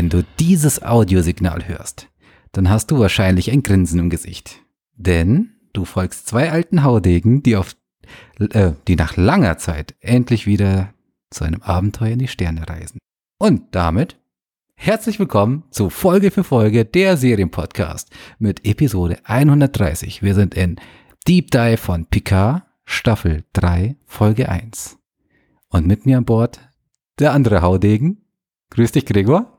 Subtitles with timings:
[0.00, 2.08] Wenn du dieses Audiosignal hörst,
[2.52, 4.62] dann hast du wahrscheinlich ein Grinsen im Gesicht.
[4.96, 7.76] Denn du folgst zwei alten Haudegen, die auf,
[8.38, 10.94] äh, die nach langer Zeit endlich wieder
[11.28, 12.98] zu einem Abenteuer in die Sterne reisen.
[13.38, 14.16] Und damit
[14.74, 20.22] herzlich willkommen zu Folge für Folge der Serienpodcast mit Episode 130.
[20.22, 20.76] Wir sind in
[21.28, 24.96] Deep Dive von Picard, Staffel 3, Folge 1.
[25.68, 26.58] Und mit mir an Bord
[27.18, 28.19] der andere Haudegen.
[28.70, 29.58] Grüß dich, Gregor.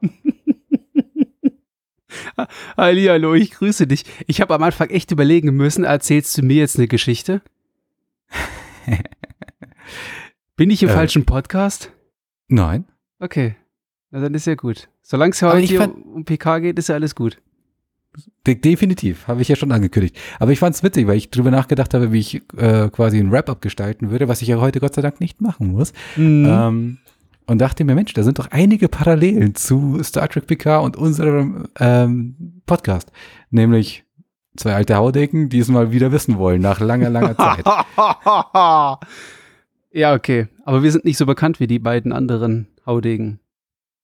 [2.77, 4.05] Halli, hallo, ich grüße dich.
[4.27, 7.41] Ich habe am Anfang echt überlegen müssen, erzählst du mir jetzt eine Geschichte?
[10.55, 11.91] Bin ich im äh, falschen Podcast?
[12.47, 12.85] Nein.
[13.19, 13.55] Okay,
[14.11, 14.89] na dann ist ja gut.
[15.01, 17.41] Solange es heute fand, um PK geht, ist ja alles gut.
[18.45, 20.17] De definitiv, habe ich ja schon angekündigt.
[20.39, 23.31] Aber ich fand es witzig, weil ich drüber nachgedacht habe, wie ich äh, quasi ein
[23.31, 25.93] Wrap-up gestalten würde, was ich ja heute Gott sei Dank nicht machen muss.
[26.15, 26.45] Mhm.
[26.47, 26.97] Ähm,
[27.47, 31.67] und dachte mir, Mensch, da sind doch einige Parallelen zu Star Trek PK und unserem
[31.79, 33.11] ähm, Podcast.
[33.49, 34.05] Nämlich
[34.55, 37.65] zwei alte Haudecken, die es mal wieder wissen wollen, nach langer, langer Zeit.
[39.91, 40.47] ja, okay.
[40.65, 43.39] Aber wir sind nicht so bekannt wie die beiden anderen Haudegen.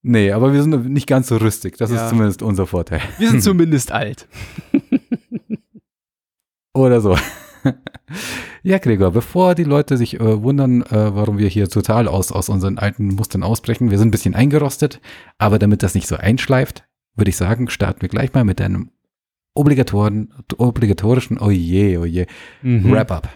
[0.01, 1.77] Nee, aber wir sind nicht ganz so rüstig.
[1.77, 2.03] Das ja.
[2.03, 3.01] ist zumindest unser Vorteil.
[3.17, 4.27] Wir sind zumindest alt.
[6.73, 7.17] Oder so.
[8.67, 12.49] ja, Gregor, bevor die Leute sich äh, wundern, äh, warum wir hier total aus, aus
[12.49, 14.99] unseren alten Mustern ausbrechen, wir sind ein bisschen eingerostet,
[15.37, 16.83] aber damit das nicht so einschleift,
[17.15, 18.91] würde ich sagen, starten wir gleich mal mit einem
[19.53, 22.05] obligatorischen, obligatorischen, oh je, oh
[22.61, 22.91] mhm.
[22.91, 23.29] Wrap-up.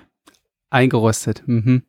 [0.69, 1.43] Eingerostet.
[1.45, 1.83] Mhm.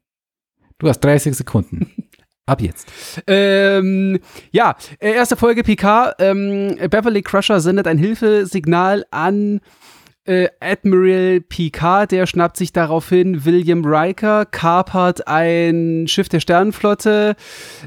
[0.78, 1.90] Du hast 30 Sekunden.
[2.46, 2.88] Ab jetzt.
[3.26, 4.20] Ähm,
[4.52, 6.14] ja, äh, erste Folge PK.
[6.18, 9.60] Ähm, Beverly Crusher sendet ein Hilfesignal an
[10.24, 17.34] äh, Admiral Picard, der schnappt sich daraufhin William Riker, kapert ein Schiff der Sternenflotte,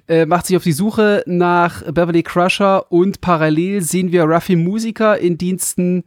[0.07, 5.18] äh, macht sich auf die Suche nach Beverly Crusher und parallel sehen wir Ruffy Musiker
[5.18, 6.03] in Diensten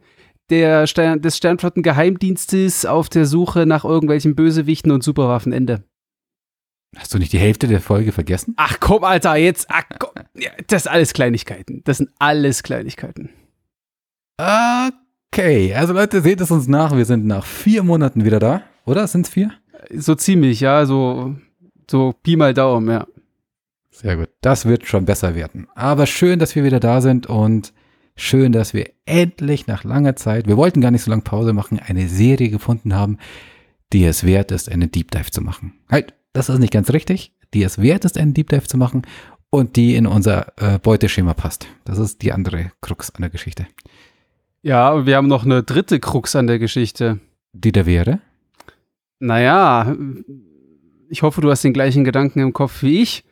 [0.49, 5.83] der Stern des Sternflottengeheimdienstes auf der Suche nach irgendwelchen Bösewichten und Superwaffenende.
[6.97, 8.55] Hast du nicht die Hälfte der Folge vergessen?
[8.57, 9.67] Ach komm, Alter, jetzt.
[9.69, 10.11] Ach, komm.
[10.67, 11.83] Das sind alles Kleinigkeiten.
[11.85, 13.29] Das sind alles Kleinigkeiten.
[14.37, 15.08] Okay.
[15.31, 16.95] Okay, also Leute, seht es uns nach.
[16.95, 19.07] Wir sind nach vier Monaten wieder da, oder?
[19.07, 19.51] Sind es vier?
[19.95, 20.85] So ziemlich, ja.
[20.85, 21.35] So,
[21.89, 23.07] so Pi mal Daumen, ja.
[23.91, 24.29] Sehr gut.
[24.41, 25.67] Das wird schon besser werden.
[25.75, 27.73] Aber schön, dass wir wieder da sind und
[28.15, 31.79] schön, dass wir endlich nach langer Zeit, wir wollten gar nicht so lange Pause machen,
[31.79, 33.17] eine Serie gefunden haben,
[33.93, 35.73] die es wert ist, eine Deep Dive zu machen.
[35.89, 37.33] Halt, das ist nicht ganz richtig.
[37.53, 39.03] Die es wert ist, einen Deep Dive zu machen
[39.49, 41.67] und die in unser äh, Beuteschema passt.
[41.85, 43.67] Das ist die andere Krux an der Geschichte.
[44.61, 47.19] Ja, wir haben noch eine dritte Krux an der Geschichte.
[47.53, 48.19] Die da wäre?
[49.19, 49.95] Naja,
[51.09, 53.23] ich hoffe, du hast den gleichen Gedanken im Kopf wie ich.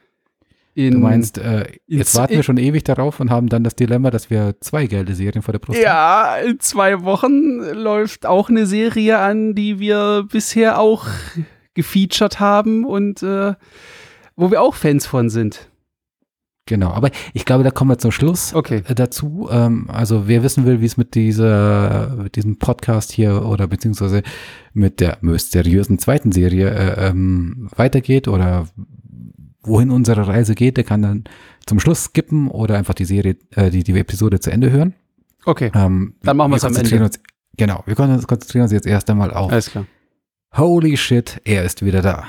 [0.74, 4.12] In, du meinst, äh, jetzt warten wir schon ewig darauf und haben dann das Dilemma,
[4.12, 6.46] dass wir zwei geile Serien vor der Brust ja, haben.
[6.46, 11.08] Ja, in zwei Wochen läuft auch eine Serie an, die wir bisher auch
[11.74, 13.56] gefeatured haben und äh,
[14.36, 15.68] wo wir auch Fans von sind.
[16.68, 18.84] Genau, aber ich glaube, da kommen wir zum Schluss okay.
[18.88, 19.48] Äh, dazu.
[19.50, 24.22] Ähm, also wer wissen will, wie es mit dieser, mit diesem Podcast hier oder beziehungsweise
[24.74, 28.68] mit der mysteriösen zweiten Serie äh, ähm, weitergeht oder
[29.64, 31.24] wohin unsere Reise geht, der kann dann
[31.66, 34.94] zum Schluss skippen oder einfach die Serie, äh, die, die Episode zu Ende hören.
[35.46, 35.72] Okay.
[35.74, 37.04] Ähm, dann machen wir es am Ende.
[37.04, 37.20] Uns,
[37.56, 39.52] genau, wir konzentrieren uns jetzt erst einmal auf.
[39.52, 39.86] Alles klar.
[40.56, 42.26] Holy shit, er ist wieder da.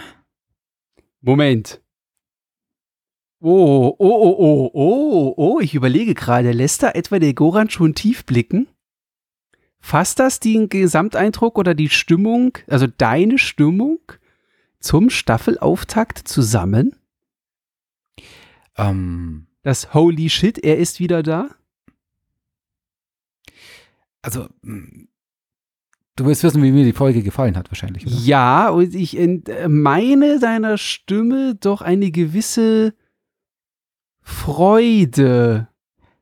[1.20, 1.80] Moment.
[3.40, 7.94] Oh, oh, oh, oh, oh, oh, ich überlege gerade, lässt da etwa der Goran schon
[7.94, 8.66] tief blicken?
[9.80, 14.00] Fasst das den Gesamteindruck oder die Stimmung, also deine Stimmung
[14.80, 16.96] zum Staffelauftakt zusammen?
[18.76, 21.48] Ähm, das Holy Shit, er ist wieder da?
[24.20, 25.06] Also, mm,
[26.16, 28.16] du willst wissen, wie mir die Folge gefallen hat, wahrscheinlich, oder?
[28.16, 29.16] Ja, und ich
[29.68, 32.94] meine deiner Stimme doch eine gewisse
[34.28, 35.68] Freude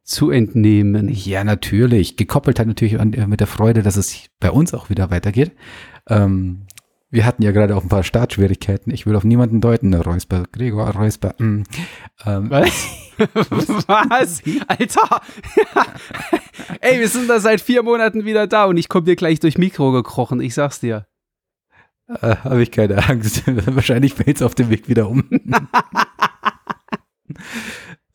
[0.04, 1.08] zu entnehmen.
[1.12, 2.16] Ja, natürlich.
[2.16, 5.52] Gekoppelt hat natürlich an, mit der Freude, dass es bei uns auch wieder weitergeht.
[6.08, 6.66] Ähm,
[7.10, 8.92] wir hatten ja gerade auch ein paar Startschwierigkeiten.
[8.92, 9.92] Ich will auf niemanden deuten.
[9.92, 11.34] Räusper, Gregor, Räusper.
[11.38, 11.64] Mm.
[12.24, 12.50] Ähm.
[12.50, 13.88] Was?
[13.88, 14.42] Was?
[14.68, 15.20] Alter!
[16.80, 19.58] Ey, wir sind da seit vier Monaten wieder da und ich komme dir gleich durch
[19.58, 20.40] Mikro gekrochen.
[20.40, 21.06] Ich sag's dir.
[22.08, 23.42] Äh, Habe ich keine Angst.
[23.74, 25.24] Wahrscheinlich fällt es auf dem Weg wieder um.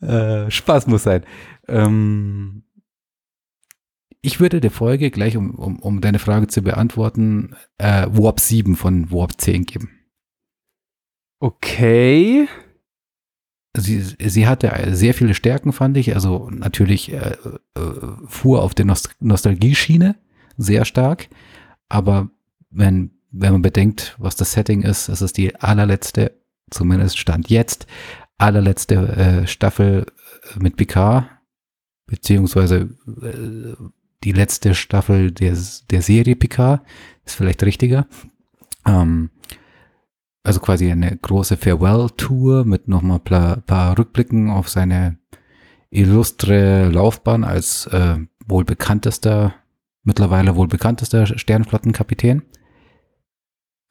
[0.01, 1.24] Äh, Spaß muss sein.
[1.68, 2.63] Ähm,
[4.21, 8.75] ich würde der Folge gleich, um, um, um deine Frage zu beantworten, äh, Warp 7
[8.75, 9.89] von Warp 10 geben.
[11.39, 12.48] Okay.
[13.75, 16.13] sie, sie hatte sehr viele Stärken, fand ich.
[16.13, 17.36] Also natürlich äh,
[17.75, 17.81] äh,
[18.27, 20.15] fuhr auf der Nost Nostalgie-Schiene
[20.57, 21.30] sehr stark.
[21.89, 22.30] Aber
[22.69, 26.39] wenn, wenn man bedenkt, was das Setting ist, es ist die allerletzte,
[26.69, 27.88] zumindest Stand jetzt,
[28.41, 30.05] allerletzte äh, Staffel
[30.57, 31.29] mit Picard,
[32.07, 32.89] beziehungsweise
[33.21, 33.75] äh,
[34.23, 35.55] die letzte Staffel der,
[35.89, 36.81] der Serie Picard,
[37.25, 38.07] ist vielleicht richtiger.
[38.85, 39.29] Ähm,
[40.43, 45.17] also quasi eine große Farewell-Tour mit nochmal ein paar Rückblicken auf seine
[45.91, 48.17] illustre Laufbahn als äh,
[48.47, 49.53] wohl bekanntester,
[50.03, 52.41] mittlerweile wohl bekanntester Sternflottenkapitän.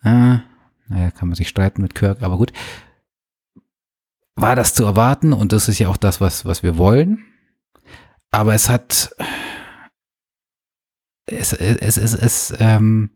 [0.03, 0.38] Äh,
[0.88, 2.53] naja, kann man sich streiten mit Kirk, aber gut.
[4.41, 7.25] War das zu erwarten und das ist ja auch das, was, was wir wollen.
[8.31, 9.15] Aber es hat,
[11.27, 13.11] es, es, es, es, ähm,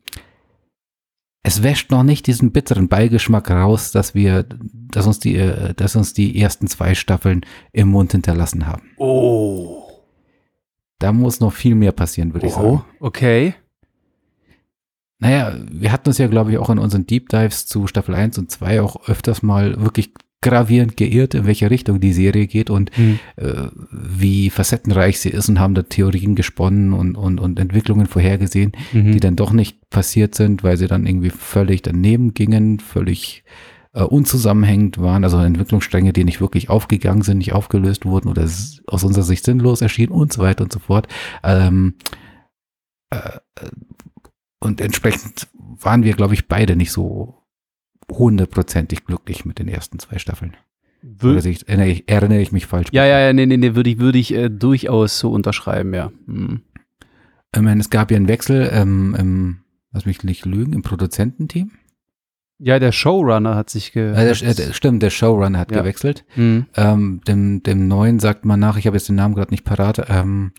[1.42, 5.36] es wäscht noch nicht diesen bitteren Beigeschmack raus, dass wir, dass uns die,
[5.76, 8.90] dass uns die ersten zwei Staffeln im Mund hinterlassen haben.
[8.96, 9.82] Oh.
[10.98, 12.84] Da muss noch viel mehr passieren, würde ich sagen.
[12.98, 13.54] Okay.
[15.18, 18.38] Naja, wir hatten uns ja, glaube ich, auch in unseren Deep Dives zu Staffel 1
[18.38, 22.96] und 2 auch öfters mal wirklich gravierend geirrt, in welche Richtung die Serie geht und
[22.96, 23.18] Hm.
[23.36, 28.72] äh, wie facettenreich sie ist und haben da Theorien gesponnen und, und, und Entwicklungen vorhergesehen,
[28.92, 29.12] Mhm.
[29.12, 33.42] die dann doch nicht passiert sind, weil sie dann irgendwie völlig daneben gingen, völlig
[33.94, 39.04] äh, unzusammenhängend waren, also Entwicklungsstränge, die nicht wirklich aufgegangen sind, nicht aufgelöst wurden oder aus
[39.04, 41.06] unserer Sicht sinnlos erschienen und so weiter und so fort.
[41.42, 41.94] Ähm,
[43.10, 43.70] äh, äh,
[44.60, 45.46] und entsprechend
[45.80, 47.43] waren wir, glaube ich, beide nicht so
[48.10, 50.56] hundertprozentig glücklich mit den ersten zwei Staffeln.
[51.02, 52.88] Wür sehe ich, erinnere, ich, erinnere ich mich falsch?
[52.92, 56.10] ja, ja, ja, nee, nee, nee, würde ich, würde ich äh, durchaus so unterschreiben, ja.
[56.26, 56.62] Hm.
[57.54, 59.58] Ich meine, es gab ja einen Wechsel ähm, im,
[59.92, 61.70] lass mich nicht lügen, im Produzententeam.
[62.58, 64.12] Ja, der Showrunner hat sich ge.
[64.12, 65.80] Der, äh, stimmt, der Showrunner hat Ja.
[65.82, 66.24] gewechselt.
[66.34, 66.66] Hm.
[66.76, 70.06] Ähm, dem, dem Neuen sagt man nach, ich habe jetzt den Namen gerade nicht parat,
[70.08, 70.52] ähm,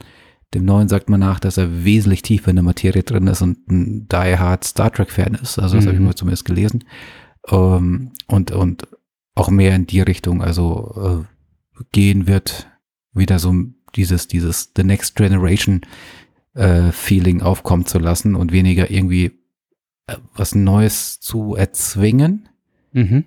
[0.53, 3.67] dem Neuen sagt man nach, dass er wesentlich tiefer in der Materie drin ist und
[3.69, 5.57] ein Die Hard Star Trek Fan ist.
[5.57, 6.05] Also das habe ich Mhm.
[6.07, 6.83] mal zumindest gelesen.
[7.49, 8.87] Ähm, und, und
[9.35, 12.67] auch mehr in die Richtung, also äh, gehen wird,
[13.13, 13.53] wieder so
[13.95, 15.81] dieses, dieses The Next Generation
[16.53, 19.31] äh, Feeling aufkommen zu lassen und weniger irgendwie
[20.07, 22.49] äh, was Neues zu erzwingen.
[22.93, 23.25] Mhm.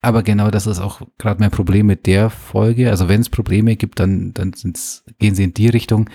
[0.00, 2.90] Aber genau das ist auch gerade mein Problem mit der Folge.
[2.90, 6.08] Also wenn es Probleme gibt, dann, dann sind's, gehen sie in die Richtung,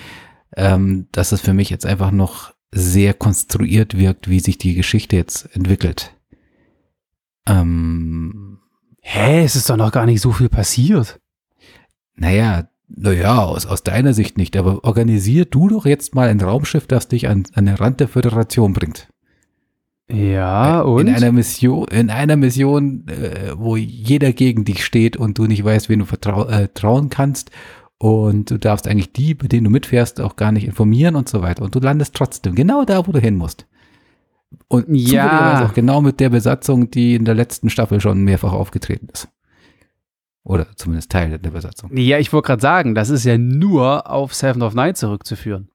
[0.55, 5.17] ähm, dass es für mich jetzt einfach noch sehr konstruiert wirkt, wie sich die Geschichte
[5.17, 6.15] jetzt entwickelt.
[7.47, 8.59] Ähm,
[9.01, 11.19] Hä, es ist doch noch gar nicht so viel passiert.
[12.15, 16.87] naja, naja, aus, aus deiner Sicht nicht, aber organisier du doch jetzt mal ein Raumschiff,
[16.87, 19.07] das dich an, an den Rand der Föderation bringt.
[20.09, 21.07] Ja, und?
[21.07, 25.63] In einer Mission, in einer Mission, äh, wo jeder gegen dich steht und du nicht
[25.63, 27.49] weißt, wen du vertrau äh, trauen kannst.
[27.97, 31.41] Und du darfst eigentlich die, bei denen du mitfährst, auch gar nicht informieren und so
[31.41, 31.63] weiter.
[31.63, 33.67] Und du landest trotzdem genau da, wo du hin musst.
[34.67, 35.65] Und Ja.
[35.65, 39.27] auch genau mit der Besatzung, die in der letzten Staffel schon mehrfach aufgetreten ist.
[40.43, 41.95] Oder zumindest Teil der Besatzung.
[41.95, 45.69] ja, ich wollte gerade sagen, das ist ja nur auf Seven of Nine zurückzuführen.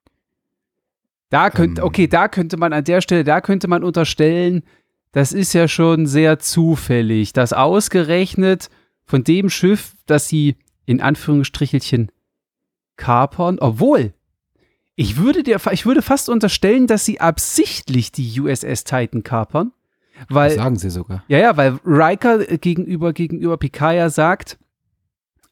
[1.30, 1.86] Da könnte, Ähm.
[1.86, 4.62] okay, da könnte man an der Stelle, da könnte man unterstellen,
[5.12, 8.68] das ist ja schon sehr zufällig, dass ausgerechnet
[9.04, 12.10] von dem Schiff, das sie in Anführungsstrichelchen
[12.96, 14.14] kapern, obwohl
[14.96, 19.72] ich würde dir, ich würde fast unterstellen, dass sie absichtlich die USS Titan kapern,
[20.18, 21.22] Das weil sagen sie sogar.
[21.28, 24.58] ja, ja, weil Riker äh, gegenüber, gegenüber Picard sagt,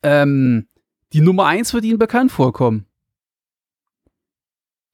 [0.03, 0.67] ähm,
[1.13, 2.87] die Nummer 1 wird ihnen bekannt vorkommen.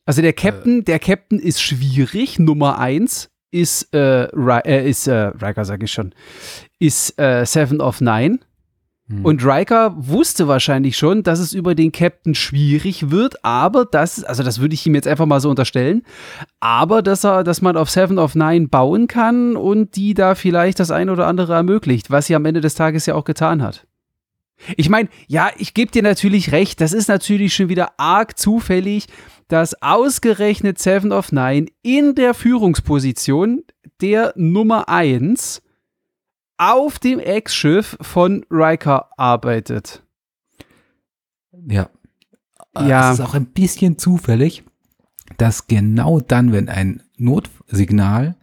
[0.05, 2.41] Also der Captain, der Captain ist schwierig.
[2.41, 6.13] Nummer 1 ist, äh, äh, ist äh, Riker, sage ich schon,
[6.81, 8.41] ist äh, Seven of Nine.
[9.11, 9.25] Hm.
[9.25, 14.43] Und Riker wusste wahrscheinlich schon, dass es über den Captain schwierig wird, aber das, also
[14.43, 16.03] das würde ich ihm jetzt einfach mal so unterstellen,
[16.61, 20.79] aber dass er, dass man auf Seven of Nine bauen kann und die da vielleicht
[20.79, 23.87] das ein oder andere ermöglicht, was sie am Ende des Tages ja auch getan hat.
[24.77, 29.07] Ich meine, ja, ich gebe dir natürlich recht, das ist natürlich schon wieder arg zufällig,
[29.49, 33.65] dass ausgerechnet Seven of Nine in der Führungsposition
[34.01, 35.63] der Nummer 1
[36.61, 40.03] auf dem Ex-Schiff von Riker arbeitet.
[41.67, 41.89] Ja.
[42.79, 43.11] Ja.
[43.11, 44.63] Es ist auch ein bisschen zufällig,
[45.39, 48.37] dass genau dann, wenn ein Notsignal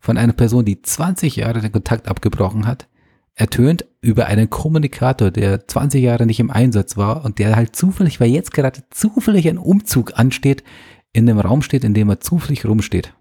[0.00, 2.88] von einer Person, die 20 Jahre den Kontakt abgebrochen hat,
[3.36, 8.20] ertönt über einen Kommunikator, der 20 Jahre nicht im Einsatz war und der halt zufällig,
[8.20, 10.64] weil jetzt gerade zufällig ein Umzug ansteht,
[11.12, 13.14] in dem Raum steht, in dem er zufällig rumsteht.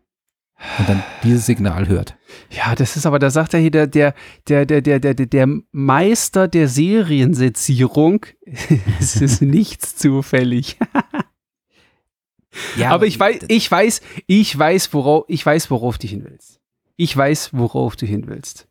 [0.78, 2.16] Und dann dieses Signal hört.
[2.50, 4.14] Ja, das ist aber, da sagt er hier, der, der,
[4.48, 8.26] der, der, der, der, der Meister der Seriensezierung,
[9.00, 10.78] es ist nichts zufällig.
[12.78, 16.60] ja, aber ich weiß, ich weiß, ich weiß, worauf, ich weiß, worauf du hin willst.
[16.96, 18.68] Ich weiß, worauf du hin willst.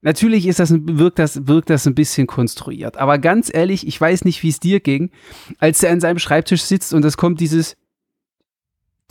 [0.00, 2.96] Natürlich ist das, wirkt, das, wirkt das ein bisschen konstruiert.
[2.96, 5.10] Aber ganz ehrlich, ich weiß nicht, wie es dir ging,
[5.58, 7.76] als er an seinem Schreibtisch sitzt und es kommt dieses,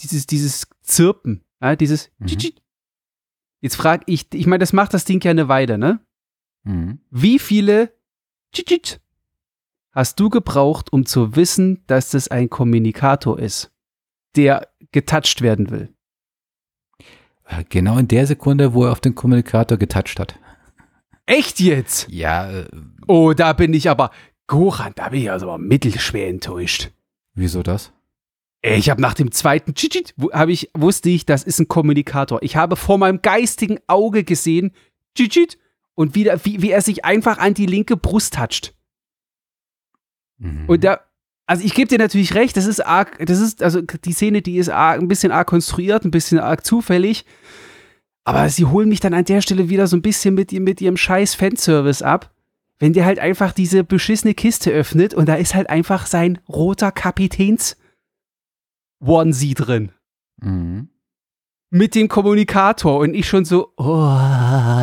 [0.02, 2.28] dieses, dieses Zirpen, ja, dieses mhm.
[3.62, 6.00] Jetzt frage ich, ich meine, das macht das Ding ja eine Weile, ne?
[6.64, 7.00] Mhm.
[7.12, 7.94] Wie viele
[9.92, 13.72] hast du gebraucht, um zu wissen, dass das ein Kommunikator ist,
[14.36, 15.94] der getouched werden will?
[17.70, 20.40] Genau in der Sekunde, wo er auf den Kommunikator getoucht hat.
[21.26, 22.08] Echt jetzt?
[22.10, 22.50] Ja.
[22.50, 22.68] Äh,
[23.08, 24.12] oh, da bin ich aber,
[24.48, 26.92] Goran, da bin ich also mittelschwer enttäuscht.
[27.34, 27.94] Wieso das?
[28.64, 32.44] Ich habe nach dem zweiten Chichit, habe ich wusste ich, das ist ein Kommunikator.
[32.44, 34.72] Ich habe vor meinem geistigen Auge gesehen,
[35.18, 35.58] Chichit
[35.96, 38.76] und wieder wie, wie er sich einfach an die linke Brust toucht.
[40.38, 40.66] Mhm.
[40.68, 41.00] Und da
[41.48, 44.58] also ich gebe dir natürlich recht, das ist arg, das ist also die Szene, die
[44.58, 47.26] ist arg, ein bisschen arg konstruiert, ein bisschen arg zufällig.
[48.24, 50.96] Aber sie holen mich dann an der Stelle wieder so ein bisschen mit, mit ihrem
[50.96, 52.34] scheiß Fanservice ab.
[52.80, 56.92] Wenn der halt einfach diese beschissene Kiste öffnet und da ist halt einfach sein roter
[56.92, 57.76] Kapitäns
[59.02, 59.92] Onesie drin.
[60.38, 60.90] Mhm.
[61.70, 63.86] Mit dem Kommunikator und ich schon so, oh,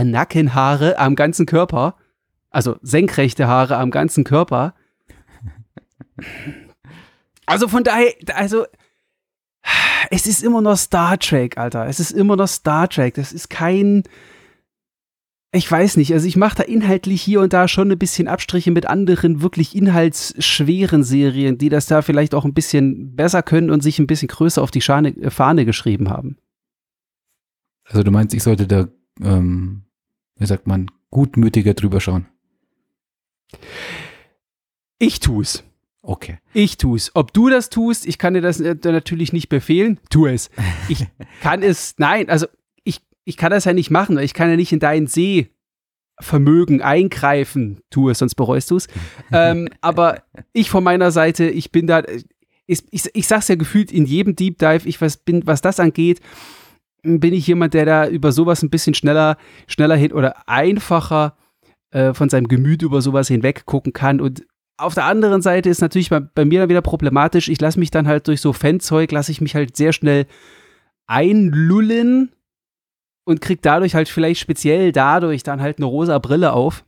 [0.05, 1.97] Nackenhaare am ganzen Körper.
[2.51, 4.75] Also senkrechte Haare am ganzen Körper.
[7.51, 8.67] Also von daher, also
[10.11, 11.87] es ist immer noch Star Trek, Alter.
[11.87, 13.15] Es ist immer noch Star Trek.
[13.15, 14.03] Das ist kein,
[15.51, 18.71] ich weiß nicht, also ich mache da inhaltlich hier und da schon ein bisschen Abstriche
[18.71, 23.83] mit anderen wirklich inhaltsschweren Serien, die das da vielleicht auch ein bisschen besser können und
[23.83, 26.37] sich ein bisschen größer auf die Schane, äh, Fahne geschrieben haben.
[27.85, 28.89] Also du meinst, ich sollte da,
[29.23, 29.85] ähm,
[30.37, 32.27] wie sagt man, gutmütiger drüber schauen?
[34.99, 35.65] Ich tu's.
[36.03, 36.39] Okay.
[36.53, 37.11] Ich tu's.
[37.15, 39.99] Ob du das tust, ich kann dir das äh, natürlich nicht befehlen.
[40.11, 40.51] Tu es.
[40.91, 41.07] Ich
[41.41, 42.47] kann es, nein, also
[43.29, 47.81] ich kann das ja nicht machen, weil ich kann ja nicht in dein Sehvermögen eingreifen.
[47.91, 48.89] Tu es, sonst bereust du es.
[49.33, 50.23] ähm, aber
[50.55, 52.03] ich von meiner Seite, ich bin da,
[52.67, 55.79] ich, ich, ich sag's ja gefühlt in jedem Deep Dive, ich was bin, was das
[55.79, 56.21] angeht,
[57.03, 61.37] bin ich jemand, der da über sowas ein bisschen schneller, schneller hin oder einfacher
[61.91, 64.23] äh, von seinem Gemüt über sowas hinweg gucken kann.
[64.23, 64.47] Und
[64.79, 67.51] auf der anderen Seite ist natürlich bei, bei mir dann wieder problematisch.
[67.51, 70.27] Ich lasse mich dann halt durch so Fanzeug, lasse ich mich halt sehr schnell
[71.07, 72.33] einlullen
[73.29, 76.83] und kriegt dadurch halt vielleicht speziell dadurch dann halt eine rosa Brille auf,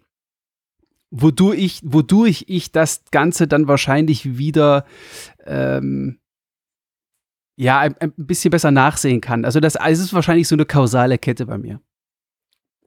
[1.10, 4.86] wodurch ich, wodurch ich das Ganze dann wahrscheinlich wieder
[5.44, 6.18] ähm,
[7.56, 9.44] ja, ein, ein, bisschen besser nachsehen kann.
[9.44, 11.82] Also das, es ist wahrscheinlich so eine kausale Kette bei mir.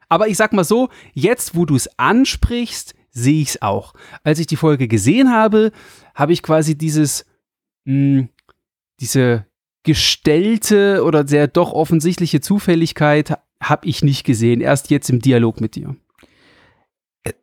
[0.09, 3.93] Aber ich sag mal so, jetzt wo du es ansprichst, sehe ich es auch.
[4.23, 5.71] Als ich die Folge gesehen habe,
[6.15, 7.27] habe ich quasi dieses,
[7.85, 8.29] mh, hm,
[8.99, 9.45] diese
[9.83, 14.61] gestellte oder sehr doch offensichtliche Zufälligkeit habe ich nicht gesehen.
[14.61, 15.95] Erst jetzt im Dialog mit dir.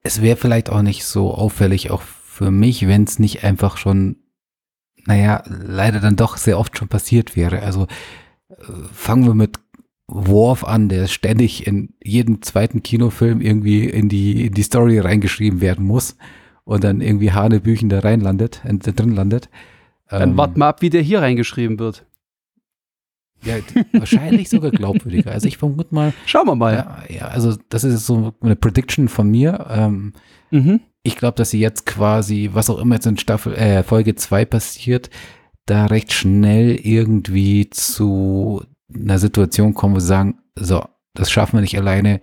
[0.02, 4.16] Es wäre vielleicht auch nicht so auffällig, auch für mich, wenn es nicht einfach schon,
[5.06, 7.62] naja, leider dann doch sehr oft schon passiert wäre.
[7.62, 7.86] Also
[8.48, 8.54] äh,
[8.92, 9.58] fangen wir mit
[10.06, 15.60] Worf an, der ständig in jedem zweiten Kinofilm irgendwie in die, in die Story reingeschrieben
[15.60, 16.16] werden muss
[16.64, 19.48] und dann irgendwie Hanebüchen da reinlandet, äh, drin landet.
[20.08, 22.04] Dann ähm, wart mal ab, wie der hier reingeschrieben wird.
[23.44, 23.56] Ja,
[23.92, 25.30] wahrscheinlich sogar glaubwürdiger.
[25.30, 26.12] Also ich vermute mal.
[26.26, 26.74] Schauen wir mal.
[26.74, 29.66] Ja, ja also das ist so eine Prediction von mir.
[29.70, 30.12] Ähm,
[30.50, 30.80] mhm.
[31.02, 34.44] Ich glaube, dass sie jetzt quasi, was auch immer jetzt in Staffel, äh, Folge 2
[34.44, 35.10] passiert,
[35.66, 38.62] da recht schnell irgendwie zu
[38.94, 42.20] einer Situation kommen, wo sie sagen, so, das schaffen wir nicht alleine,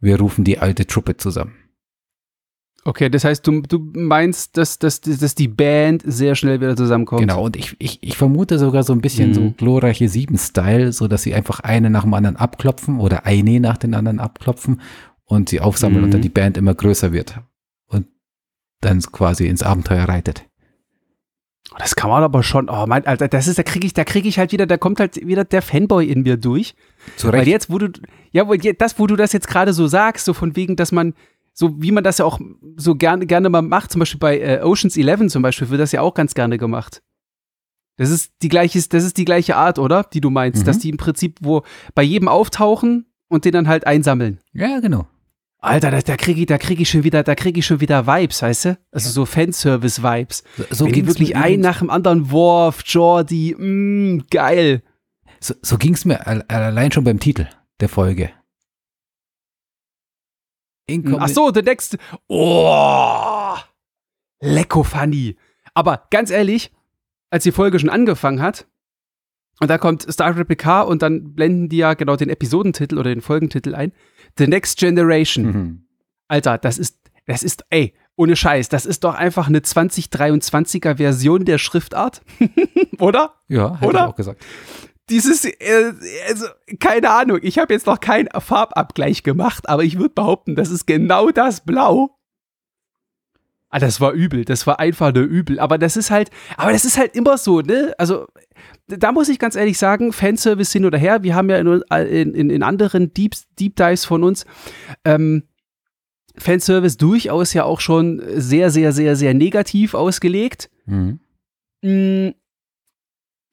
[0.00, 1.54] wir rufen die alte Truppe zusammen.
[2.88, 7.20] Okay, das heißt, du, du meinst, dass, dass, dass die Band sehr schnell wieder zusammenkommt.
[7.20, 9.34] Genau, und ich, ich, ich vermute sogar so ein bisschen mhm.
[9.34, 13.76] so glorreiche Sieben-Style, so dass sie einfach eine nach dem anderen abklopfen oder eine nach
[13.76, 14.80] den anderen abklopfen
[15.24, 16.04] und sie aufsammeln mhm.
[16.04, 17.38] und dann die Band immer größer wird
[17.88, 18.06] und
[18.80, 20.46] dann quasi ins Abenteuer reitet.
[21.76, 24.26] Das kann man aber schon, oh mein, Alter, das ist, da kriege ich, da kriege
[24.26, 26.74] ich halt wieder, da kommt halt wieder der Fanboy in mir durch.
[27.16, 27.42] Zu Recht.
[27.42, 27.88] Weil jetzt, wo du,
[28.32, 28.46] ja,
[28.78, 31.12] das, wo du das jetzt gerade so sagst, so von wegen, dass man,
[31.58, 32.38] so wie man das ja auch
[32.76, 35.90] so gerne, gerne mal macht, zum Beispiel bei äh, Oceans 11 zum Beispiel, wird das
[35.90, 37.02] ja auch ganz gerne gemacht.
[37.96, 40.04] Das ist die gleiche, das ist die gleiche Art, oder?
[40.04, 40.66] Die du meinst, mhm.
[40.66, 41.64] dass die im Prinzip wo
[41.96, 44.38] bei jedem auftauchen und den dann halt einsammeln.
[44.52, 45.08] Ja, genau.
[45.58, 48.06] Alter, da, da kriege ich, da krieg ich schon wieder, da kriege ich schon wieder
[48.06, 48.78] Vibes, weißt du?
[48.92, 50.44] Also so Fanservice-Vibes.
[50.58, 54.84] So, so Wenn die wirklich ein nach dem anderen Worf, Jordi, mh, mm, geil.
[55.40, 57.48] So, so ging es mir allein schon beim Titel
[57.80, 58.30] der Folge.
[61.18, 61.98] Ach so, The Next.
[62.28, 63.56] Oh,
[64.40, 65.36] lecko funny.
[65.74, 66.72] Aber ganz ehrlich,
[67.30, 68.66] als die Folge schon angefangen hat,
[69.60, 73.10] und da kommt Star Trek PK und dann blenden die ja genau den Episodentitel oder
[73.10, 73.92] den Folgentitel ein.
[74.38, 75.44] The Next Generation.
[75.46, 75.84] Mhm.
[76.28, 81.44] Alter, das ist, das ist, ey, ohne Scheiß, das ist doch einfach eine 2023er Version
[81.44, 82.22] der Schriftart.
[83.00, 83.34] Oder?
[83.48, 83.98] Ja, hätte Oder?
[83.98, 84.44] ich auch gesagt
[85.10, 85.92] dieses, äh,
[86.28, 86.46] also,
[86.80, 90.86] keine Ahnung, ich habe jetzt noch keinen Farbabgleich gemacht, aber ich würde behaupten, das ist
[90.86, 92.18] genau das Blau.
[93.70, 95.60] Ah, das war übel, das war einfach nur übel.
[95.60, 97.94] Aber das ist halt, aber das ist halt immer so, ne?
[97.98, 98.26] Also,
[98.86, 102.50] da muss ich ganz ehrlich sagen, Fanservice hin oder her, wir haben ja in, in,
[102.50, 104.46] in anderen Deep, Deep Dives von uns,
[105.04, 105.42] ähm,
[106.38, 110.70] Fanservice durchaus ja auch schon sehr, sehr, sehr, sehr negativ ausgelegt.
[110.86, 111.20] Mhm.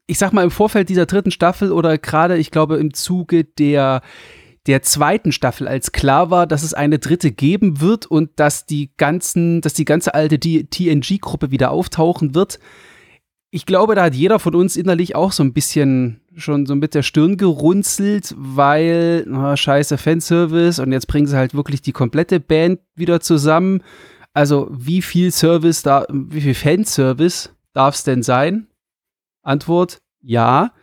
[0.08, 4.02] Ich sag mal, im Vorfeld dieser dritten Staffel oder gerade, ich glaube, im Zuge der,
[4.68, 8.92] der zweiten Staffel, als klar war, dass es eine dritte geben wird und dass die
[8.98, 12.60] ganzen, dass die ganze alte TNG-Gruppe wieder auftauchen wird.
[13.52, 16.94] Ich glaube, da hat jeder von uns innerlich auch so ein bisschen schon so mit
[16.94, 22.40] der Stirn gerunzelt, weil, oh, scheiße, Fanservice und jetzt bringen sie halt wirklich die komplette
[22.40, 23.82] Band wieder zusammen.
[24.34, 28.68] Also, wie viel Service da, wie viel Fanservice darf es denn sein?
[29.46, 30.74] Antwort, ja.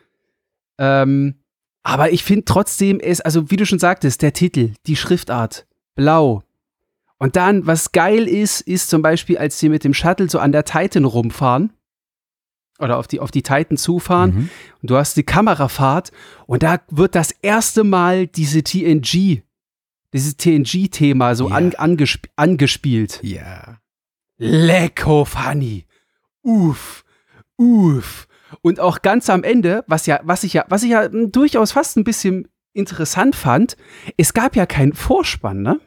[0.78, 1.35] Ähm,
[1.83, 6.42] aber ich finde trotzdem, es, also wie du schon sagtest, der Titel, die Schriftart, blau.
[7.19, 10.52] Und dann, was geil ist, ist zum Beispiel, als sie mit dem Shuttle so an
[10.52, 11.73] der Titan rumfahren
[12.78, 14.50] oder auf die, auf die Titan zufahren mhm.
[14.81, 16.11] und du hast die Kamerafahrt
[16.47, 19.42] und da wird das erste Mal diese TNG,
[20.12, 21.57] dieses TNG-Thema so yeah.
[21.57, 23.21] an, angesp angespielt.
[23.23, 23.40] Ja.
[23.40, 23.81] Yeah.
[24.38, 25.87] Lecko funny.
[26.42, 27.04] Uff.
[27.57, 28.26] Uff.
[28.61, 31.97] Und auch ganz am Ende, was ja, was ich ja, was ich ja durchaus fast
[31.97, 33.77] ein bisschen interessant fand,
[34.17, 35.81] es gab ja keinen Vorspann, ne?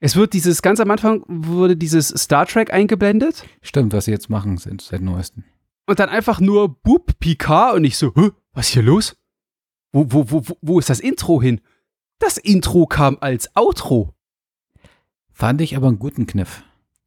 [0.00, 3.44] Es wird dieses, ganz am Anfang wurde dieses Star Trek eingeblendet.
[3.62, 5.44] Stimmt, was sie jetzt machen, sind seit neuesten.
[5.86, 8.12] Und dann einfach nur Bub, Picard und ich so,
[8.52, 9.16] was ist hier los?
[9.92, 11.60] Wo, wo, wo, wo ist das Intro hin?
[12.18, 14.14] Das Intro kam als Outro.
[15.32, 16.62] Fand ich aber einen guten Kniff.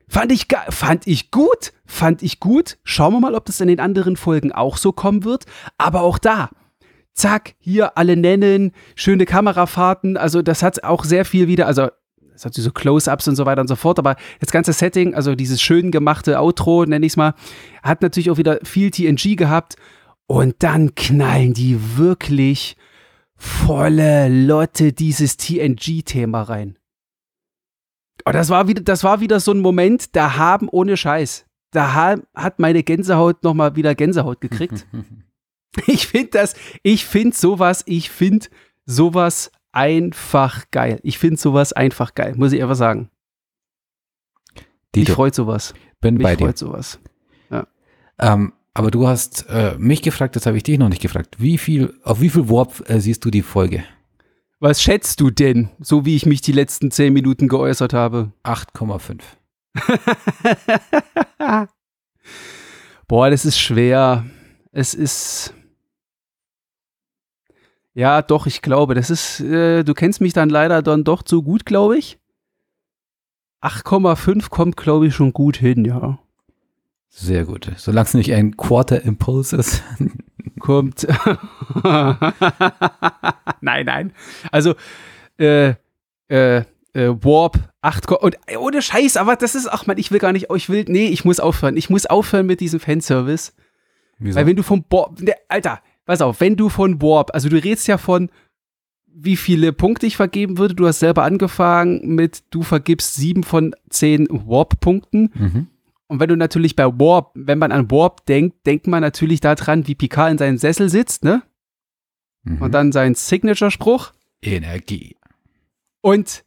[0.10, 2.78] Fand ich, fand ich gut, fand ich gut.
[2.84, 5.46] Schauen wir mal, ob das in den anderen Folgen auch so kommen wird.
[5.78, 6.50] Aber auch da,
[7.14, 10.16] zack, hier alle nennen, schöne Kamerafahrten.
[10.16, 11.90] Also das hat auch sehr viel wieder, also
[12.34, 14.00] es hat so Close-ups und so weiter und so fort.
[14.00, 17.34] Aber das ganze Setting, also dieses schön gemachte Outro, nenne ich es mal,
[17.84, 19.76] hat natürlich auch wieder viel TNG gehabt.
[20.28, 22.78] Und dann knallen die wirklich
[23.36, 26.78] volle Lotte dieses TNG-Thema rein.
[28.28, 32.18] Und das war wieder, das war wieder so ein Moment, da haben ohne Scheiß, da
[32.36, 34.86] hat meine Gänsehaut nochmal wieder Gänsehaut gekriegt.
[35.88, 38.48] ich finde das, ich finde sowas, ich finde
[38.86, 41.00] sowas einfach geil.
[41.04, 43.10] Ich finde sowas einfach geil, muss ich einfach sagen.
[44.94, 45.12] Dito.
[45.12, 45.74] Mich freut sowas.
[46.02, 46.46] Bin mich bei dir.
[46.46, 47.00] freut sowas.
[47.50, 47.66] Ja.
[48.20, 51.38] Ähm, aber du hast äh, mich gefragt, das habe ich dich noch nicht gefragt.
[51.40, 53.84] Wie viel, auf wie viel Warp äh, siehst du die Folge?
[54.60, 58.32] Was schätzt du denn, so wie ich mich die letzten zehn Minuten geäußert habe?
[58.44, 59.22] 8,5.
[63.08, 64.26] Boah, das ist schwer.
[64.72, 65.54] Es ist.
[67.94, 69.40] Ja, doch, ich glaube, das ist.
[69.42, 72.18] Äh, du kennst mich dann leider dann doch zu gut, glaube ich.
[73.62, 76.20] 8,5 kommt, glaube ich, schon gut hin, ja.
[77.10, 77.72] Sehr gut.
[77.78, 79.84] Solange es nicht ein Quarter Impulse ist.
[80.60, 81.06] Kommt.
[83.62, 84.14] nein, nein.
[84.52, 84.76] Also,
[85.40, 85.74] äh,
[86.30, 90.34] äh, äh, Warp 8 und ohne Scheiß, aber das ist, ach man, ich will gar
[90.34, 91.78] nicht, ich will, nee, ich muss aufhören.
[91.78, 93.54] Ich muss aufhören mit diesem Fanservice.
[94.20, 94.38] Wieso?
[94.38, 97.56] Weil wenn du von Warp, ne, Alter, pass auf, wenn du von Warp, also du
[97.56, 98.30] redest ja von,
[99.20, 100.76] wie viele Punkte ich vergeben würde.
[100.76, 105.32] Du hast selber angefangen mit, du vergibst sieben von zehn Warp-Punkten.
[105.34, 105.68] Mhm.
[106.08, 109.88] Und wenn du natürlich bei Warp, wenn man an Warp denkt, denkt man natürlich daran,
[109.88, 111.44] wie Picard in seinem Sessel sitzt, ne?
[112.44, 112.62] Mhm.
[112.62, 114.14] Und dann sein Signature-Spruch.
[114.42, 115.18] Energie.
[116.02, 116.46] Und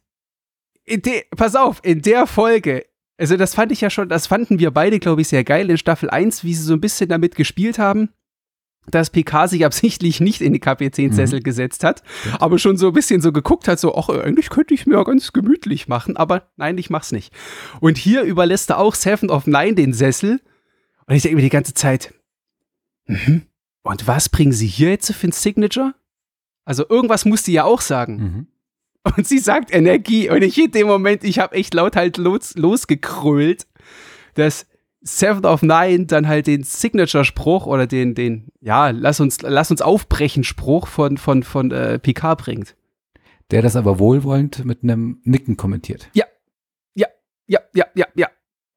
[0.87, 2.85] de, pass auf, in der Folge,
[3.17, 5.77] also das fand ich ja schon, das fanden wir beide, glaube ich, sehr geil in
[5.77, 8.09] Staffel 1, wie sie so ein bisschen damit gespielt haben
[8.87, 11.43] dass PK sich absichtlich nicht in die Kapitänsessel mhm.
[11.43, 12.03] gesetzt hat,
[12.39, 15.03] aber schon so ein bisschen so geguckt hat, so, ach, eigentlich könnte ich mir ja
[15.03, 17.33] ganz gemütlich machen, aber nein, ich mach's nicht.
[17.79, 20.41] Und hier überlässt er auch Seven of Nine den Sessel
[21.05, 22.13] und ich denke mir die ganze Zeit,
[23.05, 23.43] mhm.
[23.83, 25.93] und was bringen sie hier jetzt für ein Signature?
[26.65, 28.15] Also irgendwas muss sie ja auch sagen.
[28.17, 28.47] Mhm.
[29.15, 32.53] Und sie sagt Energie und ich in dem Moment, ich habe echt laut halt los,
[32.55, 33.65] losgekrölt,
[34.35, 34.67] dass
[35.01, 39.81] Seven of Nine dann halt den Signature-Spruch oder den, den, ja, lass uns, lass uns
[39.81, 42.75] aufbrechen Spruch von, von, von äh, Picard bringt.
[43.49, 46.09] Der das aber wohlwollend mit einem Nicken kommentiert.
[46.13, 46.25] Ja,
[46.93, 47.07] ja,
[47.47, 48.27] ja, ja, ja, ja.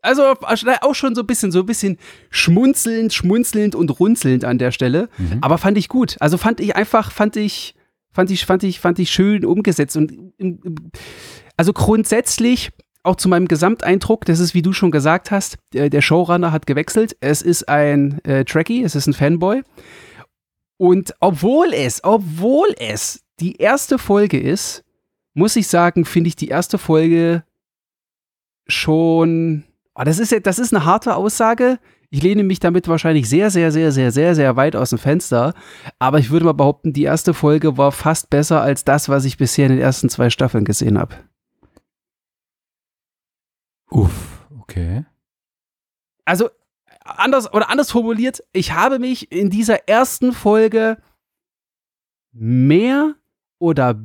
[0.00, 0.34] Also
[0.82, 5.08] auch schon so ein bisschen, so ein bisschen schmunzelnd, schmunzelnd und runzelnd an der Stelle.
[5.16, 5.38] Mhm.
[5.40, 6.16] Aber fand ich gut.
[6.20, 7.74] Also fand ich einfach, fand ich,
[8.10, 9.96] fand ich, fand ich, fand ich schön umgesetzt.
[9.96, 10.34] Und
[11.56, 12.72] also grundsätzlich
[13.04, 17.16] auch zu meinem Gesamteindruck, das ist, wie du schon gesagt hast, der, Showrunner hat gewechselt.
[17.20, 19.62] Es ist ein äh, Trekkie, es ist ein Fanboy.
[20.78, 24.84] Und obwohl es, obwohl es die erste Folge ist,
[25.34, 27.44] muss ich sagen, finde ich die erste Folge
[28.66, 29.64] schon.
[29.94, 31.78] Oh, das ist das ist eine harte Aussage.
[32.10, 35.52] Ich lehne mich damit wahrscheinlich sehr, sehr, sehr, sehr, sehr, sehr weit aus dem Fenster.
[35.98, 39.36] Aber ich würde mal behaupten, die erste Folge war fast besser als das, was ich
[39.36, 41.16] bisher in den ersten zwei Staffeln gesehen habe.
[43.94, 45.04] Uff, okay.
[46.24, 46.50] Also,
[47.04, 50.98] anders oder anders formuliert, ich habe mich in dieser ersten Folge
[52.33, 53.14] mehr
[53.59, 54.00] oder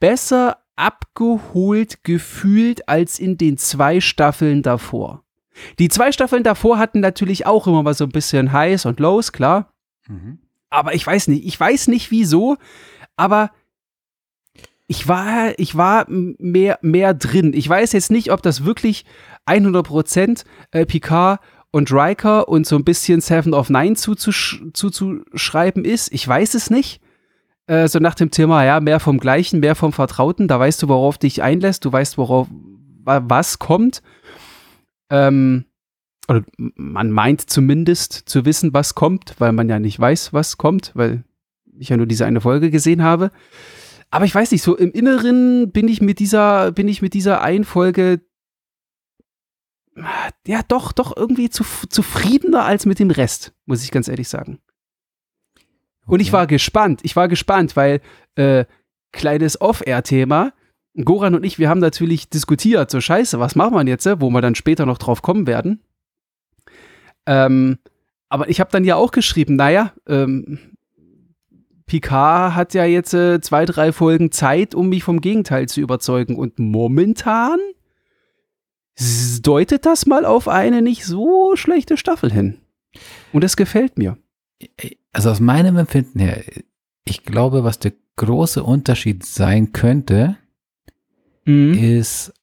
[0.00, 5.24] besser abgeholt gefühlt als in den zwei Staffeln davor.
[5.78, 9.32] Die zwei Staffeln davor hatten natürlich auch immer mal so ein bisschen Highs und Lows,
[9.32, 9.72] klar.
[10.08, 10.38] Mhm.
[10.70, 12.56] Aber ich weiß nicht, ich weiß nicht wieso,
[13.16, 13.50] aber
[14.88, 17.52] ich war, ich war mehr, mehr drin.
[17.54, 19.04] Ich weiß jetzt nicht, ob das wirklich
[19.46, 26.10] 100% äh, Picard und Riker und so ein bisschen Seven of Nine zuzusch zuzuschreiben ist.
[26.12, 27.02] Ich weiß es nicht.
[27.66, 30.48] Äh, so nach dem Thema, ja, mehr vom Gleichen, mehr vom Vertrauten.
[30.48, 31.84] Da weißt du, worauf dich einlässt.
[31.84, 32.48] Du weißt, worauf
[33.04, 34.02] was kommt.
[35.10, 35.66] Ähm,
[36.28, 40.92] oder man meint zumindest zu wissen, was kommt, weil man ja nicht weiß, was kommt,
[40.94, 41.24] weil
[41.78, 43.30] ich ja nur diese eine Folge gesehen habe.
[44.10, 47.42] Aber ich weiß nicht, so im Inneren bin ich mit dieser, bin ich mit dieser
[47.42, 48.20] einen Folge
[50.46, 54.60] ja doch, doch irgendwie zu, zufriedener als mit dem Rest, muss ich ganz ehrlich sagen.
[56.02, 56.14] Okay.
[56.14, 58.00] Und ich war gespannt, ich war gespannt, weil
[58.36, 58.64] äh,
[59.12, 60.52] kleines Off-Air-Thema,
[61.04, 64.40] Goran und ich, wir haben natürlich diskutiert, so scheiße, was machen wir jetzt, wo wir
[64.40, 65.82] dann später noch drauf kommen werden.
[67.26, 67.78] Ähm,
[68.28, 70.58] aber ich habe dann ja auch geschrieben, naja, ähm,
[71.88, 76.36] Picard hat ja jetzt äh, zwei, drei Folgen Zeit, um mich vom Gegenteil zu überzeugen.
[76.36, 77.58] Und momentan
[79.42, 82.60] deutet das mal auf eine nicht so schlechte Staffel hin.
[83.32, 84.18] Und es gefällt mir.
[85.12, 86.44] Also aus meinem Empfinden her,
[87.04, 90.36] ich glaube, was der große Unterschied sein könnte,
[91.44, 91.72] mhm.
[91.74, 92.34] ist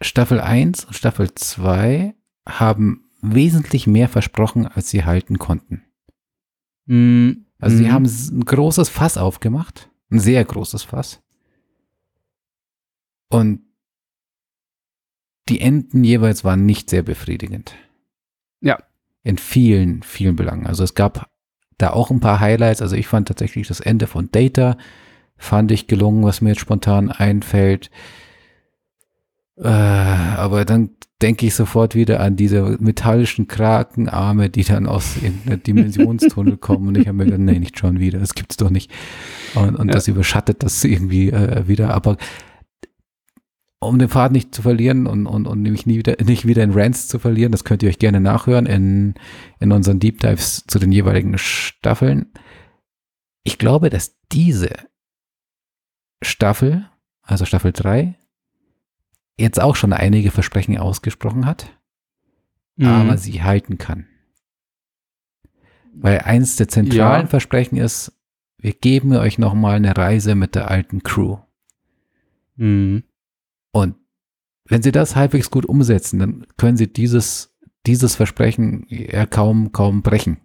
[0.00, 2.14] Staffel 1 und Staffel 2
[2.48, 5.82] haben wesentlich mehr versprochen, als sie halten konnten.
[6.86, 7.46] Mhm.
[7.60, 7.92] Also sie mhm.
[7.92, 11.22] haben ein großes Fass aufgemacht, ein sehr großes Fass.
[13.28, 13.62] Und
[15.48, 17.74] die Enden jeweils waren nicht sehr befriedigend.
[18.60, 18.78] Ja.
[19.22, 20.66] In vielen, vielen Belangen.
[20.66, 21.28] Also es gab
[21.76, 22.82] da auch ein paar Highlights.
[22.82, 24.76] Also ich fand tatsächlich das Ende von Data
[25.36, 27.90] fand ich gelungen, was mir jetzt spontan einfällt.
[29.56, 30.90] Äh, aber dann
[31.22, 36.88] denke ich sofort wieder an diese metallischen Krakenarme, die dann aus irgendeinem Dimensionstunnel kommen.
[36.88, 38.90] Und ich habe mir gedacht, nee, nicht schon wieder, das gibt's doch nicht.
[39.54, 39.94] Und, und ja.
[39.94, 41.94] das überschattet das irgendwie äh, wieder.
[41.94, 42.16] Aber
[43.80, 46.72] um den Pfad nicht zu verlieren und, und, und nämlich nie wieder, nicht wieder in
[46.72, 49.14] Rants zu verlieren, das könnt ihr euch gerne nachhören in,
[49.58, 52.32] in unseren Deep Dives zu den jeweiligen Staffeln.
[53.42, 54.70] Ich glaube, dass diese
[56.22, 56.86] Staffel,
[57.22, 58.16] also Staffel 3,
[59.40, 61.66] jetzt auch schon einige Versprechen ausgesprochen hat,
[62.76, 62.86] mhm.
[62.86, 64.06] aber sie halten kann.
[65.92, 67.28] Weil eins der zentralen ja.
[67.28, 68.12] Versprechen ist,
[68.58, 71.38] wir geben euch nochmal eine Reise mit der alten Crew.
[72.56, 73.04] Mhm.
[73.72, 73.96] Und
[74.66, 80.02] wenn sie das halbwegs gut umsetzen, dann können sie dieses, dieses Versprechen ja kaum, kaum
[80.02, 80.38] brechen.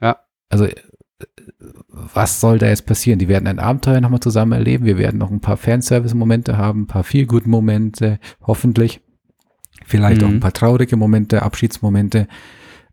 [0.00, 0.20] Ja.
[0.48, 0.66] Also
[2.14, 3.18] was soll da jetzt passieren?
[3.18, 4.84] Die werden ein Abenteuer nochmal zusammen erleben.
[4.84, 9.00] Wir werden noch ein paar Fanservice-Momente haben, ein paar Feel-Good-Momente, hoffentlich.
[9.84, 10.26] Vielleicht mhm.
[10.26, 12.28] auch ein paar traurige Momente, Abschiedsmomente.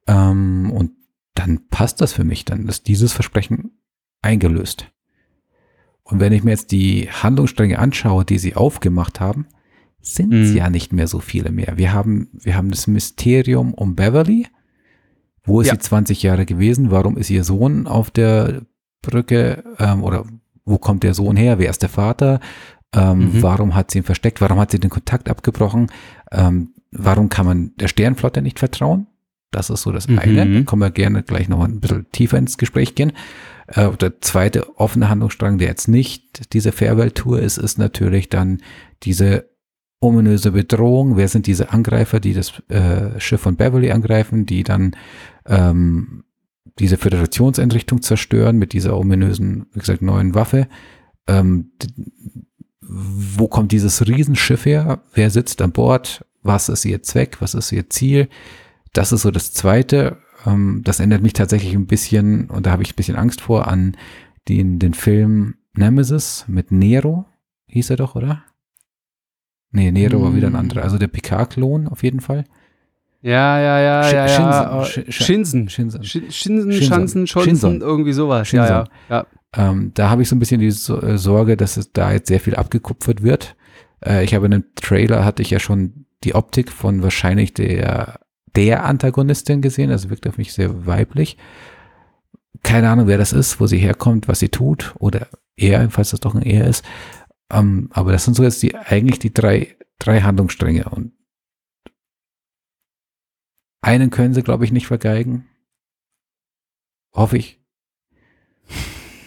[0.08, 0.92] Ähm, und
[1.36, 2.46] dann passt das für mich.
[2.46, 3.72] Dann ist dieses Versprechen
[4.22, 4.92] eingelöst.
[6.04, 9.48] Und wenn ich mir jetzt die Handlungsstränge anschaue, die sie aufgemacht haben,
[10.00, 10.58] sind es mhm.
[10.58, 11.74] ja nicht mehr so viele mehr.
[11.76, 14.48] Wir haben, wir haben das Mysterium um Beverly,
[15.44, 15.74] wo ist ja.
[15.74, 16.92] sie 20 Jahre gewesen?
[16.92, 18.62] Warum ist ihr Sohn auf der
[19.10, 19.64] Brücke?
[19.80, 20.26] Ähm, oder
[20.66, 21.60] wo kommt der Sohn her?
[21.60, 22.40] Wer ist der Vater?
[22.94, 23.42] Ähm, mhm.
[23.42, 24.42] Warum hat sie ihn versteckt?
[24.42, 25.88] Warum hat sie den Kontakt abgebrochen?
[26.32, 29.08] Ähm, warum kann man der Sternflotte nicht vertrauen?
[29.52, 30.20] Das ist so das mhm.
[30.20, 30.46] eine.
[30.46, 33.14] Da können wir gerne gleich noch ein bisschen tiefer ins Gespräch gehen.
[33.68, 38.62] Äh, der zweite offene Handlungsstrang, der jetzt nicht diese Farewell-Tour ist, ist natürlich dann
[39.04, 39.50] diese
[40.00, 41.18] ominöse Bedrohung.
[41.18, 44.96] Wer sind diese Angreifer, die das äh, Schiff von Beverly angreifen, die dann
[45.46, 46.24] ähm,
[46.80, 50.68] diese Föderationseinrichtung zerstören mit dieser ominösen, wie gesagt, neuen Waffe?
[51.28, 51.72] Ähm,
[52.82, 55.02] wo kommt dieses Riesenschiff her?
[55.14, 56.26] Wer sitzt an Bord?
[56.44, 57.38] Was ist ihr Zweck?
[57.42, 58.30] Was ist ihr Ziel?
[58.94, 60.18] Das ist so das Zweite.
[60.46, 63.68] Ähm, das erinnert mich tatsächlich ein bisschen, und da habe ich ein bisschen Angst vor,
[63.68, 63.98] an
[64.48, 67.26] den, den Film Nemesis mit Nero.
[67.68, 68.44] Hieß er doch, oder?
[69.72, 70.24] Nee, Nero mm.
[70.24, 70.60] war wieder ein hm.
[70.60, 70.84] anderer.
[70.84, 72.46] Also der Picard-Klon auf jeden Fall.
[73.22, 74.86] Ja, ja, ja, Sch ja, ja.
[74.86, 75.70] Schinsen.
[75.70, 76.04] Schinsen.
[76.04, 78.48] Schinsen, Schanzen, Schinsen, irgendwie sowas.
[78.48, 78.70] Schinsen.
[78.70, 79.26] Ja, ja.
[79.56, 82.40] Ähm, da habe ich so ein bisschen die äh, Sorge, dass es da jetzt sehr
[82.40, 83.56] viel abgekupfert wird.
[84.06, 88.20] Äh, ich habe in einem Trailer hatte ich ja schon die Optik von wahrscheinlich der,
[88.56, 89.92] der Antagonistin gesehen.
[89.92, 91.38] Also wirkt auf mich sehr weiblich.
[92.64, 96.20] Keine Ahnung, wer das ist, wo sie herkommt, was sie tut oder er, falls das
[96.20, 96.86] doch ein er ist.
[97.52, 101.14] Ähm, aber das sind so jetzt die, eigentlich die drei, drei Handlungsstränge und
[103.82, 105.48] einen können sie, glaube ich, nicht vergeigen.
[107.14, 107.60] Hoffe ich.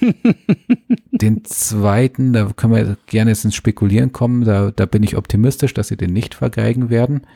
[1.12, 5.74] den zweiten, da können wir gerne jetzt ins Spekulieren kommen, da, da bin ich optimistisch,
[5.74, 7.26] dass sie den nicht vergeigen werden.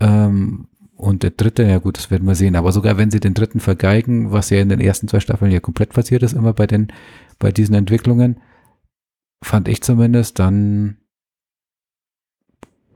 [0.00, 2.56] Ähm, und der dritte, ja gut, das werden wir sehen.
[2.56, 5.60] Aber sogar wenn sie den dritten vergeigen, was ja in den ersten zwei Staffeln ja
[5.60, 6.88] komplett passiert ist, immer bei den,
[7.38, 8.40] bei diesen Entwicklungen,
[9.42, 10.98] fand ich zumindest, dann,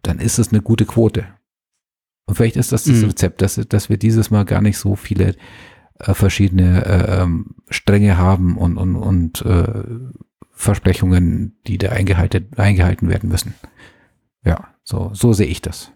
[0.03, 1.27] dann ist es eine gute Quote.
[2.27, 3.09] Und vielleicht ist das das mhm.
[3.09, 5.35] Rezept, dass, dass wir dieses Mal gar nicht so viele
[5.99, 9.85] äh, verschiedene äh, ähm, Stränge haben und, und, und äh,
[10.53, 13.55] Versprechungen, die da eingehalten, eingehalten werden müssen.
[14.45, 15.91] Ja, so, so sehe ich das.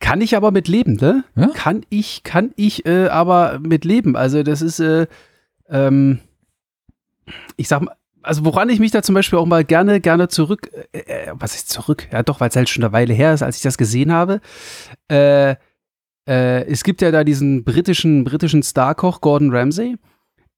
[0.00, 1.24] Kann ich aber mit leben, ne?
[1.36, 1.48] Ja?
[1.54, 4.16] Kann ich, kann ich äh, aber mit leben.
[4.16, 5.06] Also das ist, äh,
[5.68, 6.20] ähm,
[7.56, 10.70] ich sag mal, also woran ich mich da zum Beispiel auch mal gerne, gerne zurück,
[10.92, 12.08] äh, äh was ist zurück?
[12.12, 14.40] Ja doch, weil es halt schon eine Weile her ist, als ich das gesehen habe.
[15.08, 15.56] Äh,
[16.30, 19.96] äh, es gibt ja da diesen britischen, britischen Starkoch Gordon Ramsay,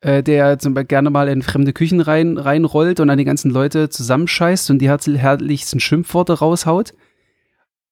[0.02, 3.50] äh, der zum Beispiel gerne mal in fremde Küchen rein, reinrollt und dann die ganzen
[3.50, 6.92] Leute zusammenscheißt und die herrlichsten Schimpfworte raushaut.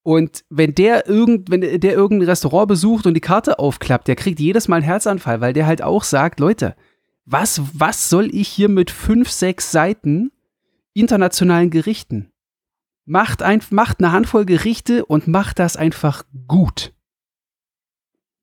[0.03, 4.41] Und wenn der irgend, wenn der irgendein Restaurant besucht und die Karte aufklappt, der kriegt
[4.41, 6.77] jedes Mal einen Herzanfall, weil der halt auch sagt, Leute,
[7.25, 10.33] was, was soll ich hier mit fünf, sechs Seiten
[10.93, 12.31] internationalen Gerichten?
[13.07, 16.93] Macht, ein, macht eine Handvoll Gerichte und macht das einfach gut.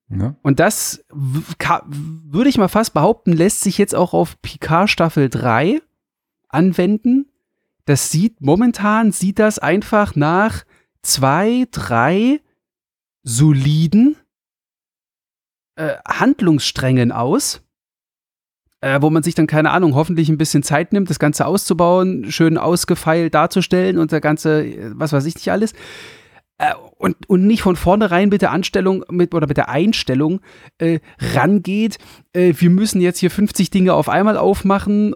[0.10, 0.36] Ja.
[0.41, 5.82] Und das würde ich mal fast behaupten, lässt sich jetzt auch auf Picard Staffel 3
[6.48, 7.30] anwenden.
[7.86, 10.63] Das sieht, momentan sieht das einfach nach
[11.02, 12.41] zwei, drei
[13.24, 14.15] soliden
[15.76, 17.62] äh, Handlungssträngen aus
[18.82, 22.32] äh, wo man sich dann, keine Ahnung, hoffentlich ein bisschen Zeit nimmt, das Ganze auszubauen,
[22.32, 25.74] schön ausgefeilt darzustellen und der ganze, was weiß ich nicht alles.
[26.58, 30.41] Äh, und, und nicht von vornherein mit der Anstellung mit, oder mit der Einstellung
[30.80, 31.98] äh, rangeht,
[32.34, 35.13] äh, wir müssen jetzt hier 50 Dinge auf einmal aufmachen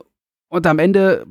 [0.49, 1.25] und am Ende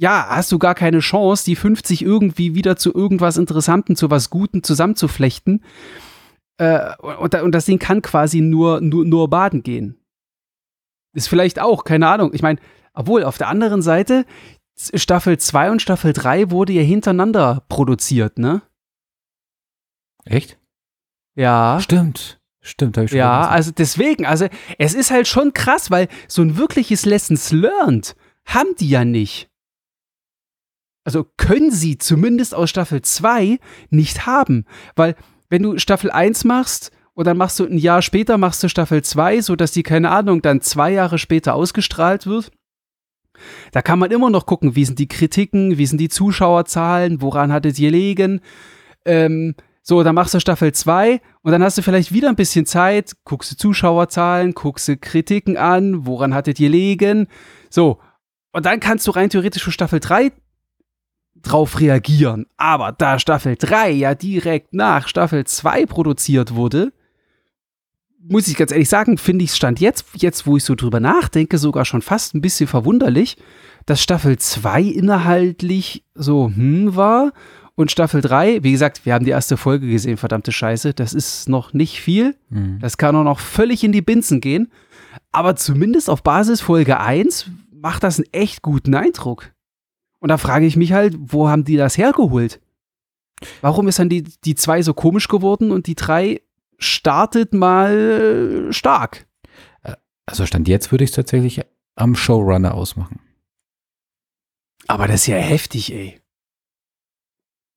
[0.00, 4.30] ja, hast du gar keine Chance, die 50 irgendwie wieder zu irgendwas Interessantem, zu was
[4.30, 5.64] Guten zusammenzuflechten.
[6.56, 9.96] Äh, und, und, das Ding kann quasi nur, nur, nur baden gehen.
[11.14, 12.30] Ist vielleicht auch, keine Ahnung.
[12.32, 12.60] Ich meine,
[12.94, 14.24] obwohl, auf der anderen Seite,
[14.76, 18.62] Staffel 2 und Staffel 3 wurde ja hintereinander produziert, ne?
[20.28, 20.58] Echt?
[21.34, 21.78] Ja.
[21.80, 22.40] Stimmt.
[22.60, 24.46] Stimmt, habe ich schon Ja, also deswegen, also
[24.78, 28.14] es ist halt schon krass, weil so ein wirkliches Lessons learned
[28.44, 29.48] haben die ja nicht.
[31.04, 35.14] Also können sie zumindest aus Staffel 2 nicht haben, weil
[35.48, 39.02] wenn du Staffel 1 machst, und dann machst du ein Jahr später, machst du Staffel
[39.02, 42.52] 2, sodass die, keine Ahnung, dann zwei Jahre später ausgestrahlt wird.
[43.72, 47.52] Da kann man immer noch gucken, wie sind die Kritiken, wie sind die Zuschauerzahlen, woran
[47.52, 48.40] hat es gelegen.
[49.04, 49.56] Ähm,
[49.88, 53.12] so, dann machst du Staffel 2 und dann hast du vielleicht wieder ein bisschen Zeit,
[53.24, 57.26] guckst du Zuschauerzahlen, guckst du Kritiken an, woran hat es gelegen.
[57.70, 57.98] So,
[58.52, 60.30] und dann kannst du rein theoretisch für Staffel 3
[61.36, 62.44] drauf reagieren.
[62.58, 66.92] Aber da Staffel 3 ja direkt nach Staffel 2 produziert wurde,
[68.18, 71.00] muss ich ganz ehrlich sagen, finde ich es stand jetzt, jetzt wo ich so drüber
[71.00, 73.38] nachdenke, sogar schon fast ein bisschen verwunderlich,
[73.86, 77.32] dass Staffel 2 inhaltlich so hm war
[77.78, 81.48] und Staffel 3, wie gesagt, wir haben die erste Folge gesehen, verdammte Scheiße, das ist
[81.48, 82.34] noch nicht viel.
[82.50, 82.80] Mhm.
[82.80, 84.72] Das kann auch noch völlig in die Binsen gehen.
[85.30, 89.52] Aber zumindest auf Basis Folge 1 macht das einen echt guten Eindruck.
[90.18, 92.60] Und da frage ich mich halt, wo haben die das hergeholt?
[93.60, 96.40] Warum ist dann die, die zwei so komisch geworden und die drei
[96.78, 99.28] startet mal stark.
[100.26, 101.60] Also Stand jetzt würde ich es tatsächlich
[101.94, 103.20] am Showrunner ausmachen.
[104.88, 106.20] Aber das ist ja heftig, ey.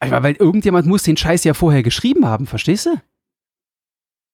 [0.02, 2.96] Aber weil irgendjemand muss den Scheiß ja vorher geschrieben haben, verstehst du?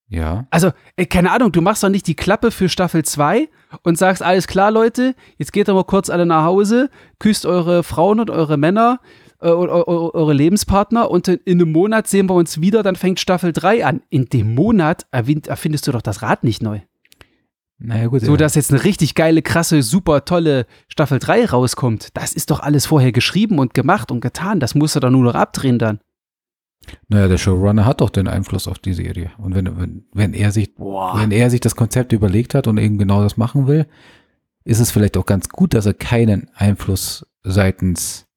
[0.10, 0.48] Ja.
[0.50, 3.50] Also, ey, keine Ahnung, du machst doch nicht die Klappe für Staffel 2
[3.84, 7.84] und sagst, alles klar, Leute, jetzt geht doch mal kurz alle nach Hause, küsst eure
[7.84, 9.02] Frauen und eure Männer,
[9.42, 13.86] äh, eure Lebenspartner und in einem Monat sehen wir uns wieder, dann fängt Staffel 3
[13.86, 14.02] an.
[14.10, 16.80] In dem Monat erfindest du doch das Rad nicht neu.
[17.80, 18.22] Naja, gut.
[18.22, 22.60] So, dass jetzt eine richtig geile, krasse, super tolle Staffel 3 rauskommt, das ist doch
[22.60, 24.60] alles vorher geschrieben und gemacht und getan.
[24.60, 26.00] Das musst du doch nur noch abdrehen dann.
[27.08, 29.32] Naja, der Showrunner hat doch den Einfluss auf die Serie.
[29.38, 31.20] Und wenn, wenn, wenn er sich, Boah.
[31.20, 33.88] wenn er sich das Konzept überlegt hat und eben genau das machen will,
[34.64, 38.28] ist es vielleicht auch ganz gut, dass er keinen Einfluss seitens,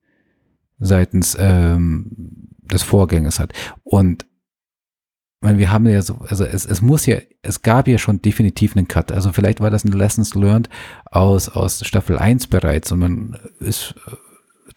[0.79, 3.53] seitens ähm, des Vorgängers hat.
[3.83, 4.27] Und
[5.41, 8.77] meine, wir haben ja so, also es, es muss ja, es gab ja schon definitiv
[8.77, 9.11] einen Cut.
[9.13, 10.69] Also vielleicht war das ein Lessons learned
[11.07, 14.11] aus, aus Staffel 1 bereits und man ist äh,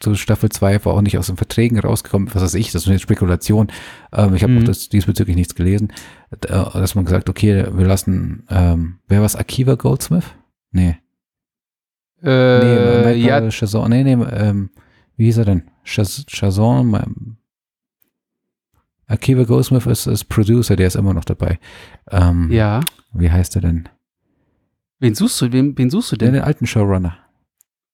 [0.00, 2.88] zu Staffel 2 war auch nicht aus den Verträgen rausgekommen, was weiß ich, das ist
[2.88, 3.68] eine Spekulation.
[4.12, 4.60] Ähm, ich habe Mhm.
[4.60, 5.92] auch das, diesbezüglich nichts gelesen,
[6.30, 10.24] äh, dass man gesagt, okay, wir lassen, ähm, wer war's, Akiva Goldsmith?
[10.72, 10.96] Nee.
[12.22, 14.70] Äh, nee, ja, Chazon, nee, nee, ähm,
[15.16, 15.62] wie hieß er denn?
[15.84, 17.36] Chaz Chazon, ähm,
[19.06, 21.58] Akiva Goldsmith ist, ist Producer, der ist immer noch dabei.
[22.10, 22.80] Ähm, ja.
[23.12, 23.88] Wie heißt er denn?
[24.98, 25.52] Wen suchst du?
[25.52, 26.34] Wen, wen suchst du Den, denn?
[26.34, 27.16] den alten Showrunner.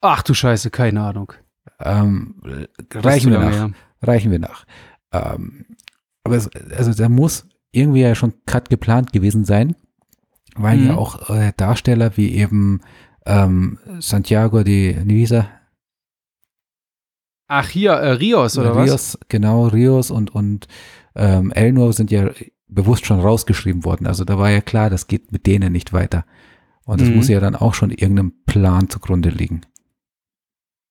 [0.01, 1.33] Ach du Scheiße, keine Ahnung.
[1.81, 2.37] Ähm,
[2.95, 3.71] reichen wir nach.
[4.03, 4.65] Reichen wir nach.
[5.13, 5.67] Ähm,
[6.25, 9.75] aber es, also da muss irgendwie ja schon Cut geplant gewesen sein,
[10.57, 10.87] weil Mhm.
[10.87, 12.81] ja auch äh, Darsteller wie eben
[13.27, 15.49] ähm, Santiago de Nivisa,
[17.53, 18.87] Ach, hier, äh, Rios, oder was?
[18.89, 20.69] Rios, genau, Rios und, und
[21.21, 22.31] ähm, Elnor sind ja
[22.67, 24.07] bewusst schon rausgeschrieben worden.
[24.07, 26.25] Also da war ja klar, das geht mit denen nicht weiter.
[26.85, 27.17] Und das Mhm.
[27.17, 29.61] muss ja dann auch schon irgendeinem Plan zugrunde liegen.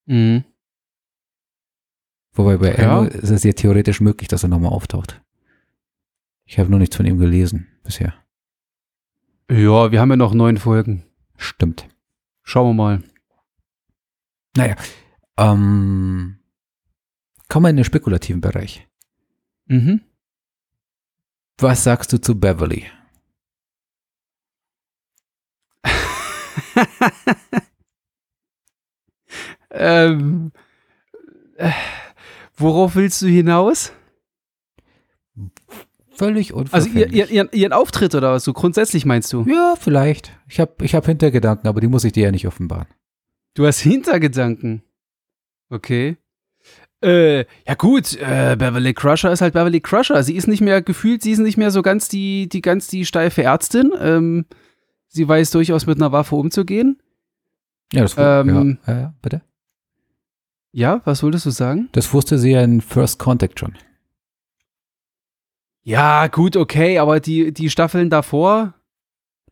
[0.05, 0.43] Mhm.
[2.33, 2.75] Wobei bei Ja.
[2.75, 5.21] Elnor ist es ja theoretisch möglich, dass er nochmal auftaucht.
[6.45, 8.13] Ich habe nur nichts von ihm gelesen bisher.
[9.51, 11.03] Ja, wir haben ja noch neun Folgen.
[11.37, 11.87] Stimmt.
[12.43, 13.03] Schauen wir mal.
[14.55, 14.75] Naja,
[15.37, 16.39] ähm,
[17.47, 18.87] kommen wir in den spekulativen Bereich.
[19.67, 20.01] Mhm.
[21.59, 22.85] Was sagst du zu Beverly?
[29.71, 30.51] ähm,
[31.57, 31.71] äh,
[32.55, 33.91] worauf willst du hinaus?
[36.11, 37.11] Völlig Also unverfänglich.
[37.11, 38.43] ihr, ihr, ihren, ihren Auftritt oder was?
[38.43, 39.43] So grundsätzlich meinst du?
[39.43, 40.37] ja, vielleicht.
[40.47, 42.87] Ich habe ich hab Hintergedanken, aber die muss ich dir ja nicht offenbaren.
[43.53, 44.83] Du hast Hintergedanken.
[45.69, 46.17] Okay.
[47.01, 50.21] Äh, ja gut, äh, Beverly Crusher ist halt Beverly Crusher.
[50.23, 53.05] Sie ist nicht mehr gefühlt, sie ist nicht mehr so ganz die, die ganz die
[53.05, 53.93] steife Ärztin.
[53.99, 54.45] Ähm,
[55.07, 57.01] sie weiß durchaus mit einer Waffe umzugehen.
[57.93, 59.41] Ja, das Ähm, ja, ja, ja, bitte.
[60.71, 61.89] Ja, was wolltest du sagen?
[61.93, 63.75] Das wusste sie ja in First Contact schon.
[65.81, 68.75] Ja, gut, okay, aber die, die Staffeln davor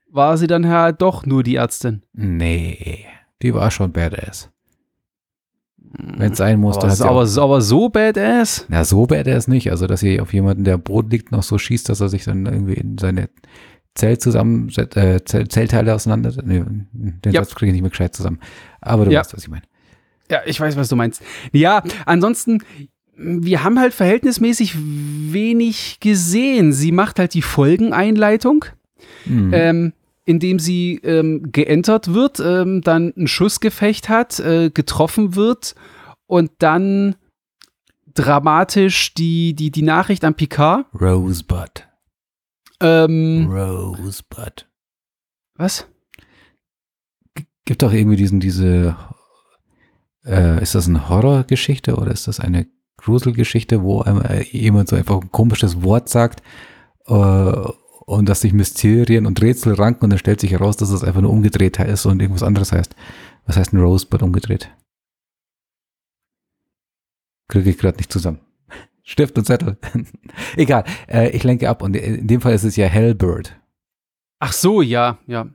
[0.10, 2.03] war sie dann ja doch nur die Ärztin.
[2.13, 3.05] Nee,
[3.41, 4.51] die war schon badass.
[5.93, 8.65] Wenn es sein musste, aber, sie aber, aber so badass?
[8.69, 9.71] Na, so badass nicht.
[9.71, 12.23] Also, dass sie auf jemanden, der am Boden liegt, noch so schießt, dass er sich
[12.26, 13.30] dann irgendwie in seine
[13.95, 16.32] Zell zusammen, äh, Zell, Zellteile auseinander.
[16.43, 17.43] Nee, den Ja.
[17.43, 18.39] Satz kriege ich nicht mehr gescheit zusammen.
[18.82, 19.21] Aber du Ja.
[19.21, 19.63] weißt, was ich meine.
[20.30, 21.21] Ja, ich weiß, was du meinst.
[21.52, 22.60] Ja, ansonsten,
[23.15, 26.73] wir haben halt verhältnismäßig wenig gesehen.
[26.73, 28.65] Sie macht halt die Folgeneinleitung,
[29.26, 29.52] Mhm.
[29.54, 29.93] ähm,
[30.27, 35.73] indem sie ähm, geentert wird, ähm, dann ein Schussgefecht hat, äh, getroffen wird
[36.25, 37.15] und dann
[38.13, 40.85] dramatisch die, die, die Nachricht an Picard.
[40.99, 41.87] Rosebud.
[42.81, 44.67] Ähm, Rosebud.
[45.55, 45.87] was?
[47.63, 48.97] Gibt doch irgendwie diesen, diese,
[50.25, 55.21] äh, ist das eine Horrorgeschichte oder ist das eine Gruselgeschichte, wo äh, jemand so einfach
[55.21, 56.41] ein komisches Wort sagt
[57.07, 57.71] äh,
[58.08, 61.22] und dass sich Mysterien und Rätsel ranken und dann stellt sich heraus, dass es einfach
[61.22, 62.96] nur umgedreht ist und irgendwas anderes heißt.
[63.46, 64.72] Was heißt ein Rosebud umgedreht?
[67.49, 68.39] Kriege ich gerade nicht zusammen.
[69.03, 69.78] Stift und Zettel.
[70.55, 73.60] Egal, äh, ich lenke ab und in dem Fall ist es ja Hellbird.
[74.39, 75.49] Ach so, ja, ja.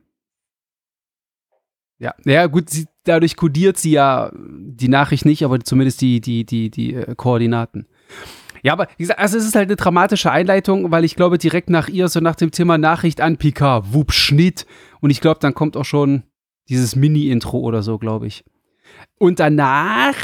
[1.99, 6.45] Ja, ja gut, sie, dadurch kodiert sie ja die Nachricht nicht, aber zumindest die, die,
[6.45, 7.87] die, die äh, Koordinaten.
[8.63, 11.69] Ja, aber wie gesagt, also es ist halt eine dramatische Einleitung, weil ich glaube, direkt
[11.69, 14.67] nach ihr, so nach dem Thema Nachricht an Picard, wupp, Schnitt.
[15.01, 16.23] Und ich glaube, dann kommt auch schon
[16.69, 18.45] dieses Mini-Intro oder so, glaube ich.
[19.19, 20.15] Und danach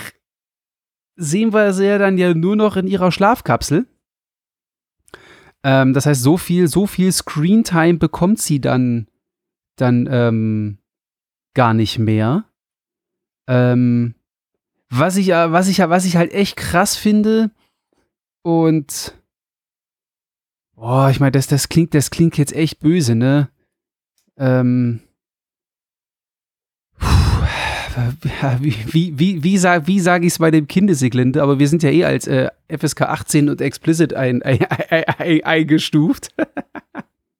[1.16, 3.88] sehen wir sie ja dann ja nur noch in ihrer Schlafkapsel.
[5.64, 9.08] Ähm, das heißt, so viel, so viel Screentime bekommt sie dann,
[9.74, 10.78] dann ähm,
[11.54, 12.44] gar nicht mehr.
[13.48, 14.14] Ähm,
[14.90, 17.50] was ich, was ich, was ich halt echt krass finde,
[18.48, 19.12] Und
[20.74, 23.50] boah, ich meine, das, das klingt, das klingt jetzt echt böse, ne?
[24.38, 25.00] Ähm,
[28.60, 31.82] wie, wie, wie, wie, sag, wie sage ich es bei dem Kindeseglinde, aber wir sind
[31.82, 36.34] ja eh als äh, FSK 18 und explicit ein, ein, ein, eingestuft.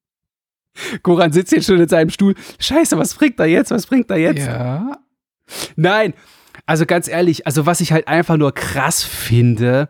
[1.02, 2.34] Goran sitzt jetzt schon in seinem Stuhl.
[2.58, 3.70] Scheiße, was bringt er jetzt?
[3.70, 4.46] Was bringt er jetzt?
[4.46, 4.98] Ja.
[5.74, 6.12] Nein,
[6.66, 9.88] also ganz ehrlich, also was ich halt einfach nur krass finde,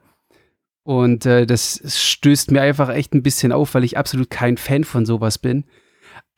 [0.89, 4.85] und äh, das stößt mir einfach echt ein bisschen auf, weil ich absolut kein Fan
[4.85, 5.65] von sowas bin.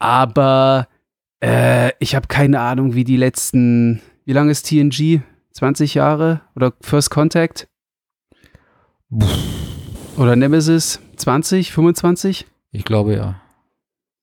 [0.00, 0.88] Aber
[1.40, 5.20] äh, ich habe keine Ahnung, wie die letzten, wie lange ist TNG?
[5.52, 6.40] 20 Jahre?
[6.56, 7.68] Oder First Contact?
[10.16, 10.98] Oder Nemesis?
[11.14, 12.48] 20, 25?
[12.72, 13.40] Ich glaube ja.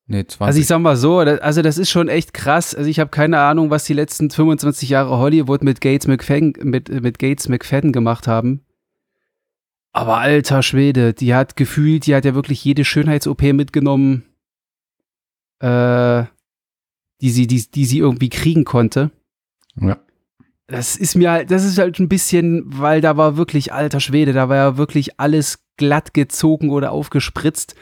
[0.08, 0.42] Nee, 20.
[0.42, 2.76] Also ich sag mal so, also das ist schon echt krass.
[2.76, 6.90] Also ich habe keine Ahnung, was die letzten 25 Jahre Hollywood mit Gates McFadden, mit,
[6.90, 8.67] mit Gates McFadden gemacht haben.
[9.94, 14.24] Aber alter Schwede, die hat gefühlt, die hat ja wirklich jede Schönheits-OP mitgenommen,
[15.60, 16.24] äh,
[17.22, 19.12] die sie, die, die sie irgendwie kriegen konnte.
[19.80, 19.98] Ja.
[20.68, 24.34] Das ist mir halt, das ist halt ein bisschen, weil da war wirklich alter Schwede,
[24.34, 27.76] da war ja wirklich alles glatt gezogen oder aufgespritzt.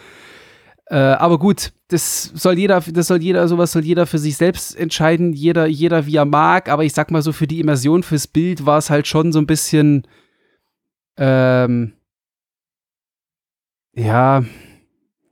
[0.88, 4.78] Äh, aber gut, das soll jeder, das soll jeder, sowas soll jeder für sich selbst
[4.78, 8.28] entscheiden, jeder, jeder wie er mag, aber ich sag mal so, für die Immersion, fürs
[8.28, 10.08] Bild war es halt schon so ein bisschen,
[11.18, 11.94] ähm,
[13.94, 14.44] ja,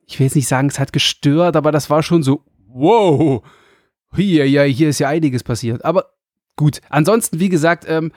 [0.05, 3.43] ich will jetzt nicht sagen, es hat gestört, aber das war schon so, wow,
[4.15, 5.83] hier, ja, hier ist ja einiges passiert.
[5.83, 6.13] Aber
[6.55, 8.11] gut, ansonsten, wie gesagt, ähm,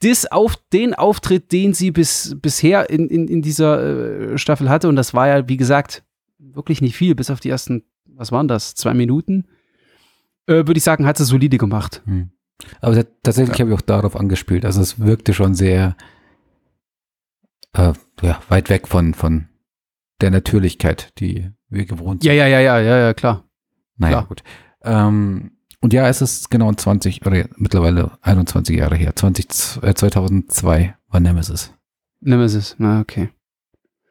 [0.00, 4.88] das auf, den Auftritt, den sie bis, bisher in, in, in dieser äh, Staffel hatte,
[4.88, 6.04] und das war ja, wie gesagt,
[6.38, 9.46] wirklich nicht viel, bis auf die ersten, was waren das, zwei Minuten,
[10.46, 12.02] äh, würde ich sagen, hat sie solide gemacht.
[12.04, 12.30] Hm.
[12.80, 13.64] Aber tatsächlich ja.
[13.64, 14.64] habe ich auch darauf angespielt.
[14.64, 15.96] Also es wirkte schon sehr
[17.74, 19.48] äh, ja, weit weg von, von
[20.20, 22.32] der Natürlichkeit, die wir gewohnt sind.
[22.32, 23.44] Ja, ja, ja, ja, ja, ja, klar.
[23.96, 24.26] Naja, klar.
[24.26, 24.42] gut.
[24.82, 29.14] Ähm, und ja, es ist genau 20 oder mittlerweile 21 Jahre her.
[29.14, 31.74] 20, äh, 2002 war Nemesis.
[32.20, 33.28] Nemesis, na okay.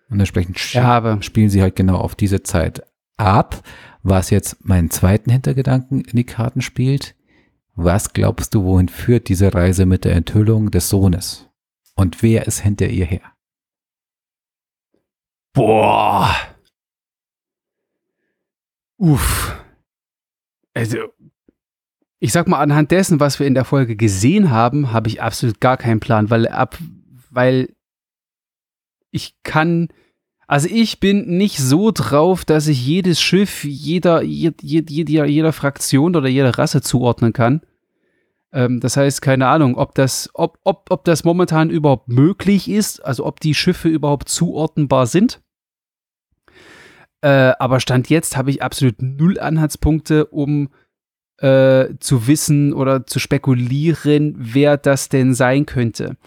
[0.10, 2.84] Und entsprechend ja, spielen sie halt genau auf diese Zeit
[3.18, 3.64] ab.
[4.04, 7.16] Was jetzt meinen zweiten Hintergedanken in die Karten spielt.
[7.74, 11.50] Was glaubst du, wohin führt diese Reise mit der Enthüllung des Sohnes?
[11.96, 13.33] Und wer ist hinter ihr her?
[15.54, 16.36] Boah.
[18.98, 19.56] Uff.
[20.74, 20.98] Also,
[22.20, 25.60] ich sag mal, anhand dessen, was wir in der Folge gesehen haben, habe ich absolut
[25.60, 26.78] gar keinen Plan, weil ab,
[27.30, 27.76] weil
[29.12, 29.90] ich kann,
[30.48, 36.16] also ich bin nicht so drauf, dass ich jedes Schiff jeder, jeder, jeder, jeder Fraktion
[36.16, 37.62] oder jeder Rasse zuordnen kann.
[38.52, 43.04] Ähm, das heißt, keine Ahnung, ob das, ob, ob, ob das momentan überhaupt möglich ist,
[43.04, 45.43] also ob die Schiffe überhaupt zuordnenbar sind.
[47.24, 50.68] Äh, aber Stand jetzt habe ich absolut null Anhaltspunkte, um
[51.38, 56.18] äh, zu wissen oder zu spekulieren, wer das denn sein könnte.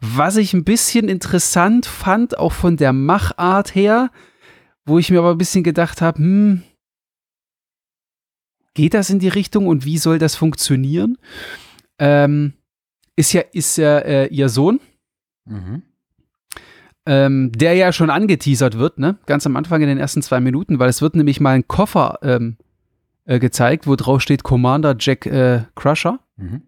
[0.00, 4.10] Was ich ein bisschen interessant fand, auch von der Machart her,
[4.86, 6.62] wo ich mir aber ein bisschen gedacht habe, hm,
[8.72, 11.18] geht das in die Richtung und wie soll das funktionieren?
[11.98, 12.54] Ähm,
[13.14, 14.80] ist ja, ist ja äh, ihr Sohn.
[15.44, 15.82] Mhm
[17.06, 19.16] ähm, der ja schon angeteasert wird, ne?
[19.26, 22.18] Ganz am Anfang in den ersten zwei Minuten, weil es wird nämlich mal ein Koffer
[22.22, 22.56] ähm,
[23.24, 26.18] äh, gezeigt, wo drauf steht Commander Jack äh, Crusher.
[26.36, 26.62] Mhm.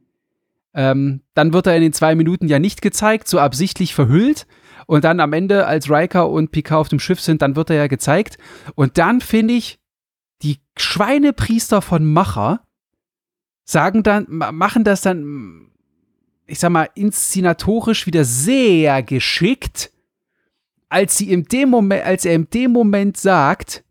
[0.74, 4.47] Ähm, dann wird er in den zwei Minuten ja nicht gezeigt, so absichtlich verhüllt.
[4.86, 7.76] Und dann am Ende, als Riker und Picard auf dem Schiff sind, dann wird er
[7.76, 8.39] ja gezeigt.
[8.74, 9.80] Und dann finde ich,
[10.43, 12.61] die Schweinepriester von Macher
[13.64, 15.72] sagen dann, machen das dann,
[16.47, 19.91] ich sag mal, inszenatorisch wieder sehr geschickt
[20.89, 23.84] als sie in dem Moment, als er in dem Moment sagt,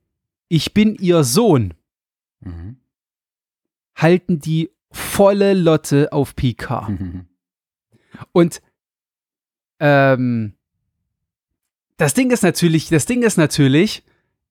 [0.48, 1.74] ich bin ihr Sohn,
[2.40, 2.78] mhm.
[3.96, 6.90] halten die volle Lotte auf PK.
[6.90, 7.28] Mhm.
[8.32, 8.62] Und
[9.80, 10.54] ähm,
[11.98, 14.04] das Ding ist natürlich, das Ding ist natürlich,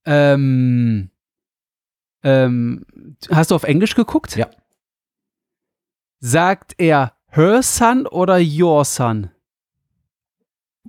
[0.05, 1.11] ähm,
[2.23, 2.85] ähm,
[3.31, 4.37] hast du auf Englisch geguckt?
[4.37, 4.51] Ja.
[6.21, 9.31] Sagt er her son oder your son?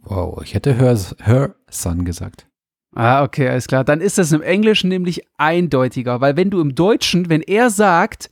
[0.10, 2.48] Wow, ich hätte her, her son gesagt.
[2.96, 3.84] Ah, okay, alles klar.
[3.84, 8.30] Dann ist das im Englischen nämlich eindeutiger, weil wenn du im Deutschen, wenn er sagt,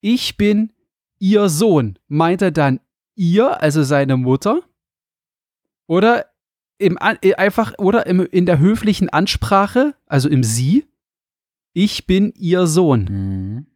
[0.00, 0.72] ich bin
[1.18, 2.80] ihr Sohn, meint er dann
[3.14, 4.62] ihr, also seine Mutter?
[5.86, 6.26] Oder
[6.78, 10.86] im, äh, einfach, oder im, in der höflichen Ansprache, also im Sie,
[11.74, 13.04] ich bin ihr Sohn.
[13.04, 13.66] Mhm.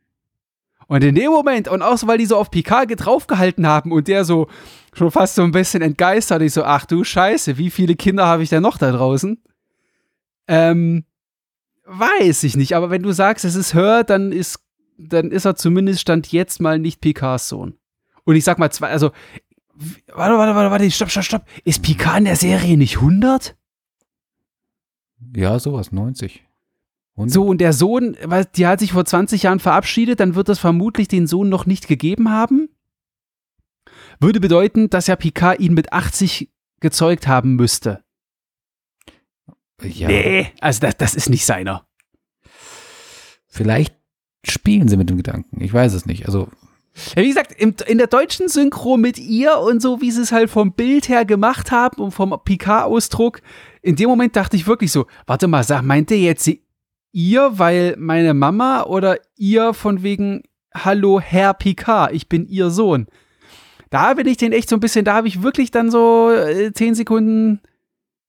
[0.86, 4.08] Und in dem Moment, und auch so, weil die so auf Picard draufgehalten haben und
[4.08, 4.48] der so
[4.92, 8.42] schon fast so ein bisschen entgeistert, ich so, ach du Scheiße, wie viele Kinder habe
[8.42, 9.42] ich denn noch da draußen?
[10.46, 11.04] Ähm,
[11.86, 14.58] weiß ich nicht, aber wenn du sagst, es ist Hör, dann ist,
[14.98, 17.78] dann ist er zumindest Stand jetzt mal nicht Picards Sohn.
[18.24, 19.10] Und ich sag mal zwei, also,
[20.12, 21.44] warte, warte, warte, warte, stopp, stopp, stopp.
[21.64, 23.56] Ist Picard in der Serie nicht 100?
[25.34, 26.44] Ja, sowas, 90.
[27.16, 27.32] 100?
[27.32, 30.58] So, und der Sohn, weil die hat sich vor 20 Jahren verabschiedet, dann wird es
[30.58, 32.68] vermutlich den Sohn noch nicht gegeben haben.
[34.20, 36.50] Würde bedeuten, dass ja Picard ihn mit 80
[36.80, 38.04] gezeugt haben müsste.
[39.82, 40.08] Ja.
[40.08, 41.86] Nee, also das, das ist nicht seiner.
[43.46, 43.94] Vielleicht
[44.44, 45.60] spielen sie mit dem Gedanken.
[45.60, 46.26] Ich weiß es nicht.
[46.26, 46.48] Also.
[47.16, 50.30] Ja, wie gesagt, im, in der deutschen Synchro mit ihr und so, wie sie es
[50.30, 53.42] halt vom Bild her gemacht haben und vom Picard-Ausdruck,
[53.82, 56.48] in dem Moment dachte ich wirklich so, warte mal, sag, meint ihr jetzt
[57.14, 60.42] ihr, weil meine Mama oder ihr von wegen,
[60.74, 63.06] hallo Herr Picard, ich bin ihr Sohn.
[63.90, 66.72] Da bin ich den echt so ein bisschen, da habe ich wirklich dann so äh,
[66.72, 67.60] zehn Sekunden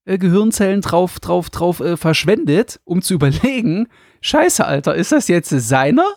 [0.06, 3.88] äh, Gehirnzellen drauf, drauf, drauf äh, verschwendet, um zu überlegen,
[4.22, 6.08] scheiße, Alter, ist das jetzt seiner?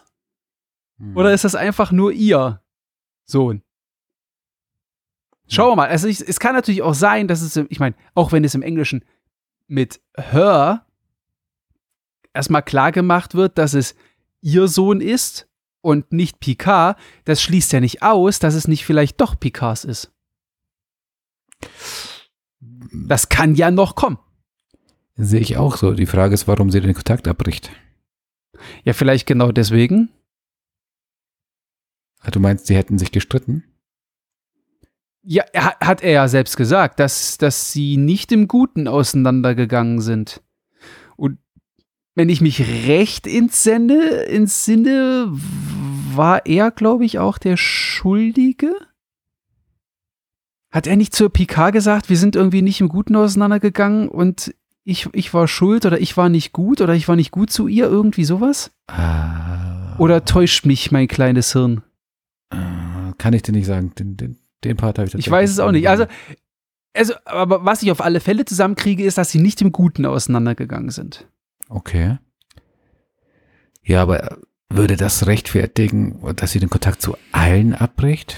[0.98, 1.16] Hm.
[1.16, 2.60] Oder ist das einfach nur ihr
[3.24, 3.62] Sohn?
[5.48, 5.88] Schauen wir mal.
[5.88, 8.60] Also ich, es kann natürlich auch sein, dass es, ich meine, auch wenn es im
[8.60, 9.02] Englischen
[9.66, 10.84] mit her
[12.38, 13.96] erstmal klar gemacht wird, dass es
[14.40, 15.48] ihr Sohn ist
[15.80, 20.12] und nicht Picard, das schließt ja nicht aus, dass es nicht vielleicht doch Picards ist.
[22.92, 24.18] Das kann ja noch kommen.
[25.16, 25.94] Sehe ich auch so.
[25.94, 27.72] Die Frage ist, warum sie den Kontakt abbricht.
[28.84, 30.10] Ja, vielleicht genau deswegen.
[32.20, 33.64] Ah, du meinst, sie hätten sich gestritten?
[35.22, 40.40] Ja, hat er ja selbst gesagt, dass, dass sie nicht im Guten auseinandergegangen sind.
[42.18, 45.28] Wenn ich mich recht entsende, entsinne,
[46.16, 48.74] war er, glaube ich, auch der Schuldige?
[50.72, 54.52] Hat er nicht zu Picard gesagt, wir sind irgendwie nicht im Guten auseinandergegangen und
[54.82, 57.68] ich, ich war schuld oder ich war nicht gut oder ich war nicht gut zu
[57.68, 58.72] ihr, irgendwie sowas?
[58.88, 59.96] Ah.
[59.98, 61.82] Oder täuscht mich mein kleines Hirn?
[62.50, 63.92] Ah, kann ich dir nicht sagen.
[63.96, 65.88] Den, den, den Part habe ich Ich weiß es auch nicht.
[65.88, 66.06] Also,
[66.96, 70.90] also, aber was ich auf alle Fälle zusammenkriege, ist, dass sie nicht im Guten auseinandergegangen
[70.90, 71.28] sind.
[71.68, 72.18] Okay.
[73.82, 74.38] Ja, aber
[74.70, 78.36] würde das rechtfertigen, dass sie den Kontakt zu allen abbricht?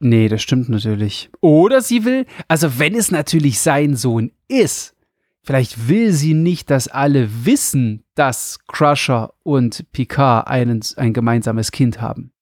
[0.00, 1.30] Nee, das stimmt natürlich.
[1.40, 4.94] Oder sie will, also wenn es natürlich sein Sohn ist,
[5.42, 12.00] vielleicht will sie nicht, dass alle wissen, dass Crusher und Picard einen, ein gemeinsames Kind
[12.00, 12.32] haben.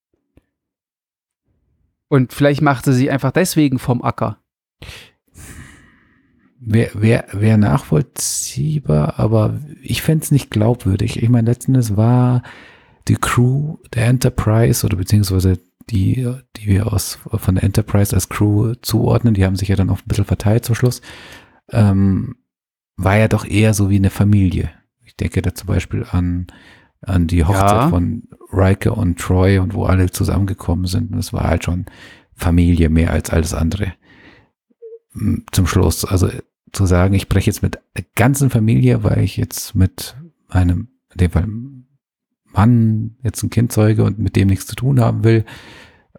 [2.09, 4.39] Und vielleicht machte sie einfach deswegen vom Acker.
[6.68, 11.22] Wäre wär, wär nachvollziehbar, aber ich fände es nicht glaubwürdig.
[11.22, 12.42] Ich meine, letztendlich war
[13.06, 15.60] die Crew der Enterprise oder beziehungsweise
[15.90, 19.90] die, die wir aus, von der Enterprise als Crew zuordnen, die haben sich ja dann
[19.90, 21.02] auch ein bisschen verteilt zum Schluss,
[21.70, 22.34] ähm,
[22.96, 24.70] war ja doch eher so wie eine Familie.
[25.04, 26.48] Ich denke da zum Beispiel an,
[27.00, 27.88] an die Hochzeit ja.
[27.90, 31.12] von Riker und Troy und wo alle zusammengekommen sind.
[31.12, 31.86] Und es war halt schon
[32.34, 33.92] Familie mehr als alles andere.
[35.52, 36.28] Zum Schluss, also
[36.77, 40.16] zu sagen, ich breche jetzt mit der ganzen Familie, weil ich jetzt mit
[40.49, 41.47] einem, in dem Fall
[42.45, 45.45] Mann jetzt ein Kind zeuge und mit dem nichts zu tun haben will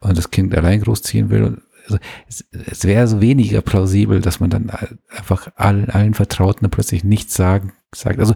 [0.01, 1.61] und das Kind allein großziehen will.
[1.85, 1.97] Also
[2.27, 4.69] es, es wäre so weniger plausibel, dass man dann
[5.09, 8.19] einfach allen, allen Vertrauten plötzlich nichts sagen, sagt.
[8.19, 8.35] Also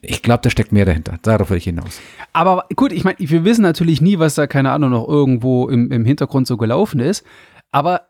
[0.00, 1.18] ich glaube, da steckt mehr dahinter.
[1.22, 2.00] Darauf will ich hinaus.
[2.32, 5.90] Aber gut, ich meine, wir wissen natürlich nie, was da, keine Ahnung, noch irgendwo im,
[5.92, 7.24] im Hintergrund so gelaufen ist.
[7.70, 8.08] Aber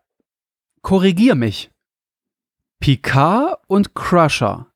[0.82, 1.70] korrigier mich.
[2.80, 4.66] Picard und Crusher,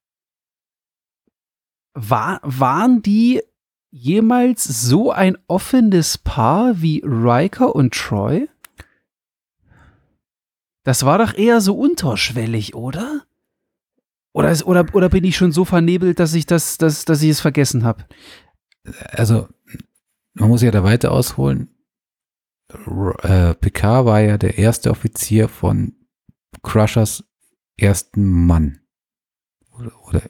[1.95, 3.43] war, waren die
[3.91, 8.49] jemals so ein offenes Paar wie Riker und Troy?
[10.85, 13.25] Das war doch eher so unterschwellig, oder?
[14.33, 17.31] Oder, ist, oder, oder bin ich schon so vernebelt, dass ich das, dass, dass ich
[17.31, 18.07] es vergessen habe?
[19.11, 19.49] Also,
[20.35, 21.69] man muss ja da weiter ausholen.
[22.69, 25.97] Äh, Picard war ja der erste Offizier von
[26.63, 27.25] Crushers
[27.81, 28.81] ersten Mann.
[29.79, 30.23] Oder, oder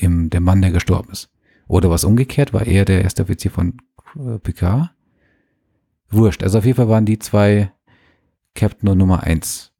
[0.00, 1.30] dem, der Mann, der gestorben ist.
[1.66, 3.78] Oder was umgekehrt, war er der erste Offizier von
[4.16, 4.90] äh, Picard?
[6.10, 6.42] Wurscht.
[6.42, 7.72] Also auf jeden Fall waren die zwei
[8.54, 9.72] Captain und Nummer eins.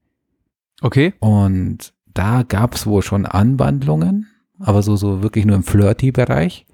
[0.82, 1.14] Okay.
[1.20, 4.28] Und da gab es wohl schon Anwandlungen,
[4.59, 6.66] aber so, so wirklich nur im Flirty-Bereich.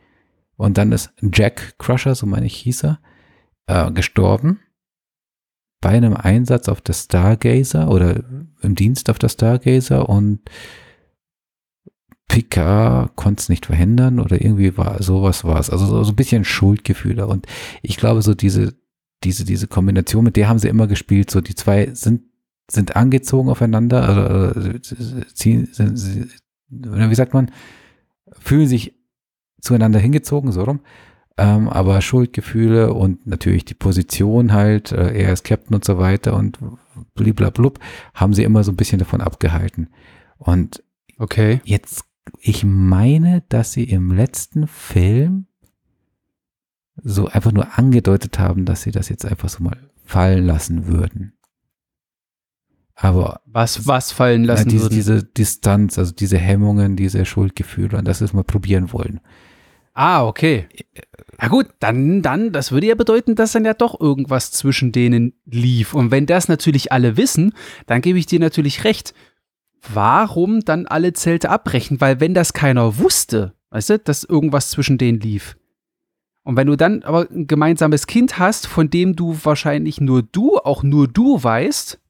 [0.57, 3.01] Und dann ist Jack Crusher, so meine ich hieß er,
[3.67, 4.61] äh, gestorben
[5.85, 8.25] bei einem Einsatz auf der Stargazer oder
[8.63, 10.41] im Dienst auf der Stargazer und
[12.27, 15.69] Picard konnte es nicht verhindern oder irgendwie war sowas war es.
[15.69, 17.27] Also so, so ein bisschen Schuldgefühle.
[17.27, 17.45] Und
[17.83, 18.75] ich glaube, so diese,
[19.25, 21.31] diese, diese Kombination, mit der haben sie immer gespielt.
[21.31, 22.23] So die zwei sind,
[22.71, 24.81] sind angezogen aufeinander, also äh,
[25.35, 26.31] ziehen, sind,
[26.71, 27.51] wie sagt man,
[28.41, 28.95] fühlen sich
[29.61, 30.81] zueinander hingezogen, so rum.
[31.37, 36.35] Ähm, aber Schuldgefühle und natürlich die Position halt, äh, er ist Captain und so weiter
[36.37, 36.59] und
[37.15, 37.81] bliblablub,
[38.15, 39.89] haben sie immer so ein bisschen davon abgehalten.
[40.39, 40.85] Und
[41.19, 41.61] okay.
[41.65, 42.05] jetzt,
[42.39, 45.47] ich meine, dass sie im letzten Film
[47.03, 51.33] so einfach nur angedeutet haben, dass sie das jetzt einfach so mal fallen lassen würden.
[52.95, 54.95] Aber was, was fallen lassen ja, diese, würden?
[54.95, 59.21] diese Distanz, also diese Hemmungen, diese Schuldgefühle und das ist mal probieren wollen.
[59.95, 60.69] Ah, okay.
[61.41, 65.35] Ja gut, dann, dann, das würde ja bedeuten, dass dann ja doch irgendwas zwischen denen
[65.47, 65.95] lief.
[65.95, 67.55] Und wenn das natürlich alle wissen,
[67.87, 69.15] dann gebe ich dir natürlich recht.
[69.93, 72.01] Warum dann alle Zelte abbrechen?
[72.01, 75.57] Weil wenn das keiner wusste, weißt du, dass irgendwas zwischen denen lief.
[76.43, 80.59] Und wenn du dann aber ein gemeinsames Kind hast, von dem du wahrscheinlich nur du,
[80.59, 82.01] auch nur du weißt,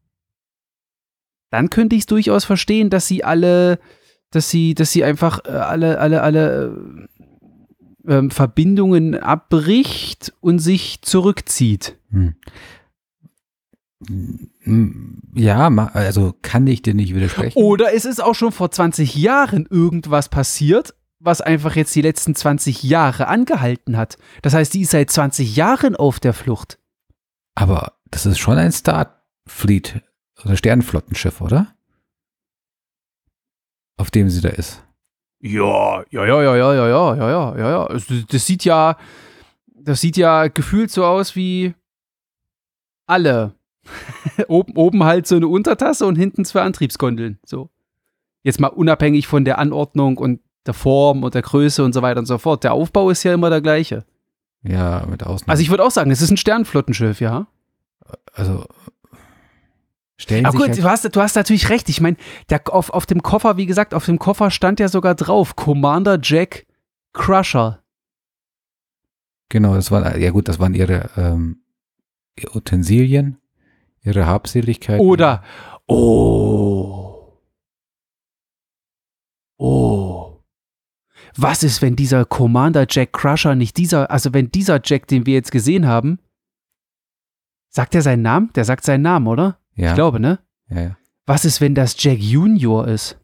[1.51, 3.79] dann könnte ich es durchaus verstehen, dass sie alle,
[4.31, 7.14] dass sie, dass sie einfach äh, alle, alle, alle äh,
[8.07, 11.99] ähm, Verbindungen abbricht und sich zurückzieht.
[12.11, 12.35] Hm.
[15.35, 17.57] Ja, also kann ich dir nicht widersprechen.
[17.57, 22.35] Oder es ist auch schon vor 20 Jahren irgendwas passiert, was einfach jetzt die letzten
[22.35, 24.19] 20 Jahre angehalten hat.
[24.43, 26.79] Das heißt, die ist seit 20 Jahren auf der Flucht.
[27.55, 30.03] Aber das ist schon ein Starfleet
[30.45, 31.75] oder Sternflottenschiff, oder?
[33.97, 34.83] Auf dem sie da ist.
[35.47, 37.85] Ja, ja, ja, ja, ja, ja, ja, ja, ja, ja, ja.
[37.85, 38.97] Also, das sieht ja,
[39.75, 41.75] das sieht ja gefühlt so aus wie
[43.07, 43.53] alle.
[44.49, 47.39] oben, oben halt so eine Untertasse und hinten zwei Antriebsgondeln.
[47.45, 47.69] So.
[48.43, 52.21] Jetzt mal unabhängig von der Anordnung und der Form und der Größe und so weiter
[52.21, 52.65] und so fort.
[52.65, 54.07] Der Aufbau ist ja immer der gleiche.
[54.63, 55.51] Ja, mit Ausnahme.
[55.51, 57.49] Also ich würde auch sagen, es ist ein Sternflottenschiff, ja.
[58.33, 58.65] Also
[60.25, 61.87] Stellen Aber gut, halt du, hast, du hast natürlich recht.
[61.91, 62.17] Ich meine,
[62.67, 66.67] auf, auf dem Koffer, wie gesagt, auf dem Koffer stand ja sogar drauf Commander Jack
[67.13, 67.83] Crusher.
[69.51, 71.63] Genau, das waren, ja gut, das waren ihre ähm,
[72.55, 73.37] Utensilien,
[74.01, 74.99] ihre Habseligkeit.
[74.99, 75.43] Oder,
[75.87, 77.39] oh,
[79.59, 80.41] oh,
[81.37, 85.35] was ist, wenn dieser Commander Jack Crusher nicht dieser, also wenn dieser Jack, den wir
[85.35, 86.19] jetzt gesehen haben,
[87.69, 88.51] sagt er seinen Namen?
[88.55, 89.59] Der sagt seinen Namen, oder?
[89.75, 89.91] Ja.
[89.91, 90.39] Ich glaube, ne?
[90.69, 90.97] Ja, ja.
[91.27, 93.19] Was ist, wenn das Jack Junior ist?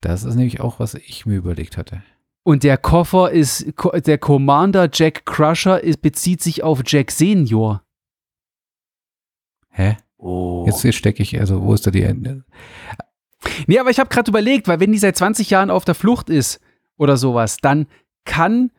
[0.00, 2.02] Das ist nämlich auch, was ich mir überlegt hatte.
[2.42, 3.66] Und der Koffer ist,
[4.06, 7.82] der Commander Jack Crusher ist, bezieht sich auf Jack Senior.
[9.68, 9.96] Hä?
[10.16, 10.64] Oh.
[10.66, 12.44] Jetzt stecke ich, also wo ist da die Ende?
[13.66, 16.28] Nee, aber ich habe gerade überlegt, weil wenn die seit 20 Jahren auf der Flucht
[16.28, 16.60] ist
[16.96, 17.86] oder sowas, dann
[18.24, 18.70] kann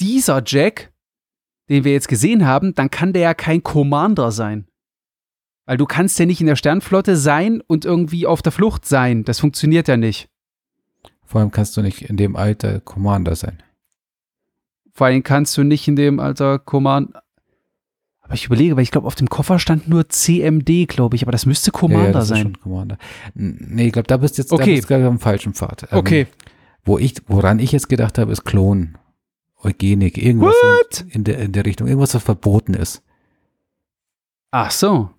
[0.00, 0.92] dieser Jack,
[1.68, 4.66] den wir jetzt gesehen haben, dann kann der ja kein Commander sein.
[5.66, 9.24] Weil du kannst ja nicht in der Sternflotte sein und irgendwie auf der Flucht sein.
[9.24, 10.28] Das funktioniert ja nicht.
[11.24, 13.62] Vor allem kannst du nicht in dem Alter Commander sein.
[14.92, 17.22] Vor allem kannst du nicht in dem Alter Commander.
[18.20, 21.32] Aber ich überlege, weil ich glaube, auf dem Koffer stand nur CMD, glaube ich, aber
[21.32, 22.36] das müsste Commander ja, das sein.
[22.38, 22.98] Ist schon Commander.
[23.34, 24.80] Nee, ich glaube, da bist du jetzt okay.
[24.80, 25.88] gerade am falschen Pfad.
[25.90, 26.26] Ähm, okay.
[26.84, 28.96] Wo ich, woran ich jetzt gedacht habe, ist Klon,
[29.62, 30.54] Eugenik, irgendwas
[31.10, 33.02] in der, in der Richtung, irgendwas, was verboten ist.
[34.50, 35.10] Ach so.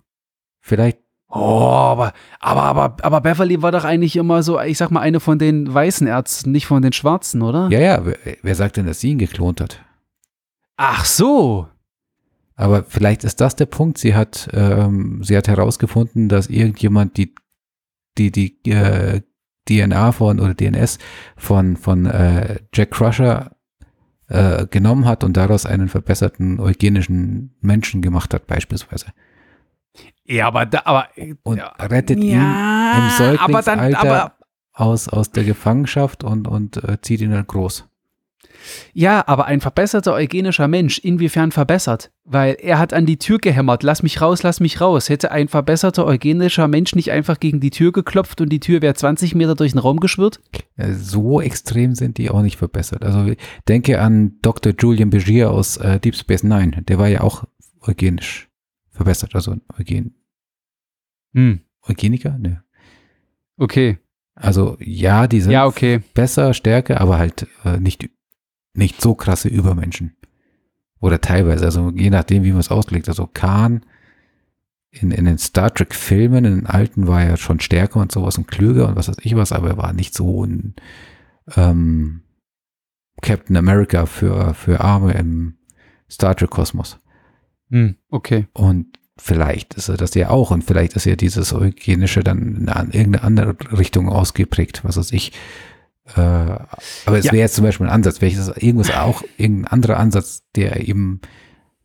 [0.66, 0.98] Vielleicht.
[1.28, 5.20] Oh, aber, aber, aber, aber Beverly war doch eigentlich immer so, ich sag mal, eine
[5.20, 7.68] von den weißen Ärzten, nicht von den schwarzen, oder?
[7.70, 9.80] Ja, ja, wer, wer sagt denn, dass sie ihn geklont hat?
[10.76, 11.68] Ach so.
[12.56, 13.98] Aber vielleicht ist das der Punkt.
[13.98, 17.32] Sie hat, ähm, sie hat herausgefunden, dass irgendjemand die,
[18.18, 19.20] die, die äh,
[19.68, 20.98] DNA von oder DNS
[21.36, 23.52] von, von äh, Jack Crusher
[24.26, 29.06] äh, genommen hat und daraus einen verbesserten eugenischen Menschen gemacht hat, beispielsweise.
[30.24, 31.08] Ja, aber da, aber
[31.42, 34.32] und rettet ja, ihn im Säuglingsalter aber dann, aber,
[34.72, 37.88] aus, aus der Gefangenschaft und, und äh, zieht ihn dann groß.
[38.92, 42.10] Ja, aber ein verbesserter eugenischer Mensch, inwiefern verbessert?
[42.24, 45.08] Weil er hat an die Tür gehämmert, lass mich raus, lass mich raus.
[45.08, 48.94] Hätte ein verbesserter eugenischer Mensch nicht einfach gegen die Tür geklopft und die Tür wäre
[48.94, 50.40] 20 Meter durch den Raum geschwirrt?
[50.76, 53.04] So extrem sind die auch nicht verbessert.
[53.04, 53.32] Also
[53.68, 54.72] denke an Dr.
[54.76, 56.82] Julian Begier aus äh, Deep Space Nine.
[56.82, 57.44] Der war ja auch
[57.82, 58.45] eugenisch
[58.96, 60.14] verbessert, also Eugen.
[61.34, 61.60] Hm.
[61.82, 62.36] Eugeniker?
[62.38, 62.62] Ne.
[63.56, 63.98] Okay.
[64.34, 66.00] Also ja, die sind ja, okay.
[66.14, 68.08] besser, stärker, aber halt äh, nicht,
[68.74, 70.16] nicht so krasse Übermenschen.
[71.00, 73.08] Oder teilweise, also je nachdem, wie man es auslegt.
[73.08, 73.84] Also Khan
[74.90, 78.48] in, in den Star Trek-Filmen, in den alten, war er schon stärker und sowas und
[78.48, 80.74] klüger und was weiß ich was, aber er war nicht so ein
[81.54, 82.22] ähm,
[83.22, 85.56] Captain America für, für Arme im
[86.10, 86.98] Star Trek Kosmos.
[87.70, 88.46] Hm, okay.
[88.52, 92.66] Und vielleicht ist er das ja auch und vielleicht ist ja dieses Eugenische dann in
[92.68, 95.32] irgendeine andere Richtung ausgeprägt, was weiß ich.
[96.14, 97.32] Äh, aber es Ja.
[97.32, 101.20] wäre jetzt zum Beispiel ein Ansatz, welches irgendwas auch, irgendein anderer Ansatz, der eben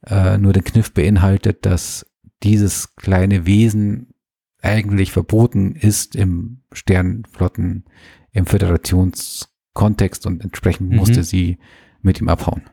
[0.07, 2.05] äh, nur den Kniff beinhaltet, dass
[2.43, 4.13] dieses kleine Wesen
[4.61, 7.85] eigentlich verboten ist im Sternflotten,
[8.31, 10.95] im Föderationskontext und entsprechend Mhm.
[10.97, 11.57] musste sie
[12.01, 12.63] mit ihm abhauen.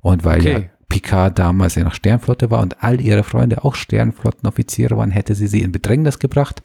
[0.00, 0.70] Und weil ja Okay.
[0.88, 5.46] Picard damals ja noch Sternflotte war und all ihre Freunde auch Sternflottenoffiziere waren, hätte sie
[5.46, 6.62] sie in Bedrängnis gebracht,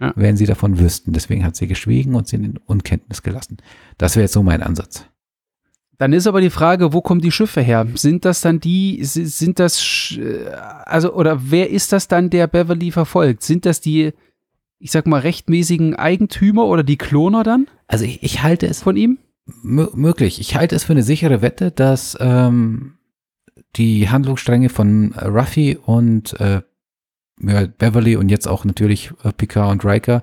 [0.00, 0.12] Ja.
[0.16, 1.12] wenn sie davon wüssten.
[1.12, 3.58] Deswegen hat sie geschwiegen und sie in Unkenntnis gelassen.
[3.98, 5.06] Das wäre jetzt so mein Ansatz.
[5.98, 7.86] Dann ist aber die Frage, wo kommen die Schiffe her?
[7.94, 9.80] Sind das dann die, si- sind das,
[10.84, 13.42] also, oder wer ist das dann, der Beverly verfolgt?
[13.44, 14.12] Sind das die,
[14.80, 18.96] ich sag mal, rechtmäßigen Eigentümer oder die Kloner dann Also ich, ich halte es von
[18.96, 19.18] ihm?
[19.64, 20.40] mö- möglich.
[20.40, 22.94] Ich halte es für eine sichere Wette, dass ähm,
[23.76, 26.62] die Handlungsstränge von äh, Ruffy und äh,
[27.38, 30.22] Beverly und jetzt auch natürlich äh, Picard und Riker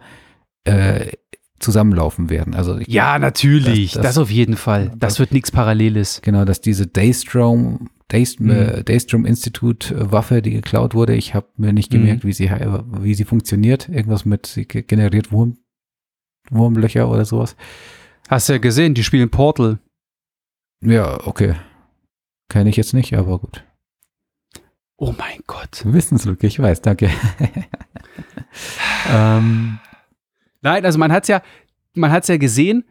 [0.64, 1.12] äh,
[1.60, 2.54] zusammenlaufen werden.
[2.56, 3.92] Also ich, Ja, natürlich.
[3.94, 4.88] Das- Das, das- auf jeden Fall.
[4.92, 6.22] Das, das- wird nichts Paralleles.
[6.24, 8.50] Genau, dass diese Daystrom, Dayst, Mhm.
[8.52, 11.98] äh, Daystrom Institut äh, Waffe, die geklaut wurde, ich habe mir nicht Mhm.
[12.00, 13.90] gemerkt, wie sie wie sie funktioniert.
[13.90, 15.58] Irgendwas mit sie ge- generiert Wurm,
[16.50, 17.56] Wurmlöcher oder sowas.
[18.30, 19.80] Hast du ja gesehen, die spielen Portal.
[20.82, 21.56] Ja, okay.
[22.50, 23.64] Kenne ich jetzt nicht, aber gut.
[24.98, 25.82] Oh mein Gott.
[25.86, 27.10] Wissenslücke, ich weiß, danke.
[29.10, 29.80] ähm,
[30.62, 31.42] Nein, also man hat's ja,
[31.94, 32.84] man hat's ja gesehen.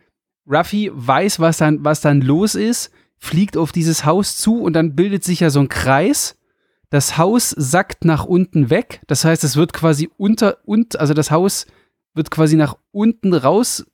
[0.46, 4.94] Ruffy weiß, was dann, was dann los ist, fliegt auf dieses Haus zu und dann
[4.94, 6.38] bildet sich ja so ein Kreis.
[6.90, 9.02] Das Haus sackt nach unten weg.
[9.06, 11.66] Das heißt, es wird quasi unter und also das Haus
[12.14, 13.84] wird quasi nach unten raus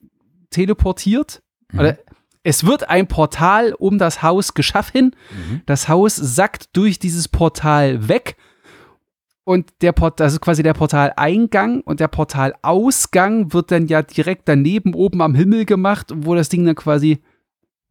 [0.51, 1.43] teleportiert.
[1.73, 1.81] Mhm.
[1.81, 1.99] Oder
[2.45, 5.17] es wird ein Portal um das Haus geschaffen.
[5.31, 5.63] mhm.
[5.67, 8.37] Das Haus sackt durch dieses Portal weg.
[9.45, 14.49] Und der Port, das ist quasi der Portaleingang und der Portalausgang wird dann ja direkt
[14.49, 17.19] daneben oben am Himmel gemacht, wo das Ding dann quasi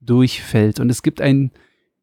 [0.01, 0.79] durchfällt.
[0.79, 1.51] Und es gibt ein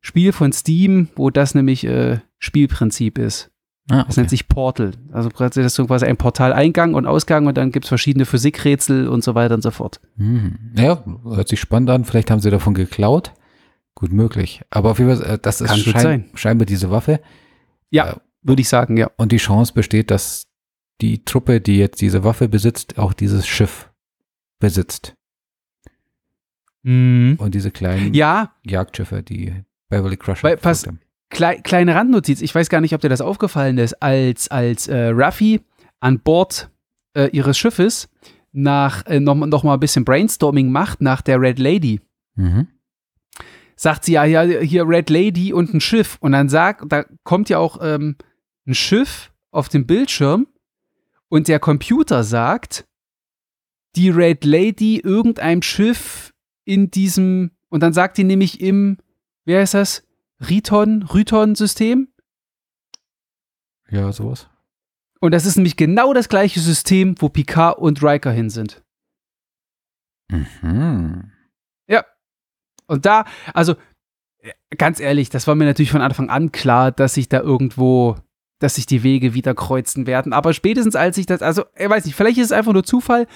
[0.01, 3.50] Spiel von Steam, wo das nämlich äh, Spielprinzip ist.
[3.91, 4.21] Ah, Das okay.
[4.21, 4.93] nennt sich Portal.
[5.13, 9.09] Also das ist so quasi ein Portaleingang und Ausgang und dann gibt es verschiedene Physikrätsel
[9.09, 10.01] und so weiter und so fort.
[10.17, 10.59] Mhm.
[10.77, 12.05] Ja, hört sich spannend an.
[12.05, 13.33] Vielleicht haben sie davon geklaut.
[13.97, 14.63] Gut möglich.
[14.71, 16.25] Aber auf jeden Fall, äh, das ist schein, sein.
[16.35, 17.21] scheinbar diese Waffe.
[17.91, 19.11] Ja, Äh, würde ich sagen, ja.
[19.17, 20.47] Und die Chance besteht, dass
[21.01, 23.91] die Truppe, die jetzt diese Waffe besitzt, auch dieses Schiff
[24.61, 25.15] besitzt.
[26.83, 29.53] Und diese kleinen Ja, Jagdschiffe, die
[29.91, 31.10] Beverly Crusher Weil, pass- verfolgt haben.
[31.31, 35.09] Klei kleine Randnotiz, ich weiß gar nicht, ob dir das aufgefallen ist, als, als äh,
[35.09, 35.61] Ruffy
[36.01, 36.71] an Bord
[37.15, 38.09] äh, ihres Schiffes
[38.53, 42.01] nach, äh, noch, noch mal ein bisschen Brainstorming macht nach der Red Lady.
[42.35, 42.69] Mhm.
[43.77, 46.19] Sagt sie ja, ja, hier Red Lady und ein Schiff.
[46.21, 48.17] Und dann sagt, da kommt ja auch ähm,
[48.67, 50.47] ein Schiff auf dem Bildschirm
[51.29, 52.85] und der Computer sagt,
[53.97, 56.33] die Red Lady irgendeinem Schiff
[56.65, 58.99] in diesem, und dann sagt die nämlich im,
[59.45, 60.05] wer ist das?
[60.49, 62.09] Riton, Ryton-System.
[63.91, 64.49] Ja, sowas.
[65.21, 68.83] Und das ist nämlich genau das gleiche System, wo Picard und Riker hin sind.
[70.31, 71.33] Mhm.
[72.91, 73.25] Und da,
[73.55, 73.77] also
[74.77, 78.17] ganz ehrlich, das war mir natürlich von Anfang an klar, dass sich da irgendwo,
[78.59, 80.33] dass sich die Wege wieder kreuzen werden.
[80.33, 83.29] Aber spätestens als ich das, also ich weiß nicht, vielleicht ist es einfach nur Zufall,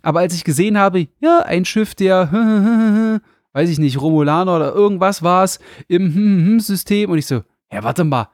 [0.00, 3.20] aber als ich gesehen habe, ja, ein Schiff, der,
[3.52, 7.42] weiß ich nicht, Romulaner oder irgendwas war es im System und ich so,
[7.72, 8.28] ja, warte mal,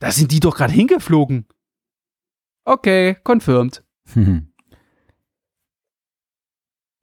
[0.00, 1.46] da sind die doch gerade hingeflogen.
[2.64, 3.82] Okay, confirmed.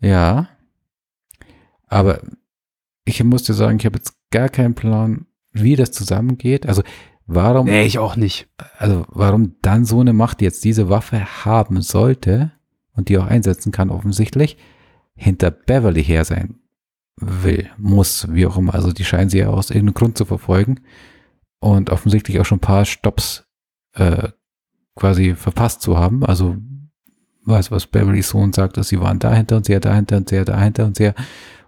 [0.03, 0.49] Ja.
[1.87, 2.21] Aber
[3.05, 6.65] ich muss dir sagen, ich habe jetzt gar keinen Plan, wie das zusammengeht.
[6.65, 6.81] Also
[7.27, 8.49] warum, Nee, ich auch nicht.
[8.77, 12.51] also warum dann so eine Macht, die jetzt diese Waffe haben sollte
[12.93, 14.57] und die auch einsetzen kann, offensichtlich,
[15.15, 16.60] hinter Beverly her sein
[17.21, 18.73] will, muss, wie auch immer.
[18.73, 20.81] Also die scheinen sie ja aus irgendeinem Grund zu verfolgen
[21.59, 23.45] und offensichtlich auch schon ein paar Stops
[23.93, 24.29] äh,
[24.95, 26.25] quasi verpasst zu haben.
[26.25, 26.57] Also
[27.45, 30.85] weiß, was Beverlys Sohn sagt, dass sie waren dahinter und sie dahinter und sie dahinter
[30.85, 31.11] und sie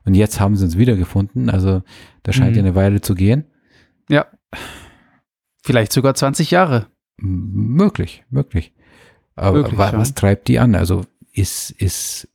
[0.05, 1.49] und jetzt haben sie uns wiedergefunden.
[1.49, 1.81] Also
[2.23, 2.55] da scheint Mhm.
[2.57, 3.45] ja eine Weile zu gehen.
[5.65, 6.87] Vielleicht sogar 20 Jahre.
[7.19, 8.73] M- Möglich, möglich.
[9.35, 9.97] Aber Möglich, wa ja.
[9.97, 10.75] was treibt die an?
[10.75, 12.27] Also ist, ist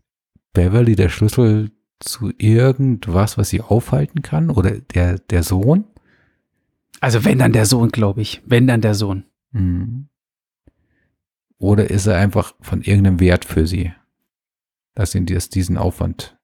[0.54, 4.50] Beverly der Schlüssel zu irgendwas, was sie aufhalten kann?
[4.50, 5.84] Oder der, der Sohn?
[7.00, 8.42] Also wenn dann der Sohn, glaube ich.
[8.46, 9.24] Wenn dann der Sohn.
[9.52, 10.08] Mhm.
[11.58, 13.92] Oder ist er einfach von irgendeinem Wert für sie,
[14.94, 16.38] dass sie das, diesen Aufwand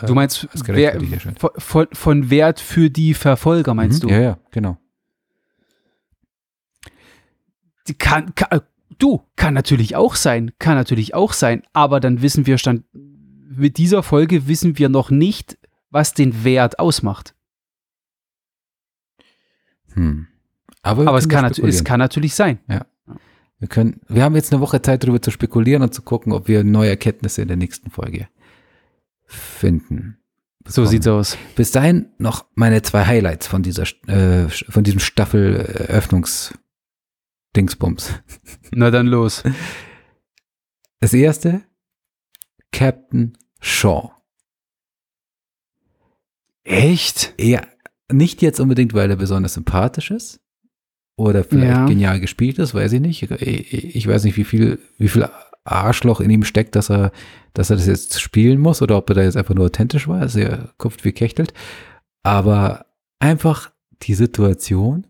[0.00, 1.00] äh, Du meinst wer,
[1.38, 4.14] von, von, von Wert für die Verfolger, meinst Mhm, du?
[4.14, 4.76] Ja, ja, genau.
[7.86, 8.60] Die Kann, kann,
[8.98, 12.84] du, kann natürlich auch sein, kann natürlich auch sein, aber dann wissen wir stand,
[13.58, 15.58] mit dieser Folge wissen wir noch nicht,
[15.90, 17.34] was den Wert ausmacht.
[19.94, 20.28] Hm.
[20.82, 22.60] Aber, Aber es kann, es kann natürlich sein.
[23.58, 26.46] Wir können, wir haben jetzt eine Woche Zeit, darüber zu spekulieren und zu gucken, ob
[26.46, 28.28] wir neue Erkenntnisse in der nächsten Folge
[29.26, 30.18] finden.
[30.64, 30.90] So bekommen.
[30.90, 31.38] sieht's aus.
[31.56, 36.54] Bis dahin noch meine zwei Highlights von dieser, äh, von diesem Staffel-Eröffnungs-
[37.56, 38.12] Dingsbums.
[38.70, 39.42] Na dann los.
[41.00, 41.62] Das erste,
[42.72, 43.36] Captain
[43.68, 44.10] Shaw.
[46.64, 47.34] Echt?
[47.40, 47.62] Ja,
[48.10, 50.40] nicht jetzt unbedingt, weil er besonders sympathisch ist
[51.16, 51.86] oder vielleicht Ja.
[51.86, 53.22] genial gespielt ist, weiß ich nicht.
[53.22, 55.28] Ich, weiß nicht, wie viel, wie viel
[55.64, 57.12] Arschloch in ihm steckt, dass er,
[57.54, 60.20] dass er das jetzt spielen muss oder ob er da jetzt einfach nur authentisch war.
[60.20, 61.52] Also er kupft wie Kechtelt.
[62.22, 62.86] Aber
[63.18, 63.70] einfach
[64.02, 65.06] die Situation,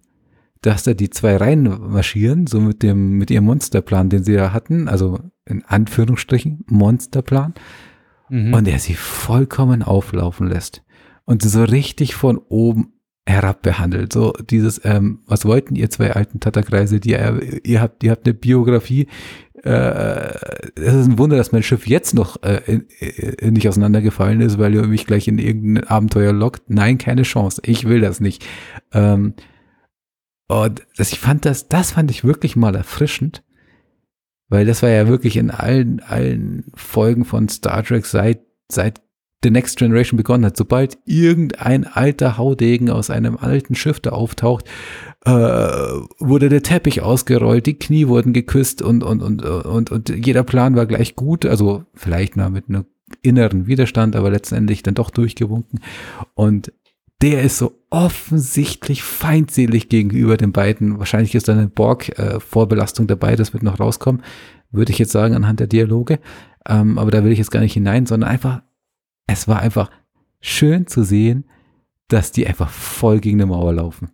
[0.62, 4.88] dass da die zwei reinmarschieren, so mit dem, mit ihrem Monsterplan, den sie da hatten,
[4.88, 7.54] also in Anführungsstrichen Monsterplan,
[8.28, 8.54] Mhm.
[8.54, 10.82] und er sie vollkommen auflaufen lässt
[11.24, 12.94] und sie so richtig von oben
[13.28, 14.12] herab behandelt.
[14.12, 18.26] So dieses, ähm, was wollten ihr zwei alten Tatterkreise, die ihr, ihr habt, ihr habt
[18.26, 19.06] eine Biografie.
[19.64, 20.34] Äh,
[20.76, 22.86] es ist ein Wunder, dass mein Schiff jetzt noch äh, in,
[23.38, 26.70] in, nicht auseinandergefallen ist, weil ihr mich gleich in irgendein Abenteuer lockt.
[26.70, 27.60] Nein, keine Chance.
[27.64, 28.46] Ich will das nicht.
[28.92, 29.34] Ähm,
[30.48, 33.42] und das, ich fand das, das fand ich wirklich mal erfrischend,
[34.48, 38.40] weil das war ja wirklich in allen, allen Folgen von Star Trek seit,
[38.70, 39.00] seit
[39.42, 40.56] The Next Generation begonnen hat.
[40.56, 44.64] Sobald irgendein alter Haudegen aus einem alten Schiff da auftaucht,
[45.24, 50.42] äh, wurde der Teppich ausgerollt, die Knie wurden geküsst und, und, und, und, und jeder
[50.42, 51.46] Plan war gleich gut.
[51.46, 52.86] Also vielleicht mal mit einem
[53.22, 55.80] inneren Widerstand, aber letztendlich dann doch durchgewunken.
[56.34, 56.72] Und
[57.22, 60.98] der ist so offensichtlich feindselig gegenüber den beiden.
[60.98, 64.22] Wahrscheinlich ist da eine Borg-Vorbelastung dabei, das wird noch rauskommen,
[64.70, 66.20] würde ich jetzt sagen, anhand der Dialoge.
[66.66, 68.62] Ähm, aber da will ich jetzt gar nicht hinein, sondern einfach,
[69.26, 69.90] es war einfach
[70.40, 71.48] schön zu sehen,
[72.08, 74.10] dass die einfach voll gegen eine Mauer laufen.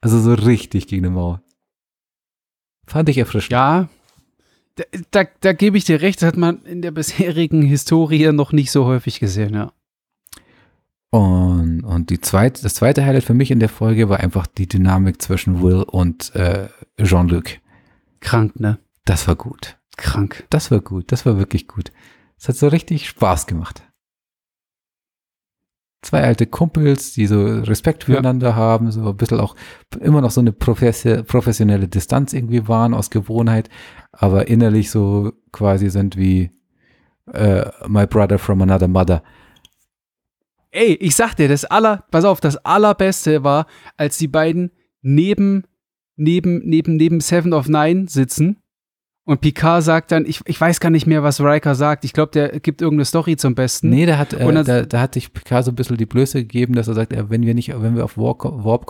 [0.00, 1.42] Also so richtig gegen eine Mauer.
[2.86, 3.52] Fand ich erfrischend.
[3.52, 3.88] Ja,
[4.76, 8.52] da, da, da gebe ich dir recht, das hat man in der bisherigen Historie noch
[8.52, 9.72] nicht so häufig gesehen, ja.
[11.12, 14.68] Und, und die zweite, das zweite Highlight für mich in der Folge war einfach die
[14.68, 16.68] Dynamik zwischen Will und äh,
[17.02, 17.58] Jean-Luc.
[18.20, 18.78] Krank, ne?
[19.04, 19.78] Das war gut.
[19.96, 20.46] Krank.
[20.50, 21.10] Das war gut.
[21.10, 21.90] Das war wirklich gut.
[22.38, 23.82] Es hat so richtig Spaß gemacht.
[26.02, 29.54] Zwei alte Kumpels, die so Respekt füreinander haben, so ein bisschen auch
[30.00, 33.68] immer noch so eine professi- professionelle Distanz irgendwie waren aus Gewohnheit,
[34.12, 36.52] aber innerlich so quasi sind wie
[37.32, 39.22] äh, My Brother from Another Mother.
[40.72, 43.66] Ey, ich sag dir, das aller, pass auf, das allerbeste war,
[43.96, 44.70] als die beiden
[45.02, 45.64] neben,
[46.16, 48.58] neben, neben, neben Seven of Nine sitzen
[49.24, 52.04] und Picard sagt dann, ich, ich weiß gar nicht mehr, was Riker sagt.
[52.04, 53.90] Ich glaube, der gibt irgendeine Story zum Besten.
[53.90, 56.38] Nee, da hat, äh, dann- da, da hat sich Picard so ein bisschen die Blöße
[56.42, 58.86] gegeben, dass er sagt, wenn wir nicht, wenn wir auf Warp, Warp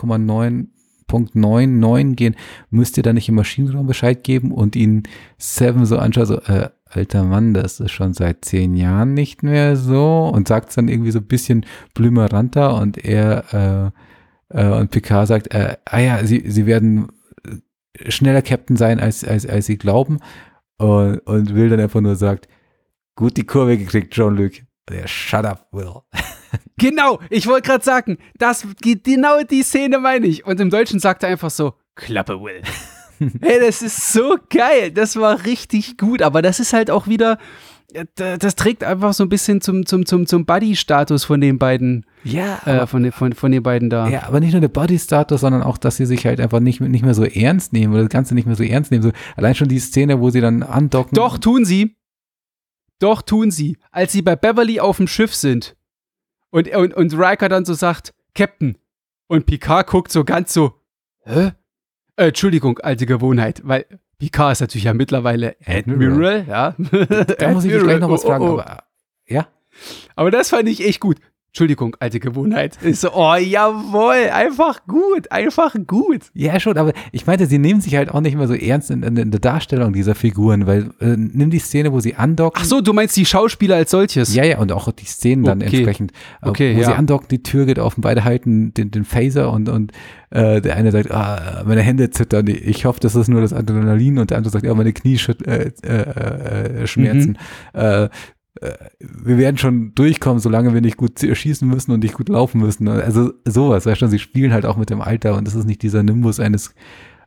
[1.11, 2.37] 9.99 gehen,
[2.71, 5.05] müsst ihr da nicht im Maschinenraum Bescheid geben und ihn
[5.39, 9.77] Seven so anschaut, so, äh, alter Mann, das ist schon seit zehn Jahren nicht mehr
[9.77, 13.93] so und sagt es dann irgendwie so ein bisschen blümeranter und er
[14.53, 17.09] äh, äh, und Picard sagt, äh, ah ja, sie, sie werden
[18.09, 20.19] schneller Captain sein, als, als, als sie glauben
[20.79, 22.49] und, und Will dann einfach nur sagt,
[23.15, 24.53] gut die Kurve gekriegt, Jean-Luc.
[24.89, 25.95] Der Shut up, Will.
[26.79, 30.47] Genau, ich wollte gerade sagen, das, genau die Szene meine ich.
[30.47, 32.63] Und im Deutschen sagt er einfach so, Klappe, Will.
[33.43, 34.91] hey, das ist so geil.
[34.91, 36.23] Das war richtig gut.
[36.23, 37.39] Aber das ist halt auch wieder,
[37.93, 38.07] äh,
[38.39, 42.59] das trägt einfach so ein bisschen zum, zum, zum, zum Buddy-Status von den beiden, Ja,
[42.65, 44.09] äh, von, den, von, von den beiden da.
[44.09, 47.05] ja, aber nicht nur der Body-Status, sondern auch, dass sie sich halt einfach nicht, nicht
[47.05, 49.03] mehr so ernst nehmen oder das Ganze nicht mehr so ernst nehmen.
[49.03, 51.15] So, allein schon die Szene, wo sie dann andocken.
[51.15, 51.97] Doch, tun sie.
[52.99, 53.77] Doch, tun sie.
[53.91, 55.77] Als sie bei Beverly auf dem Schiff sind
[56.51, 58.77] und, und, und Riker dann so sagt, Captain.
[59.27, 60.75] Und Picard guckt so ganz so,
[61.25, 61.53] hä?
[62.17, 63.87] Äh, Entschuldigung, alte Gewohnheit, weil
[64.19, 66.41] Picard ist natürlich ja mittlerweile Admiral.
[66.41, 66.75] Admiral, ja.
[67.39, 68.45] Da muss ich gleich noch was Oh, oh, fragen.
[68.45, 68.59] oh.
[68.61, 68.83] Aber,
[69.27, 69.49] ja,
[70.17, 71.19] Aber das fand ich echt gut.
[71.51, 72.79] Entschuldigung, alte Gewohnheit.
[72.83, 76.27] Ich so, oh, jawohl, einfach gut, einfach gut.
[76.33, 79.03] ja, schon, aber ich meinte, sie nehmen sich halt auch nicht mehr so ernst in,
[79.03, 82.61] in, in der Darstellung dieser Figuren, weil äh, nimm die Szene, wo sie andocken.
[82.63, 84.33] Ach so, du meinst die Schauspieler als solches?
[84.33, 85.77] Ja, ja, und auch die Szenen dann Okay.
[85.79, 86.13] entsprechend.
[86.43, 86.87] äh, Okay, wo ja.
[86.87, 89.91] sie andocken, die Tür geht offen, beide halten den, den Phaser und, und
[90.31, 94.19] äh, der eine sagt, ah, meine Hände zittern, ich hoffe, das ist nur das Adrenalin
[94.19, 97.37] und der andere sagt, ja, meine Knie schüt- äh, äh, äh, schmerzen.
[97.75, 97.81] Mhm.
[97.81, 98.09] Äh, äh,
[98.99, 102.89] wir werden schon durchkommen, solange wir nicht gut schießen müssen und nicht gut laufen müssen.
[102.89, 105.83] Also sowas, weißt du, sie spielen halt auch mit dem Alter und das ist nicht
[105.83, 106.75] dieser Nimbus eines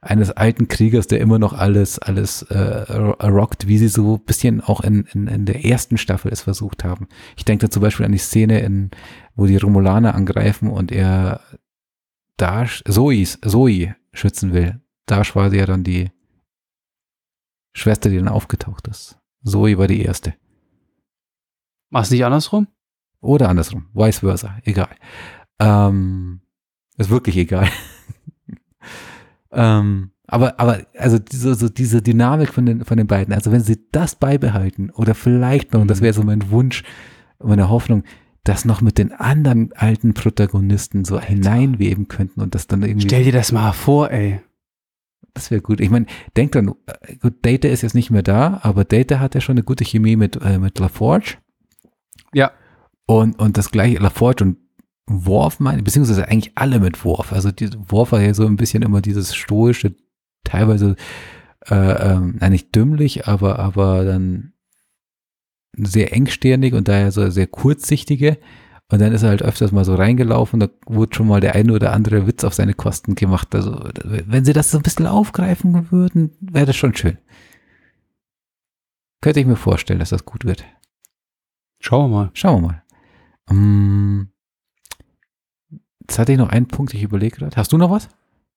[0.03, 2.93] eines alten Kriegers, der immer noch alles, alles äh,
[3.23, 6.83] rockt, wie sie so ein bisschen auch in, in, in der ersten Staffel es versucht
[6.83, 7.07] haben.
[7.37, 8.91] Ich denke da zum Beispiel an die Szene, in,
[9.35, 11.39] wo die Romulaner angreifen und er
[12.37, 14.81] Dash, Zoes, Zoe schützen will.
[15.05, 16.11] Dash war ja dann die
[17.73, 19.17] Schwester, die dann aufgetaucht ist.
[19.43, 20.33] Zoe war die erste.
[21.93, 22.67] War es nicht andersrum?
[23.21, 24.89] Oder andersrum, vice versa, egal.
[25.59, 26.41] Ähm,
[26.97, 27.69] ist wirklich egal.
[29.51, 33.61] ähm, aber, aber, also diese, so diese Dynamik von den, von den beiden, also wenn
[33.61, 36.05] sie das beibehalten oder vielleicht noch, und das mhm.
[36.05, 36.83] wäre so mein Wunsch,
[37.39, 38.03] meine Hoffnung,
[38.43, 41.27] das noch mit den anderen alten Protagonisten so Alter.
[41.27, 43.07] hineinweben könnten und das dann irgendwie.
[43.07, 44.41] Stell dir das mal vor, ey.
[45.33, 45.79] Das wäre gut.
[45.79, 49.35] Ich meine, denk dann, äh, gut, Data ist jetzt nicht mehr da, aber Data hat
[49.35, 51.37] ja schon eine gute Chemie mit, äh, mit LaForge.
[52.33, 52.51] Ja.
[53.05, 54.57] Und, und das gleiche, LaForge und
[55.05, 57.33] Worf, meine, beziehungsweise eigentlich alle mit Worf.
[57.33, 59.95] Also die, Worf war ja so ein bisschen immer dieses stoische,
[60.43, 60.95] teilweise,
[61.69, 64.53] äh, ähm, nicht dümmlich, aber, aber dann
[65.75, 68.37] sehr engstirnig und daher so sehr kurzsichtige.
[68.89, 71.73] Und dann ist er halt öfters mal so reingelaufen, da wurde schon mal der eine
[71.73, 73.55] oder andere Witz auf seine Kosten gemacht.
[73.55, 77.17] Also, wenn sie das so ein bisschen aufgreifen würden, wäre das schon schön.
[79.21, 80.63] Könnte ich mir vorstellen, dass das gut wird.
[81.83, 82.31] Schauen wir mal.
[82.33, 82.83] Schauen wir mal.
[83.49, 84.29] Um,
[85.99, 87.57] jetzt hatte ich noch einen Punkt, ich überlege gerade.
[87.57, 88.07] Hast du noch was?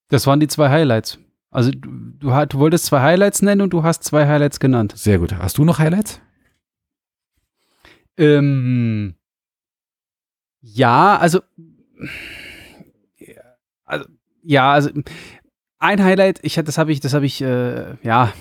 [0.08, 1.18] Das waren die zwei Highlights.
[1.50, 4.92] Also du, du, du, wolltest zwei Highlights nennen und du hast zwei Highlights genannt.
[4.96, 5.36] Sehr gut.
[5.36, 6.20] Hast du noch Highlights?
[8.16, 9.16] Ähm,
[10.60, 11.40] ja, also,
[13.84, 14.04] also
[14.44, 14.90] ja, also
[15.78, 18.32] ein Highlight, ich das habe ich, das habe ich, äh, ja,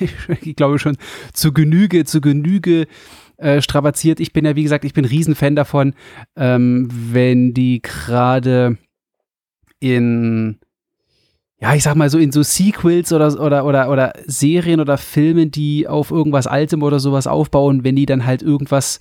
[0.40, 0.96] ich glaube schon
[1.34, 2.86] zu Genüge, zu Genüge
[3.42, 4.20] äh, strapaziert.
[4.20, 5.94] Ich bin ja, wie gesagt, ich bin Riesenfan davon,
[6.36, 8.78] ähm, wenn die gerade
[9.80, 10.58] in
[11.62, 15.52] ja, ich sag mal so in so Sequels oder, oder, oder, oder Serien oder Filmen,
[15.52, 18.98] die auf irgendwas Altem oder sowas aufbauen, wenn die dann halt irgendwas,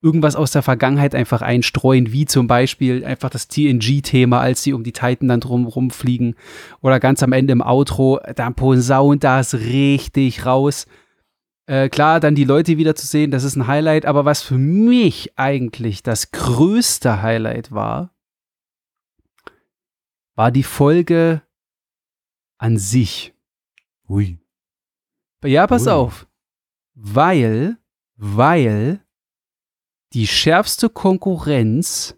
[0.00, 4.84] irgendwas aus der Vergangenheit einfach einstreuen, wie zum Beispiel einfach das TNG-Thema, als sie um
[4.84, 6.36] die Titan dann drum rumfliegen
[6.82, 10.86] oder ganz am Ende im Outro, dann posaunt das richtig raus.
[11.66, 14.58] Äh, klar, dann die Leute wieder zu sehen, das ist ein Highlight, aber was für
[14.58, 18.14] mich eigentlich das größte Highlight war,
[20.34, 21.42] war die Folge
[22.58, 23.34] an sich.
[24.08, 24.38] Ui.
[25.42, 25.92] Ja, pass Ui.
[25.92, 26.26] auf.
[26.94, 27.78] Weil,
[28.16, 29.00] weil
[30.12, 32.16] die schärfste Konkurrenz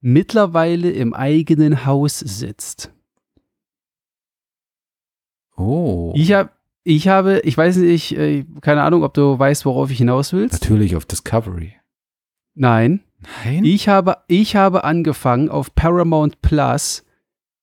[0.00, 2.92] mittlerweile im eigenen Haus sitzt.
[5.56, 6.12] Oh.
[6.14, 6.50] Ich habe,
[6.84, 10.62] ich habe, ich weiß nicht, äh, keine Ahnung, ob du weißt, worauf ich hinaus willst.
[10.62, 11.74] Natürlich auf Discovery.
[12.54, 13.00] Nein.
[13.44, 13.64] Nein.
[13.64, 17.04] Ich habe, ich habe angefangen auf Paramount Plus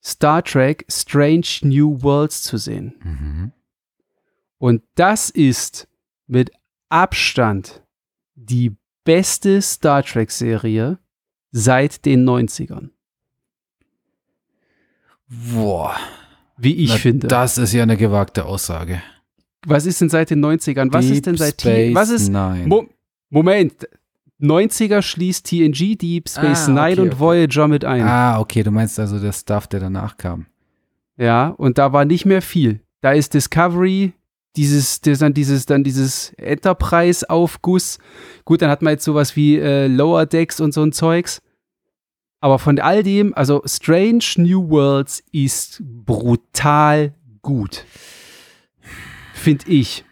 [0.01, 2.95] Star Trek Strange New Worlds zu sehen.
[3.03, 3.51] Mhm.
[4.57, 5.87] Und das ist
[6.27, 6.51] mit
[6.89, 7.83] Abstand
[8.35, 10.99] die beste Star Trek-Serie
[11.51, 12.89] seit den 90ern.
[15.27, 15.95] Boah.
[16.59, 17.27] Wie ich Na, finde.
[17.27, 19.01] Das ist ja eine gewagte Aussage.
[19.65, 20.91] Was ist denn seit den 90ern?
[20.91, 22.67] Was Deep ist denn seit Space was ist Nine.
[22.67, 22.87] Mo
[23.29, 23.87] Moment,
[24.41, 27.19] 90er schließt TNG, Deep Space Ah, Nine okay, und okay.
[27.19, 28.03] Voyager mit ein.
[28.03, 30.45] Ah, okay, du meinst also der Stuff, der danach kam.
[31.17, 32.79] Ja, und da war nicht mehr viel.
[33.01, 34.13] Da ist Discovery,
[34.55, 37.99] dieses, das dann dieses, dann dieses Enterprise-Aufguss.
[38.45, 41.41] Gut, dann hat man jetzt sowas wie äh, Lower Decks und so ein Zeugs.
[42.39, 47.85] Aber von all dem, also Strange New Worlds ist brutal gut.
[49.33, 50.05] Find ich.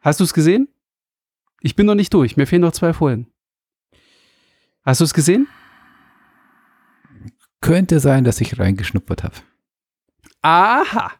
[0.00, 0.68] Hast du es gesehen?
[1.60, 2.36] Ich bin noch nicht durch.
[2.36, 3.26] Mir fehlen noch zwei Folgen.
[4.84, 5.48] Hast du es gesehen?
[7.60, 9.34] Könnte sein, dass ich reingeschnuppert habe.
[10.42, 11.12] Aha.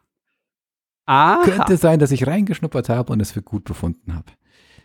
[1.05, 1.43] Aha.
[1.43, 4.31] Könnte sein, dass ich reingeschnuppert habe und es für gut befunden habe.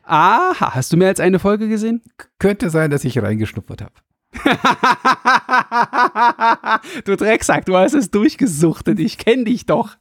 [0.03, 0.75] Aha.
[0.75, 2.03] Hast du mehr als eine Folge gesehen?
[2.41, 3.95] Könnte sein, dass ich reingeschnuppert habe.
[7.05, 8.99] du Drecksack, du hast es durchgesuchtet.
[8.99, 9.97] Ich kenne dich doch.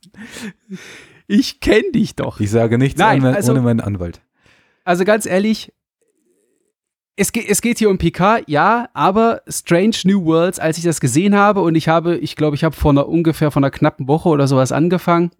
[1.28, 2.40] Ich kenne dich doch.
[2.40, 4.22] Ich sage nichts Nein, ohne, also- ohne meinen Anwalt.
[4.84, 5.72] Also ganz ehrlich,
[7.16, 11.00] es, ge es geht hier um PK, ja, aber Strange New Worlds, als ich das
[11.00, 14.08] gesehen habe und ich habe, ich glaube, ich habe vor einer ungefähr von einer knappen
[14.08, 15.32] Woche oder sowas angefangen.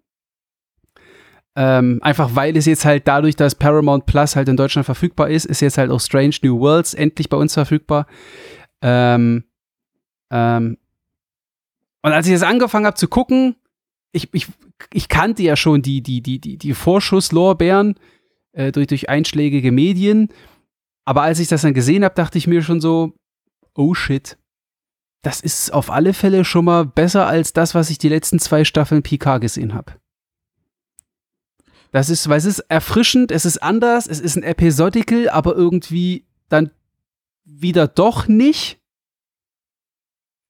[1.54, 5.44] Ähm, einfach weil es jetzt halt dadurch, dass Paramount Plus halt in Deutschland verfügbar ist,
[5.44, 8.06] ist jetzt halt auch Strange New Worlds endlich bei uns verfügbar.
[8.82, 9.44] Ähm,
[10.30, 10.76] ähm,
[12.02, 13.56] und als ich das angefangen habe zu gucken,
[14.12, 14.48] ich, ich,
[14.92, 17.94] ich kannte ja schon die, die, die, die, die Vorschusslorbeeren
[18.52, 20.28] äh, durch, durch einschlägige Medien.
[21.04, 23.14] Aber als ich das dann gesehen habe, dachte ich mir schon so,
[23.74, 24.36] oh shit.
[25.22, 28.64] Das ist auf alle Fälle schon mal besser als das, was ich die letzten zwei
[28.64, 29.92] Staffeln Picard gesehen habe.
[31.92, 36.26] Das ist, weil es ist erfrischend, es ist anders, es ist ein Episodical, aber irgendwie
[36.48, 36.70] dann
[37.60, 38.80] wieder doch nicht.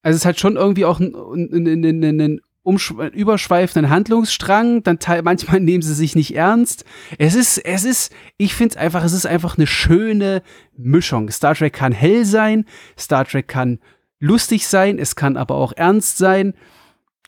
[0.03, 1.15] Also es hat schon irgendwie auch einen,
[1.53, 6.85] einen, einen überschweifenden Handlungsstrang, dann manchmal nehmen sie sich nicht ernst.
[7.19, 10.43] Es ist, es ist, ich finde es einfach, es ist einfach eine schöne
[10.77, 11.31] Mischung.
[11.31, 12.65] Star Trek kann hell sein,
[12.99, 13.81] Star Trek kann
[14.21, 16.55] lustig sein, es kann aber auch ernst sein.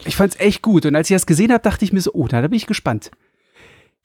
[0.05, 0.87] Ich fand es echt gut.
[0.87, 2.66] Und als ich das gesehen habe, dachte ich mir so, oh, da, da bin ich
[2.66, 3.11] gespannt.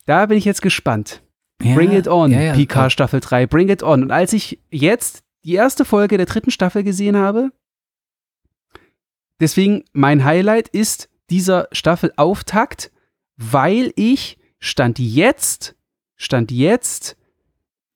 [0.05, 1.21] Da bin ich jetzt gespannt.
[1.61, 4.03] Ja, bring it on, ja, ja, PK Staffel 3, bring it on.
[4.03, 7.51] Und als ich jetzt die erste Folge der dritten Staffel gesehen habe,
[9.39, 12.91] deswegen mein Highlight ist dieser Staffelauftakt,
[13.35, 15.75] weil ich stand jetzt,
[16.15, 17.17] stand jetzt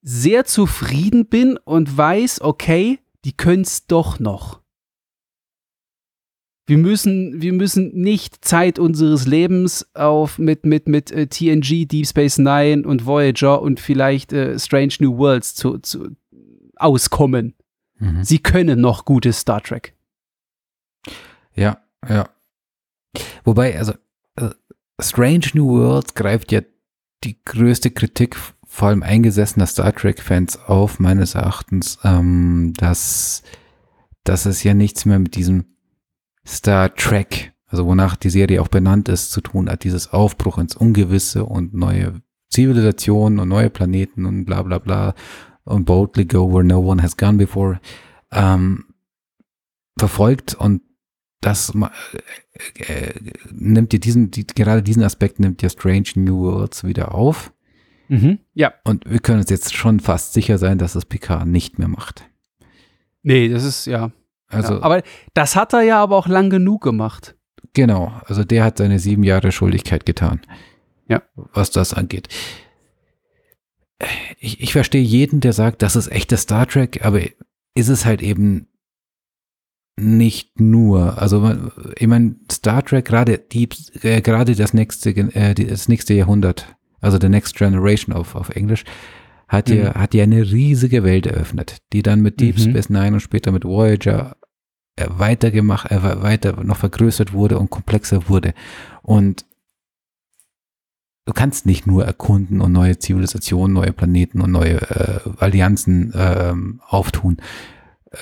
[0.01, 4.61] sehr zufrieden bin und weiß, okay, die können es doch noch.
[6.65, 12.07] Wir müssen, wir müssen nicht Zeit unseres Lebens auf mit, mit, mit äh, TNG, Deep
[12.07, 16.15] Space Nine und Voyager und vielleicht äh, Strange New Worlds zu, zu
[16.83, 17.55] auskommen.
[17.99, 18.23] Mhm.
[18.23, 19.95] Sie können noch gutes Star Trek.
[21.55, 21.77] Ja,
[22.07, 22.29] ja.
[23.43, 23.93] Wobei, also
[24.35, 24.49] äh,
[24.99, 26.61] Strange New Worlds greift ja
[27.23, 33.43] die größte Kritik vor allem eingesessener Star Trek-Fans auf, meines Erachtens, ähm, dass,
[34.23, 35.65] dass es ja nichts mehr mit diesem
[36.45, 40.75] Star Trek, also wonach die Serie auch benannt ist, zu tun hat, dieses Aufbruch ins
[40.75, 45.13] Ungewisse und neue Zivilisationen und neue Planeten und bla bla bla
[45.65, 47.79] boldly go where no one has gone before
[48.31, 48.85] ähm,
[49.97, 50.81] verfolgt und
[51.41, 53.13] das äh, äh,
[53.51, 57.51] nimmt dir diesen, die, gerade diesen Aspekt nimmt dir Strange New Worlds wieder auf.
[58.07, 58.73] Mhm, ja.
[58.83, 62.25] Und wir können uns jetzt schon fast sicher sein, dass das Picard nicht mehr macht.
[63.23, 64.11] Nee, das ist ja.
[64.47, 65.01] Also, ja, aber
[65.33, 67.35] das hat er ja aber auch lang genug gemacht.
[67.73, 70.41] Genau, also der hat seine sieben Jahre Schuldigkeit getan.
[71.07, 71.23] Ja.
[71.35, 72.27] Was das angeht.
[74.39, 77.21] Ich, ich verstehe jeden, der sagt, das ist echte Star Trek, aber
[77.75, 78.67] ist es halt eben
[79.95, 81.21] nicht nur.
[81.21, 81.55] Also
[81.97, 87.17] ich meine, Star Trek, gerade Deep, äh, gerade das nächste, äh, das nächste Jahrhundert, also
[87.19, 88.83] the next generation auf, auf Englisch,
[89.47, 89.77] hat mhm.
[89.77, 92.71] ja, hat ja eine riesige Welt eröffnet, die dann mit Deep mhm.
[92.71, 94.35] Space Nine und später mit Voyager
[94.95, 98.53] äh, weitergemacht, äh, weiter noch vergrößert wurde und komplexer wurde.
[99.01, 99.45] Und
[101.25, 106.53] du kannst nicht nur erkunden und neue Zivilisationen, neue Planeten und neue äh, Allianzen äh,
[106.87, 107.37] auftun.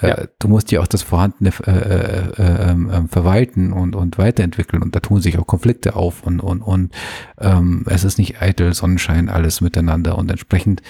[0.01, 0.23] Äh, ja.
[0.39, 4.95] Du musst ja auch das Vorhandene äh, äh, ähm, ähm, verwalten und, und weiterentwickeln und
[4.95, 6.93] da tun sich auch Konflikte auf und, und, und
[7.39, 10.81] ähm, es ist nicht eitel Sonnenschein alles miteinander und entsprechend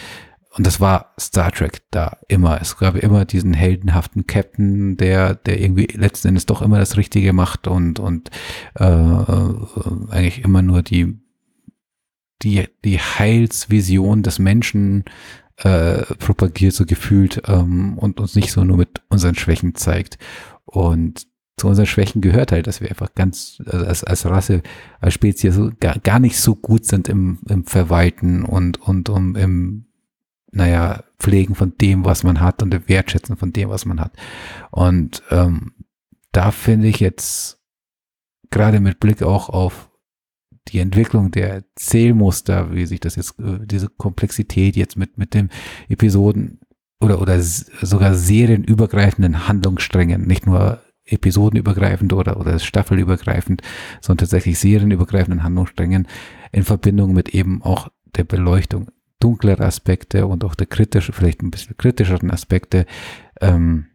[0.53, 2.59] und das war Star Trek da immer.
[2.59, 7.31] Es gab immer diesen heldenhaften Captain, der, der irgendwie letzten Endes doch immer das Richtige
[7.31, 8.29] macht und, und
[8.77, 9.53] äh, äh,
[10.09, 11.17] eigentlich immer nur die,
[12.43, 15.05] die, die Heilsvision des Menschen
[15.57, 20.17] äh, propagiert, so gefühlt, ähm, und uns nicht so nur mit unseren Schwächen zeigt.
[20.65, 21.27] Und
[21.57, 24.63] zu unseren Schwächen gehört halt, dass wir einfach ganz also als, als Rasse,
[24.99, 29.35] als Spezies so gar, gar nicht so gut sind im, im Verwalten und, und um,
[29.35, 29.85] im
[30.51, 34.13] naja, Pflegen von dem, was man hat und dem Wertschätzen von dem, was man hat.
[34.71, 35.73] Und ähm,
[36.31, 37.59] da finde ich jetzt
[38.49, 39.90] gerade mit Blick auch auf
[40.67, 45.49] die Entwicklung der Zählmuster, wie sich das jetzt, äh, diese Komplexität jetzt mit, mit dem
[45.89, 46.59] Episoden
[46.99, 53.61] oder, oder sogar serienübergreifenden Handlungssträngen, nicht nur episodenübergreifend oder, oder staffelübergreifend,
[54.01, 56.07] sondern tatsächlich serienübergreifenden Handlungssträngen
[56.51, 58.89] in Verbindung mit eben auch der Beleuchtung
[59.19, 62.85] dunklere Aspekte und auch der kritische, vielleicht ein bisschen kritischeren Aspekte,
[63.39, 63.87] ähm,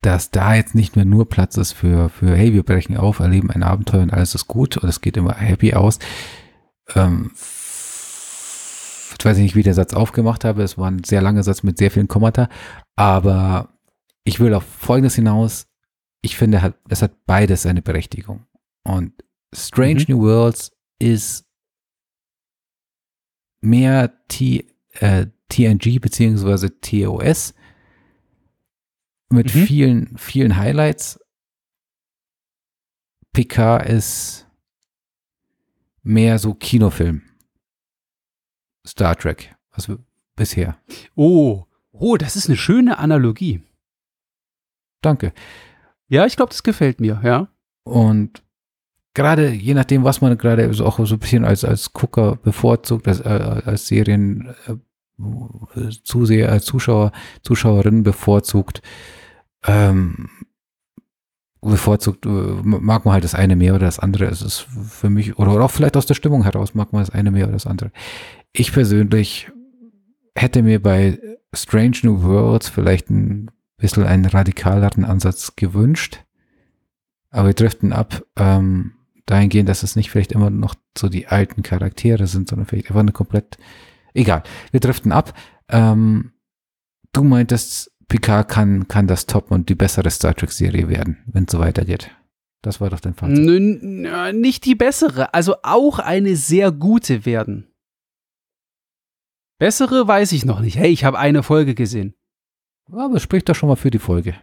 [0.00, 3.50] dass da jetzt nicht mehr nur Platz ist für, für, hey, wir brechen auf, erleben
[3.50, 5.98] ein Abenteuer und alles ist gut und es geht immer happy aus.
[6.94, 7.32] Ähm,
[9.18, 10.62] ich weiß nicht, wie der Satz aufgemacht habe.
[10.62, 12.48] Es war ein sehr langer Satz mit sehr vielen Kommata.
[12.94, 13.70] Aber
[14.22, 15.66] ich will auf Folgendes hinaus.
[16.22, 18.46] Ich finde, es hat beides seine Berechtigung.
[18.84, 19.12] Und
[19.52, 20.14] Strange mhm.
[20.14, 20.70] New Worlds
[21.00, 21.46] ist
[23.60, 24.66] mehr T,
[25.00, 27.54] äh, TNG beziehungsweise TOS
[29.30, 29.66] mit mhm.
[29.66, 31.20] vielen, vielen Highlights.
[33.32, 34.46] PK ist
[36.02, 37.22] mehr so Kinofilm.
[38.86, 39.90] Star Trek, was
[40.34, 40.78] bisher.
[41.14, 43.62] Oh, oh, das ist eine schöne Analogie.
[45.02, 45.32] Danke.
[46.08, 47.48] Ja, ich glaube, das gefällt mir, ja.
[47.84, 48.42] Und
[49.14, 53.06] gerade je nachdem, was man gerade so auch so ein bisschen als, als Gucker bevorzugt,
[53.06, 53.28] als, äh,
[53.64, 54.76] als Serien, äh,
[56.02, 58.80] Zuseher, äh, Zuschauer, Zuschauerinnen bevorzugt.
[59.66, 60.30] Ähm,
[61.60, 64.26] bevorzugt äh, mag man halt das eine mehr oder das andere.
[64.26, 67.30] Es ist für mich, oder auch vielleicht aus der Stimmung heraus mag man das eine
[67.30, 67.90] mehr oder das andere.
[68.52, 69.50] Ich persönlich
[70.36, 71.18] hätte mir bei
[71.52, 76.24] Strange New Worlds vielleicht ein bisschen einen radikaleren Ansatz gewünscht.
[77.30, 78.94] Aber wir driften ab, ähm,
[79.26, 83.00] dahingehend, dass es nicht vielleicht immer noch so die alten Charaktere sind, sondern vielleicht einfach
[83.00, 83.58] eine komplett,
[84.14, 85.34] egal, wir driften ab.
[85.68, 86.32] Ähm,
[87.12, 91.44] du meintest, Picard kann, kann das Top und die bessere Star Trek Serie werden, wenn
[91.44, 92.10] es so weitergeht.
[92.62, 93.38] Das war doch dein Fazit.
[93.38, 97.68] N nicht die bessere, also auch eine sehr gute werden.
[99.58, 100.76] Bessere weiß ich noch nicht.
[100.76, 102.14] Hey, ich habe eine Folge gesehen.
[102.90, 104.34] Aber es spricht doch schon mal für die Folge.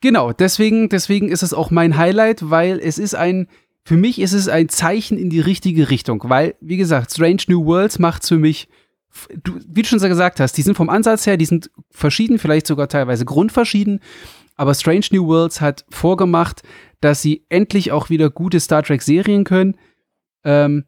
[0.00, 3.46] Genau, deswegen, deswegen ist es auch mein Highlight, weil es ist ein,
[3.84, 7.64] für mich ist es ein Zeichen in die richtige Richtung, weil, wie gesagt, Strange New
[7.66, 8.68] Worlds macht für mich,
[9.42, 12.66] du, wie du schon gesagt hast, die sind vom Ansatz her, die sind verschieden, vielleicht
[12.66, 14.00] sogar teilweise grundverschieden,
[14.56, 16.62] aber Strange New Worlds hat vorgemacht,
[17.00, 19.76] dass sie endlich auch wieder gute Star Trek Serien können.
[20.44, 20.84] Ähm,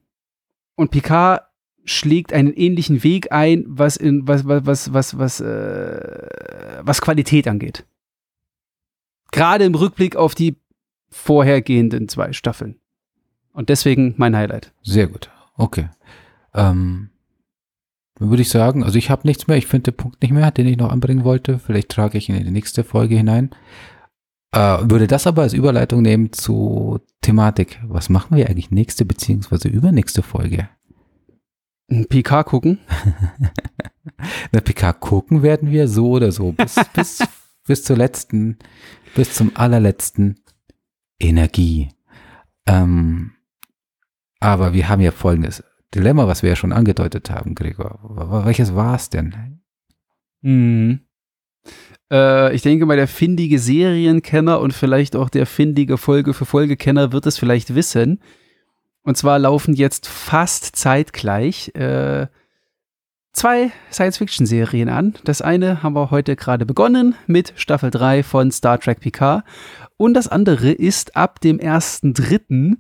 [0.77, 1.43] und Picard
[1.85, 7.49] schlägt einen ähnlichen Weg ein, was in was was was was was, äh, was Qualität
[7.49, 7.85] angeht.
[9.33, 10.57] Gerade im Rückblick auf die
[11.11, 12.79] vorhergehenden zwei Staffeln.
[13.53, 14.73] Und deswegen mein Highlight.
[14.83, 15.31] Sehr gut.
[15.57, 15.89] Okay.
[16.55, 17.11] Ähm,
[18.16, 19.57] dann würde ich sagen, also ich habe nichts mehr.
[19.57, 21.59] Ich finde den Punkt nicht mehr, den ich noch anbringen wollte.
[21.59, 23.51] Vielleicht trage ich ihn in die nächste Folge hinein.
[24.53, 27.81] Äh, würde das aber als Überleitung nehmen zu Thematik.
[27.86, 30.69] Was machen wir eigentlich nächste beziehungsweise übernächste Folge?
[32.09, 32.78] PK gucken.
[34.53, 36.53] Na, PK gucken werden wir so oder so.
[36.53, 37.19] Bis, bis,
[37.66, 38.59] bis zur letzten
[39.15, 40.41] bis zum allerletzten
[41.19, 41.91] Energie.
[42.66, 43.32] Ähm,
[44.41, 45.62] aber wir haben ja folgendes
[45.95, 47.99] Dilemma, was wir ja schon angedeutet haben, Gregor.
[48.45, 49.61] Welches war es denn?
[50.43, 51.01] Hm.
[52.11, 57.12] Äh, ich denke mal, der findige Serienkenner und vielleicht auch der findige Folge für Folgekenner
[57.12, 58.21] wird es vielleicht wissen.
[59.03, 62.27] Und zwar laufen jetzt fast zeitgleich äh,
[63.33, 65.15] zwei Science-Fiction-Serien an.
[65.25, 69.45] Das eine haben wir heute gerade begonnen mit Staffel 3 von Star Trek Picard.
[69.97, 72.77] Und das andere ist ab dem 1.3.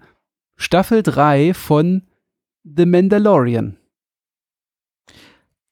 [0.56, 2.02] Staffel 3 von
[2.64, 3.76] The Mandalorian.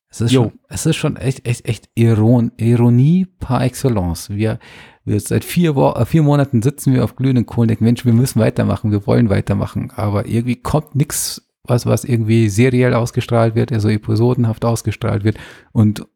[0.08, 4.28] Es ist, schon, es ist schon echt, echt, echt Iron, Ironie par excellence.
[4.28, 4.58] Wir,
[5.06, 8.04] wir seit vier, Wo äh, vier Monaten sitzen wir auf glühenden Kohlen und denken, Mensch,
[8.04, 9.90] wir müssen weitermachen, wir wollen weitermachen.
[9.96, 15.38] Aber irgendwie kommt nichts was, was irgendwie seriell ausgestrahlt wird, also episodenhaft ausgestrahlt wird
[15.72, 16.06] und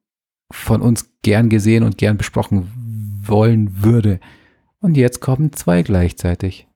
[0.53, 2.71] von uns gern gesehen und gern besprochen
[3.25, 4.21] wollen würde.
[4.81, 6.69] Und jetzt kommen zwei gleichzeitig.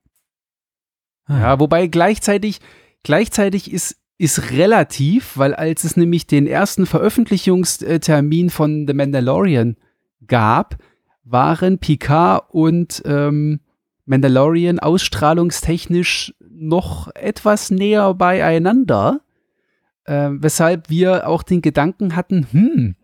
[1.25, 1.39] Ah.
[1.39, 2.59] Ja, wobei gleichzeitig,
[3.03, 9.77] gleichzeitig ist, ist relativ, weil als es nämlich den ersten Veröffentlichungstermin von The Mandalorian
[10.27, 10.77] gab,
[11.23, 13.61] waren Picard und ähm,
[14.05, 19.21] Mandalorian ausstrahlungstechnisch noch etwas näher beieinander,
[20.05, 22.95] äh, weshalb wir auch den Gedanken hatten, hm,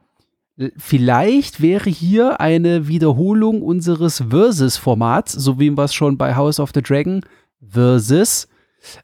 [0.77, 6.71] vielleicht wäre hier eine Wiederholung unseres Versus-Formats, so wie wir es schon bei House of
[6.73, 7.21] the Dragon
[7.61, 8.47] versus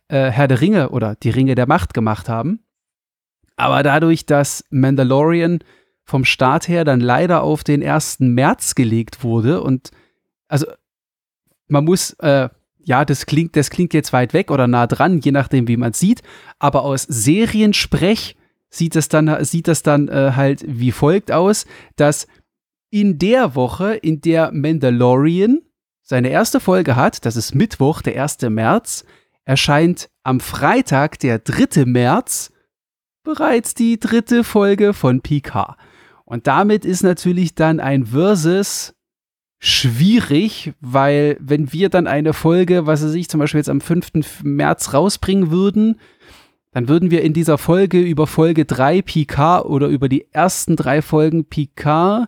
[0.08, 2.60] äh, Herr der Ringe oder die Ringe der Macht gemacht haben.
[3.56, 5.60] Aber dadurch, dass Mandalorian
[6.06, 8.20] vom Start her dann leider auf den 1.
[8.20, 9.92] März gelegt wurde und
[10.48, 10.68] also
[11.68, 12.50] man muss, äh,
[12.84, 15.94] ja, das klingt, das klingt jetzt weit weg oder nah dran, je nachdem, wie man
[15.94, 16.22] sieht,
[16.60, 18.36] aber aus Seriensprech
[18.70, 21.66] sieht das dann, sieht das dann äh, halt wie folgt aus,
[21.96, 22.28] dass
[22.90, 25.62] in der Woche, in der Mandalorian
[26.02, 28.42] seine erste Folge hat, das ist Mittwoch, der 1.
[28.42, 29.06] März,
[29.46, 31.86] erscheint am Freitag, der 3.
[31.86, 32.52] März,
[33.24, 35.78] bereits die dritte Folge von PK.
[36.26, 38.94] Und damit ist natürlich dann ein Versus
[39.60, 44.44] schwierig, weil wenn wir dann eine Folge, was weiß ich, zum Beispiel jetzt am 5.
[44.44, 46.00] März rausbringen würden,
[46.72, 51.02] dann würden wir in dieser Folge über Folge 3 Picard oder über die ersten drei
[51.02, 52.28] Folgen Picard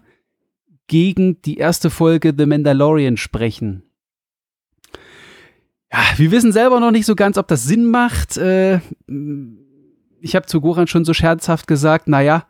[0.87, 3.84] gegen die erste Folge The Mandalorian sprechen.
[5.95, 8.35] Ja, wir wissen selber noch nicht so ganz, ob das Sinn macht.
[8.35, 8.81] Äh,
[10.19, 12.45] ich habe zu Goran schon so scherzhaft gesagt, naja,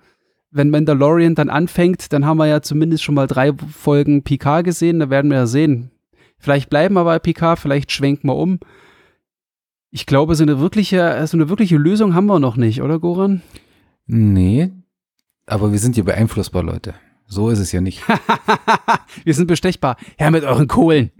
[0.50, 5.00] wenn Mandalorian dann anfängt, dann haben wir ja zumindest schon mal drei Folgen Picard gesehen,
[5.00, 5.92] da werden wir ja sehen.
[6.40, 8.60] Vielleicht bleiben wir bei Picard, vielleicht schwenken wir um.
[9.92, 13.44] Ich glaube, so eine wirkliche, so eine wirkliche Lösung haben wir noch nicht, oder Goran?
[14.08, 14.72] Nee,
[15.46, 16.96] aber wir sind ja beeinflussbar, Leute.
[17.28, 18.02] So ist es ja nicht.
[19.24, 19.98] wir sind bestechbar.
[20.20, 21.12] Ja, mit euren Kohlen.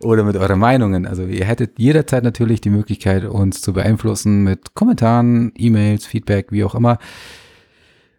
[0.00, 1.06] Oder mit euren Meinungen.
[1.06, 6.64] Also ihr hättet jederzeit natürlich die Möglichkeit, uns zu beeinflussen mit Kommentaren, E-Mails, Feedback, wie
[6.64, 6.98] auch immer.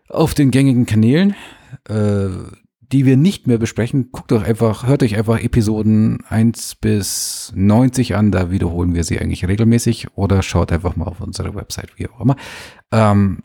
[0.10, 1.36] auf den gängigen Kanälen,
[1.90, 2.28] äh,
[2.92, 4.10] die wir nicht mehr besprechen.
[4.12, 9.20] Guckt euch einfach, hört euch einfach Episoden 1 bis 90 an, da wiederholen wir sie
[9.20, 12.36] eigentlich regelmäßig oder schaut einfach mal auf unsere Website, wie auch immer.
[12.92, 13.42] Ähm,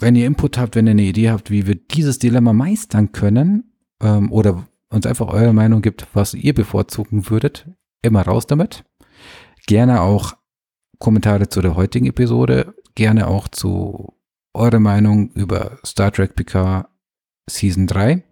[0.00, 3.72] wenn ihr Input habt, wenn ihr eine Idee habt, wie wir dieses Dilemma meistern können
[4.00, 4.66] ähm, oder
[4.96, 7.68] uns einfach eure Meinung gibt, was ihr bevorzugen würdet,
[8.02, 8.84] immer raus damit.
[9.66, 10.36] Gerne auch
[10.98, 14.14] Kommentare zu der heutigen Episode, gerne auch zu
[14.54, 16.88] eurer Meinung über Star Trek Picard
[17.48, 18.24] Season 3.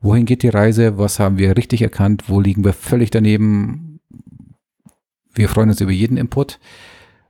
[0.00, 0.98] Wohin geht die Reise?
[0.98, 2.28] Was haben wir richtig erkannt?
[2.28, 4.00] Wo liegen wir völlig daneben?
[5.32, 6.58] Wir freuen uns über jeden Input.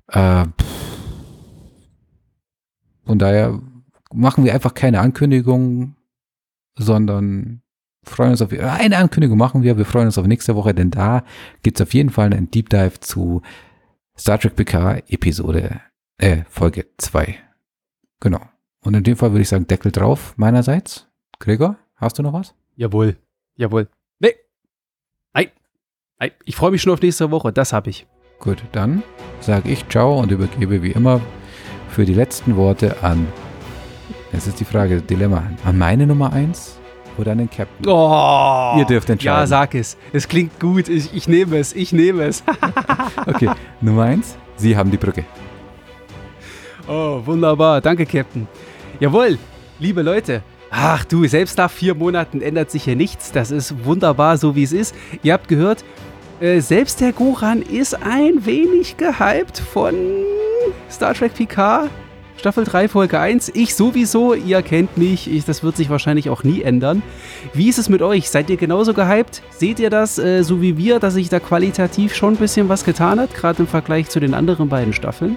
[0.09, 0.47] Äh,
[3.05, 3.61] von daher
[4.13, 5.97] machen wir einfach keine Ankündigung,
[6.77, 7.63] sondern
[8.11, 9.79] freuen uns auf eine Ankündigung machen wir.
[9.79, 11.25] Wir freuen uns auf nächste Woche, denn da
[11.63, 13.43] gibt es auf jeden Fall einen Deep Dive zu
[14.19, 15.81] Star Trek PK Episode,
[16.19, 17.37] äh, Folge 2.
[18.21, 18.41] Genau.
[18.83, 21.09] Und in dem Fall würde ich sagen, Deckel drauf meinerseits.
[21.39, 22.55] Gregor, hast du noch was?
[22.77, 23.17] Jawohl.
[23.57, 23.89] Jawohl.
[24.19, 24.35] Nee.
[25.33, 25.49] Nein.
[26.19, 26.31] Nein.
[26.45, 27.53] Ich freue mich schon auf nächste Woche.
[27.53, 28.07] Das habe ich.
[28.39, 29.03] Gut, dann
[29.41, 31.21] sage ich Ciao und übergebe wie immer
[31.89, 33.27] für die letzten Worte an.
[34.33, 35.43] Jetzt ist die Frage, Dilemma.
[35.65, 36.80] An meine Nummer 1
[37.19, 37.89] oder den Captain?
[37.89, 39.41] Oh, Ihr dürft entscheiden.
[39.41, 39.97] Ja, sag es.
[40.13, 40.89] Es klingt gut.
[40.89, 41.75] Ich, ich nehme es.
[41.75, 42.43] Ich nehme es.
[43.27, 43.51] okay,
[43.81, 44.37] Nummer 1.
[44.57, 45.25] Sie haben die Brücke.
[46.89, 47.81] Oh, wunderbar.
[47.81, 48.49] Danke, Captain.
[48.99, 49.39] Jawohl,
[49.79, 50.43] liebe Leute.
[50.71, 53.33] Ach du, selbst nach vier Monaten ändert sich hier nichts.
[53.33, 54.95] Das ist wunderbar, so wie es ist.
[55.23, 55.85] Ihr habt gehört,
[56.41, 59.95] äh, selbst der Goran ist ein wenig gehypt von
[60.91, 61.91] Star Trek Picard.
[62.41, 63.51] Staffel 3, Folge 1.
[63.53, 65.31] Ich sowieso, ihr kennt mich.
[65.31, 67.03] Ich, das wird sich wahrscheinlich auch nie ändern.
[67.53, 68.31] Wie ist es mit euch?
[68.31, 69.43] Seid ihr genauso gehypt?
[69.51, 72.85] Seht ihr das, äh, so wie wir, dass sich da qualitativ schon ein bisschen was
[72.85, 75.37] getan hat, gerade im Vergleich zu den anderen beiden Staffeln?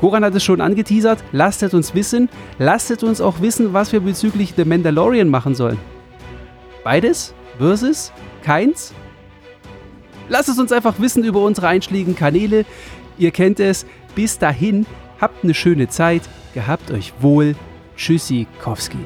[0.00, 1.22] Goran hat es schon angeteasert.
[1.30, 2.28] Lasst uns wissen.
[2.58, 5.78] Lasst uns auch wissen, was wir bezüglich The Mandalorian machen sollen.
[6.82, 7.32] Beides?
[7.58, 8.12] Versus?
[8.42, 8.92] Keins?
[10.28, 12.64] Lasst es uns einfach wissen über unsere einschlägigen Kanäle.
[13.18, 13.86] Ihr kennt es.
[14.16, 14.84] Bis dahin,
[15.22, 16.22] habt eine schöne Zeit.
[16.52, 17.54] Gehabt euch wohl.
[17.96, 18.98] Tschüssikowski.